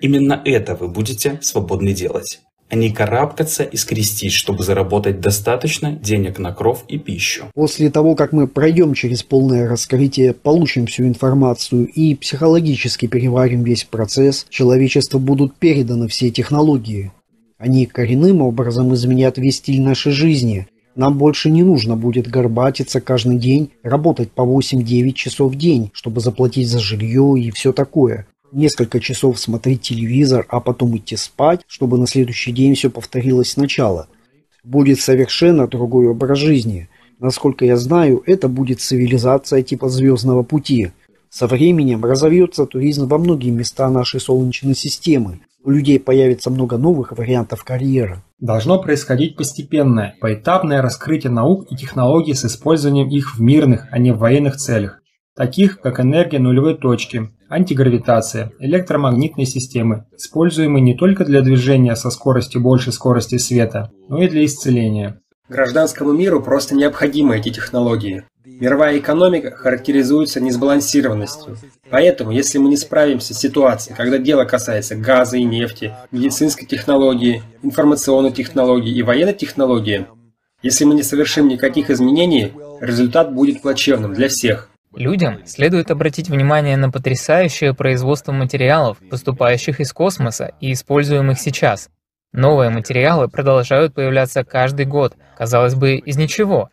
Именно 0.00 0.40
это 0.44 0.74
вы 0.74 0.88
будете 0.88 1.38
свободны 1.42 1.92
делать 1.92 2.40
а 2.70 2.76
не 2.76 2.90
карабкаться 2.90 3.64
и 3.64 3.76
скрестить, 3.76 4.32
чтобы 4.32 4.62
заработать 4.62 5.20
достаточно 5.20 5.92
денег 5.92 6.38
на 6.38 6.52
кров 6.52 6.84
и 6.88 6.98
пищу. 6.98 7.46
После 7.54 7.90
того, 7.90 8.14
как 8.14 8.32
мы 8.32 8.46
пройдем 8.46 8.94
через 8.94 9.22
полное 9.22 9.68
раскрытие, 9.68 10.32
получим 10.32 10.86
всю 10.86 11.04
информацию 11.04 11.86
и 11.86 12.14
психологически 12.14 13.06
переварим 13.06 13.64
весь 13.64 13.84
процесс, 13.84 14.46
человечеству 14.48 15.18
будут 15.18 15.56
переданы 15.56 16.06
все 16.06 16.30
технологии. 16.30 17.12
Они 17.58 17.86
коренным 17.86 18.40
образом 18.40 18.94
изменят 18.94 19.36
весь 19.36 19.56
стиль 19.56 19.82
нашей 19.82 20.12
жизни. 20.12 20.68
Нам 20.94 21.18
больше 21.18 21.50
не 21.50 21.62
нужно 21.62 21.96
будет 21.96 22.28
горбатиться 22.28 23.00
каждый 23.00 23.36
день, 23.36 23.70
работать 23.82 24.30
по 24.30 24.42
8-9 24.42 25.12
часов 25.12 25.52
в 25.52 25.56
день, 25.56 25.90
чтобы 25.92 26.20
заплатить 26.20 26.68
за 26.68 26.78
жилье 26.78 27.34
и 27.36 27.50
все 27.50 27.72
такое 27.72 28.26
несколько 28.52 29.00
часов 29.00 29.38
смотреть 29.38 29.82
телевизор, 29.82 30.46
а 30.48 30.60
потом 30.60 30.96
идти 30.96 31.16
спать, 31.16 31.62
чтобы 31.66 31.98
на 31.98 32.06
следующий 32.06 32.52
день 32.52 32.74
все 32.74 32.90
повторилось 32.90 33.50
сначала. 33.50 34.08
Будет 34.64 35.00
совершенно 35.00 35.66
другой 35.66 36.08
образ 36.08 36.38
жизни. 36.38 36.88
Насколько 37.18 37.64
я 37.64 37.76
знаю, 37.76 38.22
это 38.26 38.48
будет 38.48 38.80
цивилизация 38.80 39.62
типа 39.62 39.88
звездного 39.88 40.42
пути. 40.42 40.92
Со 41.28 41.46
временем 41.46 42.04
разовьется 42.04 42.66
туризм 42.66 43.06
во 43.06 43.18
многие 43.18 43.50
места 43.50 43.88
нашей 43.88 44.20
Солнечной 44.20 44.74
системы. 44.74 45.40
У 45.62 45.70
людей 45.70 46.00
появится 46.00 46.50
много 46.50 46.78
новых 46.78 47.12
вариантов 47.12 47.64
карьеры. 47.64 48.22
Должно 48.38 48.80
происходить 48.80 49.36
постепенное, 49.36 50.16
поэтапное 50.20 50.80
раскрытие 50.80 51.30
наук 51.30 51.66
и 51.70 51.76
технологий 51.76 52.32
с 52.32 52.46
использованием 52.46 53.08
их 53.08 53.36
в 53.36 53.40
мирных, 53.42 53.86
а 53.90 53.98
не 53.98 54.12
в 54.12 54.18
военных 54.18 54.56
целях, 54.56 55.00
таких 55.36 55.80
как 55.80 56.00
энергия 56.00 56.38
нулевой 56.38 56.76
точки, 56.78 57.30
антигравитация, 57.50 58.52
электромагнитные 58.60 59.44
системы, 59.44 60.06
используемые 60.16 60.80
не 60.80 60.94
только 60.96 61.24
для 61.24 61.42
движения 61.42 61.96
со 61.96 62.10
скоростью 62.10 62.62
больше 62.62 62.92
скорости 62.92 63.36
света, 63.36 63.90
но 64.08 64.22
и 64.22 64.28
для 64.28 64.44
исцеления. 64.44 65.20
Гражданскому 65.48 66.12
миру 66.12 66.40
просто 66.40 66.76
необходимы 66.76 67.36
эти 67.36 67.50
технологии. 67.50 68.22
Мировая 68.44 68.98
экономика 68.98 69.50
характеризуется 69.50 70.40
несбалансированностью. 70.40 71.58
Поэтому, 71.90 72.30
если 72.30 72.58
мы 72.58 72.68
не 72.68 72.76
справимся 72.76 73.34
с 73.34 73.38
ситуацией, 73.38 73.96
когда 73.96 74.18
дело 74.18 74.44
касается 74.44 74.94
газа 74.94 75.36
и 75.36 75.42
нефти, 75.44 75.94
медицинской 76.12 76.66
технологии, 76.66 77.42
информационной 77.62 78.30
технологии 78.30 78.94
и 78.94 79.02
военной 79.02 79.34
технологии, 79.34 80.06
если 80.62 80.84
мы 80.84 80.94
не 80.94 81.02
совершим 81.02 81.48
никаких 81.48 81.90
изменений, 81.90 82.52
результат 82.80 83.34
будет 83.34 83.60
плачевным 83.60 84.14
для 84.14 84.28
всех. 84.28 84.69
Людям 84.94 85.46
следует 85.46 85.92
обратить 85.92 86.28
внимание 86.28 86.76
на 86.76 86.90
потрясающее 86.90 87.74
производство 87.74 88.32
материалов, 88.32 88.98
поступающих 89.08 89.78
из 89.78 89.92
космоса 89.92 90.52
и 90.60 90.72
используемых 90.72 91.38
сейчас. 91.38 91.90
Новые 92.32 92.70
материалы 92.70 93.28
продолжают 93.28 93.94
появляться 93.94 94.42
каждый 94.42 94.86
год, 94.86 95.14
казалось 95.36 95.76
бы, 95.76 95.94
из 95.94 96.16
ничего. 96.16 96.70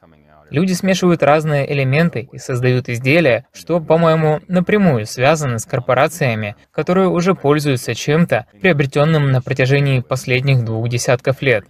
Люди 0.49 0.73
смешивают 0.73 1.21
разные 1.21 1.71
элементы 1.71 2.27
и 2.31 2.37
создают 2.39 2.89
изделия, 2.89 3.45
что, 3.53 3.79
по-моему, 3.81 4.39
напрямую 4.47 5.05
связано 5.05 5.59
с 5.59 5.65
корпорациями, 5.65 6.55
которые 6.71 7.09
уже 7.09 7.35
пользуются 7.35 7.93
чем-то, 7.93 8.47
приобретенным 8.61 9.31
на 9.31 9.41
протяжении 9.41 9.99
последних 9.99 10.63
двух 10.63 10.89
десятков 10.89 11.41
лет. 11.41 11.65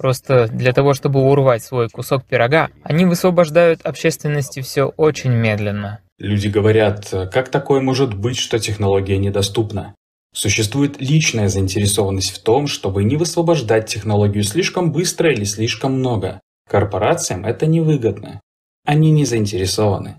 Просто 0.00 0.48
для 0.48 0.72
того, 0.72 0.94
чтобы 0.94 1.20
урвать 1.20 1.62
свой 1.62 1.90
кусок 1.90 2.24
пирога, 2.24 2.70
они 2.82 3.04
высвобождают 3.04 3.82
общественности 3.82 4.60
все 4.60 4.84
очень 4.96 5.32
медленно. 5.32 6.00
Люди 6.18 6.48
говорят, 6.48 7.12
как 7.30 7.50
такое 7.50 7.82
может 7.82 8.14
быть, 8.14 8.38
что 8.38 8.58
технология 8.58 9.18
недоступна? 9.18 9.94
Существует 10.34 11.02
личная 11.02 11.48
заинтересованность 11.48 12.30
в 12.30 12.42
том, 12.42 12.66
чтобы 12.66 13.04
не 13.04 13.16
высвобождать 13.16 13.88
технологию 13.90 14.42
слишком 14.42 14.90
быстро 14.90 15.30
или 15.34 15.44
слишком 15.44 15.98
много. 15.98 16.40
Корпорациям 16.66 17.44
это 17.44 17.66
невыгодно. 17.66 18.40
Они 18.86 19.10
не 19.10 19.26
заинтересованы. 19.26 20.16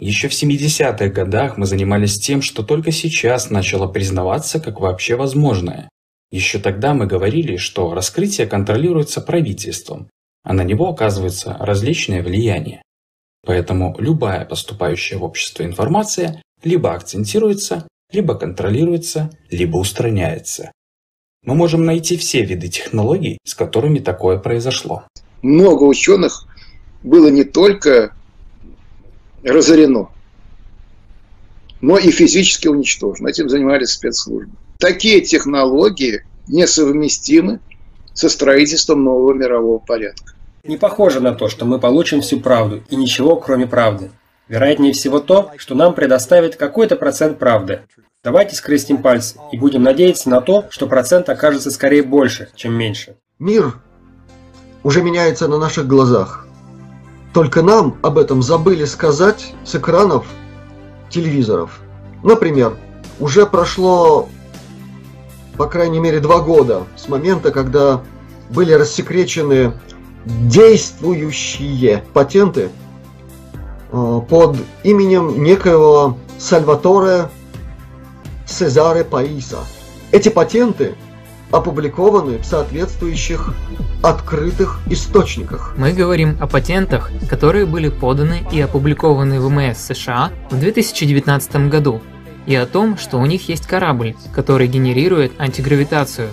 Еще 0.00 0.26
в 0.26 0.32
70-х 0.32 1.06
годах 1.10 1.56
мы 1.56 1.66
занимались 1.66 2.18
тем, 2.18 2.42
что 2.42 2.64
только 2.64 2.90
сейчас 2.90 3.48
начало 3.48 3.86
признаваться 3.86 4.58
как 4.58 4.80
вообще 4.80 5.14
возможное. 5.14 5.88
Еще 6.34 6.58
тогда 6.58 6.94
мы 6.94 7.06
говорили, 7.06 7.56
что 7.58 7.94
раскрытие 7.94 8.48
контролируется 8.48 9.20
правительством, 9.20 10.10
а 10.42 10.52
на 10.52 10.64
него 10.64 10.88
оказывается 10.88 11.56
различное 11.60 12.24
влияние. 12.24 12.82
Поэтому 13.46 13.94
любая 14.00 14.44
поступающая 14.44 15.16
в 15.16 15.22
общество 15.22 15.62
информация 15.62 16.42
либо 16.64 16.92
акцентируется, 16.92 17.86
либо 18.10 18.34
контролируется, 18.34 19.30
либо 19.48 19.76
устраняется. 19.76 20.72
Мы 21.44 21.54
можем 21.54 21.84
найти 21.84 22.16
все 22.16 22.44
виды 22.44 22.66
технологий, 22.66 23.38
с 23.44 23.54
которыми 23.54 24.00
такое 24.00 24.36
произошло. 24.36 25.04
Много 25.40 25.84
ученых 25.84 26.48
было 27.04 27.28
не 27.28 27.44
только 27.44 28.12
разорено, 29.44 30.08
но 31.80 31.96
и 31.96 32.10
физически 32.10 32.66
уничтожено. 32.66 33.28
Этим 33.28 33.48
занимались 33.48 33.90
спецслужбы 33.90 34.50
такие 34.78 35.20
технологии 35.20 36.24
несовместимы 36.46 37.60
со 38.12 38.28
строительством 38.28 39.04
нового 39.04 39.32
мирового 39.32 39.78
порядка. 39.78 40.34
Не 40.64 40.76
похоже 40.76 41.20
на 41.20 41.34
то, 41.34 41.48
что 41.48 41.64
мы 41.64 41.78
получим 41.78 42.22
всю 42.22 42.40
правду 42.40 42.82
и 42.88 42.96
ничего 42.96 43.36
кроме 43.36 43.66
правды. 43.66 44.10
Вероятнее 44.48 44.92
всего 44.92 45.20
то, 45.20 45.50
что 45.56 45.74
нам 45.74 45.94
предоставит 45.94 46.56
какой-то 46.56 46.96
процент 46.96 47.38
правды. 47.38 47.82
Давайте 48.22 48.56
скрестим 48.56 49.02
пальцы 49.02 49.38
и 49.52 49.58
будем 49.58 49.82
надеяться 49.82 50.30
на 50.30 50.40
то, 50.40 50.66
что 50.70 50.86
процент 50.86 51.28
окажется 51.28 51.70
скорее 51.70 52.02
больше, 52.02 52.48
чем 52.54 52.74
меньше. 52.74 53.16
Мир 53.38 53.74
уже 54.82 55.02
меняется 55.02 55.48
на 55.48 55.58
наших 55.58 55.86
глазах. 55.86 56.46
Только 57.34 57.62
нам 57.62 57.98
об 58.02 58.16
этом 58.16 58.42
забыли 58.42 58.84
сказать 58.84 59.52
с 59.64 59.74
экранов 59.74 60.26
телевизоров. 61.10 61.80
Например, 62.22 62.76
уже 63.20 63.44
прошло 63.44 64.28
по 65.56 65.66
крайней 65.66 66.00
мере, 66.00 66.20
два 66.20 66.40
года 66.40 66.84
с 66.96 67.08
момента, 67.08 67.50
когда 67.50 68.02
были 68.50 68.72
рассекречены 68.72 69.72
действующие 70.24 72.04
патенты 72.12 72.70
э, 73.92 74.20
под 74.28 74.56
именем 74.82 75.42
некоего 75.42 76.18
Сальваторе 76.38 77.28
Сезаре 78.46 79.04
Паиса. 79.04 79.58
Эти 80.12 80.28
патенты 80.28 80.94
опубликованы 81.50 82.38
в 82.38 82.44
соответствующих 82.44 83.54
открытых 84.02 84.80
источниках. 84.90 85.74
Мы 85.76 85.92
говорим 85.92 86.36
о 86.40 86.46
патентах, 86.46 87.10
которые 87.30 87.64
были 87.64 87.88
поданы 87.88 88.46
и 88.50 88.60
опубликованы 88.60 89.40
в 89.40 89.48
МС 89.48 89.78
США 89.78 90.32
в 90.50 90.58
2019 90.58 91.68
году 91.68 92.02
и 92.46 92.54
о 92.54 92.66
том, 92.66 92.96
что 92.98 93.18
у 93.18 93.26
них 93.26 93.48
есть 93.48 93.66
корабль, 93.66 94.14
который 94.32 94.66
генерирует 94.66 95.32
антигравитацию. 95.38 96.28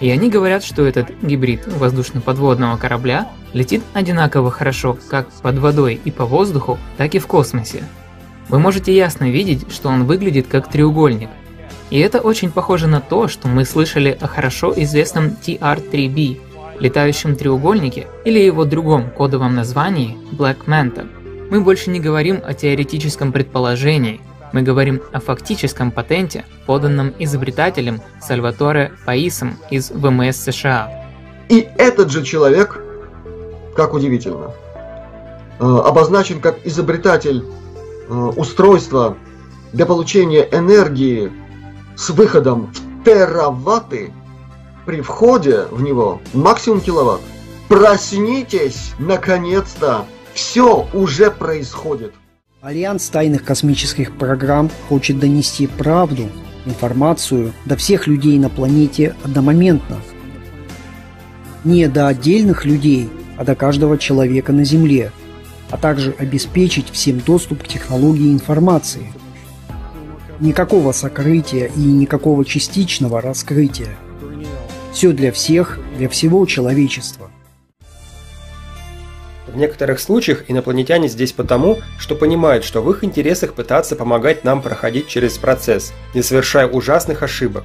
И 0.00 0.10
они 0.10 0.28
говорят, 0.28 0.64
что 0.64 0.84
этот 0.84 1.10
гибрид 1.22 1.66
воздушно-подводного 1.66 2.76
корабля 2.76 3.28
летит 3.52 3.82
одинаково 3.94 4.50
хорошо 4.50 4.98
как 5.08 5.30
под 5.30 5.58
водой 5.58 6.00
и 6.04 6.10
по 6.10 6.26
воздуху, 6.26 6.78
так 6.96 7.14
и 7.14 7.18
в 7.18 7.26
космосе. 7.26 7.84
Вы 8.48 8.58
можете 8.58 8.94
ясно 8.94 9.30
видеть, 9.30 9.72
что 9.72 9.88
он 9.88 10.04
выглядит 10.04 10.46
как 10.48 10.68
треугольник. 10.68 11.30
И 11.90 11.98
это 11.98 12.20
очень 12.20 12.50
похоже 12.50 12.88
на 12.88 13.00
то, 13.00 13.28
что 13.28 13.48
мы 13.48 13.64
слышали 13.64 14.16
о 14.20 14.26
хорошо 14.26 14.74
известном 14.76 15.36
TR-3B, 15.42 16.40
летающем 16.80 17.36
треугольнике 17.36 18.06
или 18.24 18.40
его 18.40 18.64
другом 18.64 19.10
кодовом 19.10 19.54
названии 19.54 20.16
Black 20.32 20.66
Manta. 20.66 21.08
Мы 21.50 21.60
больше 21.60 21.90
не 21.90 22.00
говорим 22.00 22.40
о 22.44 22.52
теоретическом 22.52 23.32
предположении, 23.32 24.20
мы 24.54 24.62
говорим 24.62 25.02
о 25.12 25.18
фактическом 25.18 25.90
патенте, 25.90 26.44
поданном 26.64 27.12
изобретателем 27.18 28.00
Сальваторе 28.22 28.92
Паисом 29.04 29.58
из 29.68 29.90
ВМС 29.90 30.36
США. 30.36 31.10
И 31.48 31.68
этот 31.76 32.12
же 32.12 32.22
человек, 32.22 32.80
как 33.74 33.94
удивительно, 33.94 34.52
э, 35.58 35.64
обозначен 35.64 36.40
как 36.40 36.64
изобретатель 36.64 37.44
э, 38.08 38.14
устройства 38.14 39.16
для 39.72 39.86
получения 39.86 40.48
энергии 40.52 41.32
с 41.96 42.10
выходом 42.10 42.72
в 42.72 43.04
тераватты 43.04 44.12
при 44.86 45.00
входе 45.00 45.66
в 45.72 45.82
него 45.82 46.20
максимум 46.32 46.80
киловатт. 46.80 47.22
Проснитесь, 47.68 48.92
наконец-то, 49.00 50.04
Все 50.32 50.86
уже 50.92 51.30
происходит. 51.30 52.14
Альянс 52.64 53.10
тайных 53.10 53.44
космических 53.44 54.16
программ 54.16 54.70
хочет 54.88 55.18
донести 55.18 55.66
правду, 55.66 56.30
информацию 56.64 57.52
до 57.66 57.76
всех 57.76 58.06
людей 58.06 58.38
на 58.38 58.48
планете 58.48 59.14
одномоментно. 59.22 59.98
Не 61.62 61.88
до 61.88 62.08
отдельных 62.08 62.64
людей, 62.64 63.10
а 63.36 63.44
до 63.44 63.54
каждого 63.54 63.98
человека 63.98 64.54
на 64.54 64.64
Земле, 64.64 65.12
а 65.68 65.76
также 65.76 66.14
обеспечить 66.18 66.88
всем 66.88 67.20
доступ 67.20 67.64
к 67.64 67.68
технологии 67.68 68.32
информации. 68.32 69.12
Никакого 70.40 70.92
сокрытия 70.92 71.66
и 71.66 71.80
никакого 71.80 72.46
частичного 72.46 73.20
раскрытия. 73.20 73.94
Все 74.90 75.12
для 75.12 75.32
всех, 75.32 75.78
для 75.98 76.08
всего 76.08 76.46
человечества. 76.46 77.30
В 79.54 79.56
некоторых 79.56 80.00
случаях 80.00 80.46
инопланетяне 80.48 81.06
здесь 81.06 81.30
потому, 81.30 81.78
что 81.96 82.16
понимают, 82.16 82.64
что 82.64 82.82
в 82.82 82.90
их 82.90 83.04
интересах 83.04 83.54
пытаться 83.54 83.94
помогать 83.94 84.42
нам 84.42 84.60
проходить 84.60 85.06
через 85.06 85.38
процесс, 85.38 85.92
не 86.12 86.22
совершая 86.22 86.66
ужасных 86.66 87.22
ошибок. 87.22 87.62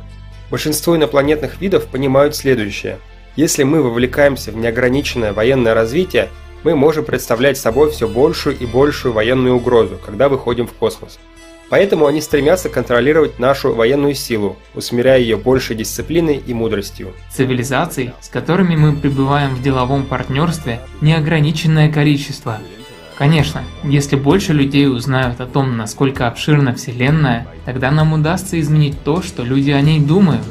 Большинство 0.51 0.95
инопланетных 0.95 1.59
видов 1.59 1.87
понимают 1.87 2.35
следующее. 2.35 2.99
Если 3.35 3.63
мы 3.63 3.81
вовлекаемся 3.81 4.51
в 4.51 4.57
неограниченное 4.57 5.33
военное 5.33 5.73
развитие, 5.73 6.29
мы 6.63 6.75
можем 6.75 7.05
представлять 7.05 7.57
собой 7.57 7.89
все 7.89 8.07
большую 8.07 8.55
и 8.59 8.67
большую 8.67 9.11
военную 9.11 9.55
угрозу, 9.55 9.97
когда 10.05 10.29
выходим 10.29 10.67
в 10.67 10.73
космос. 10.73 11.17
Поэтому 11.69 12.07
они 12.07 12.19
стремятся 12.19 12.69
контролировать 12.69 13.39
нашу 13.39 13.73
военную 13.73 14.15
силу, 14.15 14.57
усмиряя 14.73 15.19
ее 15.19 15.37
большей 15.37 15.75
дисциплиной 15.75 16.37
и 16.37 16.53
мудростью. 16.53 17.13
Цивилизаций, 17.31 18.13
с 18.21 18.29
которыми 18.29 18.75
мы 18.75 18.95
пребываем 18.95 19.55
в 19.55 19.61
деловом 19.61 20.05
партнерстве, 20.05 20.81
неограниченное 21.01 21.91
количество. 21.91 22.59
Конечно, 23.17 23.63
если 23.83 24.15
больше 24.15 24.53
людей 24.53 24.87
узнают 24.87 25.41
о 25.41 25.45
том, 25.45 25.75
насколько 25.75 26.27
обширна 26.27 26.73
Вселенная, 26.73 27.47
тогда 27.65 27.91
нам 27.91 28.13
удастся 28.13 28.59
изменить 28.59 29.03
то, 29.03 29.21
что 29.21 29.43
люди 29.43 29.71
о 29.71 29.81
ней 29.81 29.99
думают. 29.99 30.45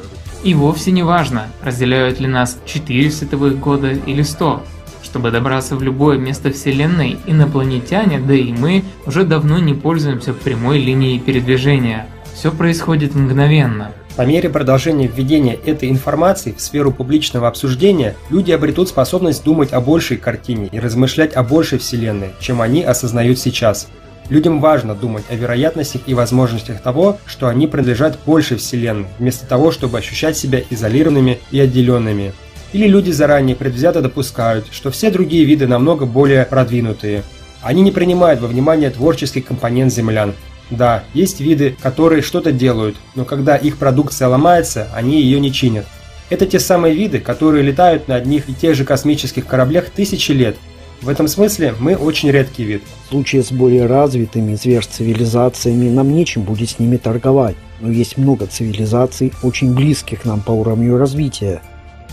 И 0.44 0.54
вовсе 0.54 0.92
не 0.92 1.02
важно, 1.02 1.48
разделяют 1.62 2.20
ли 2.20 2.28
нас 2.28 2.60
4 2.66 3.10
световых 3.10 3.58
года 3.58 3.90
или 3.90 4.22
100. 4.22 4.62
Чтобы 5.08 5.30
добраться 5.30 5.74
в 5.74 5.82
любое 5.82 6.18
место 6.18 6.52
Вселенной, 6.52 7.16
инопланетяне, 7.26 8.18
да 8.20 8.34
и 8.34 8.52
мы, 8.52 8.84
уже 9.06 9.24
давно 9.24 9.58
не 9.58 9.72
пользуемся 9.72 10.34
прямой 10.34 10.80
линией 10.80 11.18
передвижения. 11.18 12.06
Все 12.34 12.52
происходит 12.52 13.14
мгновенно. 13.14 13.92
По 14.16 14.26
мере 14.26 14.50
продолжения 14.50 15.06
введения 15.06 15.54
этой 15.54 15.88
информации 15.88 16.52
в 16.52 16.60
сферу 16.60 16.92
публичного 16.92 17.48
обсуждения, 17.48 18.16
люди 18.28 18.52
обретут 18.52 18.90
способность 18.90 19.44
думать 19.44 19.72
о 19.72 19.80
большей 19.80 20.18
картине 20.18 20.68
и 20.72 20.78
размышлять 20.78 21.32
о 21.34 21.42
большей 21.42 21.78
Вселенной, 21.78 22.32
чем 22.38 22.60
они 22.60 22.82
осознают 22.82 23.38
сейчас. 23.38 23.88
Людям 24.28 24.60
важно 24.60 24.94
думать 24.94 25.24
о 25.30 25.36
вероятностях 25.36 26.02
и 26.04 26.12
возможностях 26.12 26.82
того, 26.82 27.16
что 27.24 27.48
они 27.48 27.66
принадлежат 27.66 28.18
большей 28.26 28.58
Вселенной, 28.58 29.06
вместо 29.18 29.46
того, 29.46 29.72
чтобы 29.72 29.96
ощущать 29.96 30.36
себя 30.36 30.60
изолированными 30.68 31.38
и 31.50 31.58
отделенными. 31.60 32.34
Или 32.72 32.86
люди 32.86 33.10
заранее 33.10 33.56
предвзято 33.56 34.02
допускают, 34.02 34.66
что 34.70 34.90
все 34.90 35.10
другие 35.10 35.44
виды 35.44 35.66
намного 35.66 36.04
более 36.04 36.44
продвинутые. 36.44 37.22
Они 37.62 37.82
не 37.82 37.90
принимают 37.90 38.40
во 38.40 38.46
внимание 38.46 38.90
творческий 38.90 39.40
компонент 39.40 39.92
землян. 39.92 40.34
Да, 40.70 41.02
есть 41.14 41.40
виды, 41.40 41.76
которые 41.82 42.20
что-то 42.20 42.52
делают, 42.52 42.96
но 43.14 43.24
когда 43.24 43.56
их 43.56 43.78
продукция 43.78 44.28
ломается, 44.28 44.88
они 44.94 45.22
ее 45.22 45.40
не 45.40 45.50
чинят. 45.50 45.86
Это 46.28 46.44
те 46.44 46.60
самые 46.60 46.94
виды, 46.94 47.20
которые 47.20 47.62
летают 47.64 48.06
на 48.06 48.16
одних 48.16 48.50
и 48.50 48.54
тех 48.54 48.74
же 48.74 48.84
космических 48.84 49.46
кораблях 49.46 49.88
тысячи 49.88 50.32
лет. 50.32 50.56
В 51.00 51.08
этом 51.08 51.26
смысле 51.26 51.74
мы 51.78 51.94
очень 51.96 52.30
редкий 52.30 52.64
вид. 52.64 52.82
В 53.06 53.10
случае 53.10 53.42
с 53.42 53.50
более 53.50 53.86
развитыми 53.86 54.56
сверхцивилизациями 54.56 55.88
нам 55.88 56.12
нечем 56.12 56.42
будет 56.42 56.68
с 56.68 56.78
ними 56.78 56.98
торговать. 56.98 57.56
Но 57.80 57.90
есть 57.90 58.18
много 58.18 58.46
цивилизаций, 58.46 59.32
очень 59.42 59.72
близких 59.72 60.26
нам 60.26 60.42
по 60.42 60.50
уровню 60.50 60.98
развития, 60.98 61.62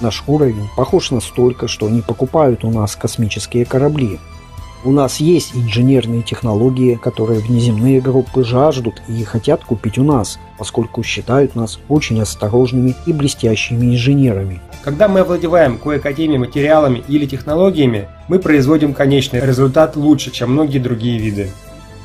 Наш 0.01 0.23
уровень 0.27 0.69
похож 0.75 1.11
настолько, 1.11 1.67
что 1.67 1.87
они 1.87 2.01
покупают 2.01 2.63
у 2.63 2.71
нас 2.71 2.95
космические 2.95 3.65
корабли. 3.65 4.19
У 4.83 4.91
нас 4.91 5.19
есть 5.19 5.55
инженерные 5.55 6.21
технологии, 6.21 6.93
которые 6.93 7.39
внеземные 7.39 8.01
группы 8.01 8.43
жаждут 8.43 9.01
и 9.07 9.23
хотят 9.23 9.63
купить 9.63 9.97
у 9.97 10.03
нас, 10.03 10.37
поскольку 10.59 11.01
считают 11.01 11.55
нас 11.55 11.79
очень 11.89 12.21
осторожными 12.21 12.93
и 13.07 13.13
блестящими 13.13 13.95
инженерами. 13.95 14.61
Когда 14.83 15.07
мы 15.07 15.21
овладеваем 15.21 15.79
кое-какими 15.79 16.37
материалами 16.37 17.03
или 17.07 17.25
технологиями, 17.25 18.07
мы 18.27 18.37
производим 18.37 18.93
конечный 18.93 19.39
результат 19.39 19.95
лучше, 19.95 20.29
чем 20.29 20.51
многие 20.51 20.77
другие 20.77 21.17
виды. 21.17 21.49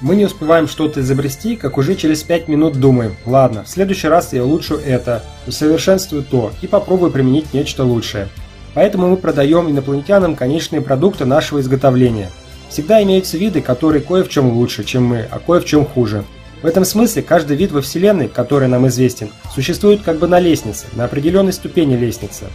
Мы 0.01 0.17
не 0.17 0.25
успеваем 0.25 0.67
что-то 0.67 1.03
изобрести, 1.03 1.57
как 1.57 1.77
уже 1.77 1.95
через 1.95 2.23
5 2.23 2.49
минут 2.49 2.81
думаем, 2.81 3.17
ладно, 3.27 3.65
в 3.65 3.69
следующий 3.69 4.09
раз 4.09 4.33
я 4.33 4.43
улучшу 4.43 4.77
это, 4.77 5.23
усовершенствую 5.47 6.25
то 6.25 6.53
и 6.63 6.67
попробую 6.67 7.11
применить 7.11 7.53
нечто 7.53 7.85
лучшее. 7.85 8.29
Поэтому 8.73 9.09
мы 9.09 9.19
продаем 9.19 9.69
инопланетянам 9.69 10.37
конечные 10.37 10.81
продукты 10.81 11.27
нашего 11.27 11.61
изготовления. 11.61 12.31
Всегда 12.71 13.03
имеются 13.03 13.37
виды, 13.37 13.61
которые 13.61 14.01
кое 14.01 14.25
в 14.25 14.31
чем 14.31 14.51
лучше, 14.53 14.85
чем 14.85 15.05
мы, 15.05 15.27
а 15.31 15.39
кое 15.39 15.61
в 15.61 15.67
чем 15.67 15.85
хуже. 15.85 16.25
В 16.63 16.67
этом 16.67 16.87
смысле 16.87 17.23
каждый 17.23 17.59
вид 17.59 17.71
во 17.71 17.83
Вселенной, 17.83 18.29
который 18.29 18.69
нам 18.69 18.89
известен, 18.89 19.29
существует 19.55 20.01
как 20.03 20.19
бы 20.19 20.29
на 20.29 20.41
лестнице, 20.41 20.87
на 20.95 21.05
определенной 21.05 21.53
ступени 21.53 21.95
лестницы. 21.95 22.47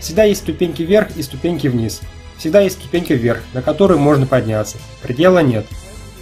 Всегда 0.00 0.24
есть 0.24 0.40
ступеньки 0.40 0.82
вверх 0.82 1.16
и 1.16 1.22
ступеньки 1.22 1.66
вниз. 1.66 2.00
Всегда 2.38 2.60
есть 2.60 2.78
ступеньки 2.78 3.12
вверх, 3.12 3.42
на 3.52 3.60
которую 3.60 3.98
можно 3.98 4.26
подняться. 4.26 4.78
Предела 5.02 5.40
нет. 5.40 5.66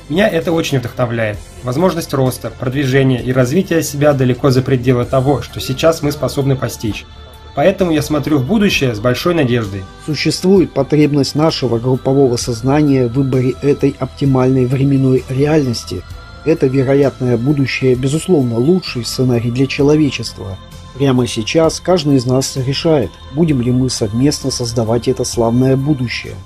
Меня 0.09 0.29
это 0.29 0.53
очень 0.53 0.79
вдохновляет. 0.79 1.39
Возможность 1.63 2.13
роста, 2.13 2.51
продвижения 2.51 3.23
и 3.23 3.33
развития 3.33 3.83
себя 3.83 4.13
далеко 4.13 4.51
за 4.51 4.63
пределы 4.63 5.05
того, 5.05 5.43
что 5.43 5.61
сейчас 5.61 6.03
мы 6.03 6.13
способны 6.13 6.57
постичь. 6.57 7.07
Поэтому 7.55 7.93
я 7.93 8.03
смотрю 8.03 8.39
в 8.39 8.47
будущее 8.47 8.95
с 8.95 9.01
большой 9.01 9.35
надеждой. 9.35 9.85
Существует 10.07 10.73
потребность 10.73 11.35
нашего 11.35 11.79
группового 11.79 12.37
сознания 12.37 13.07
в 13.07 13.13
выборе 13.13 13.55
этой 13.63 13.95
оптимальной 13.99 14.65
временной 14.65 15.25
реальности. 15.29 16.03
Это 16.45 16.67
вероятное 16.67 17.37
будущее, 17.37 17.95
безусловно, 17.95 18.57
лучший 18.57 19.05
сценарий 19.05 19.51
для 19.51 19.67
человечества. 19.67 20.59
Прямо 20.97 21.27
сейчас 21.27 21.79
каждый 21.81 22.17
из 22.17 22.27
нас 22.27 22.57
решает, 22.57 23.11
будем 23.35 23.61
ли 23.61 23.71
мы 23.71 23.89
совместно 23.89 24.51
создавать 24.51 25.09
это 25.09 25.25
славное 25.25 25.77
будущее– 25.77 26.35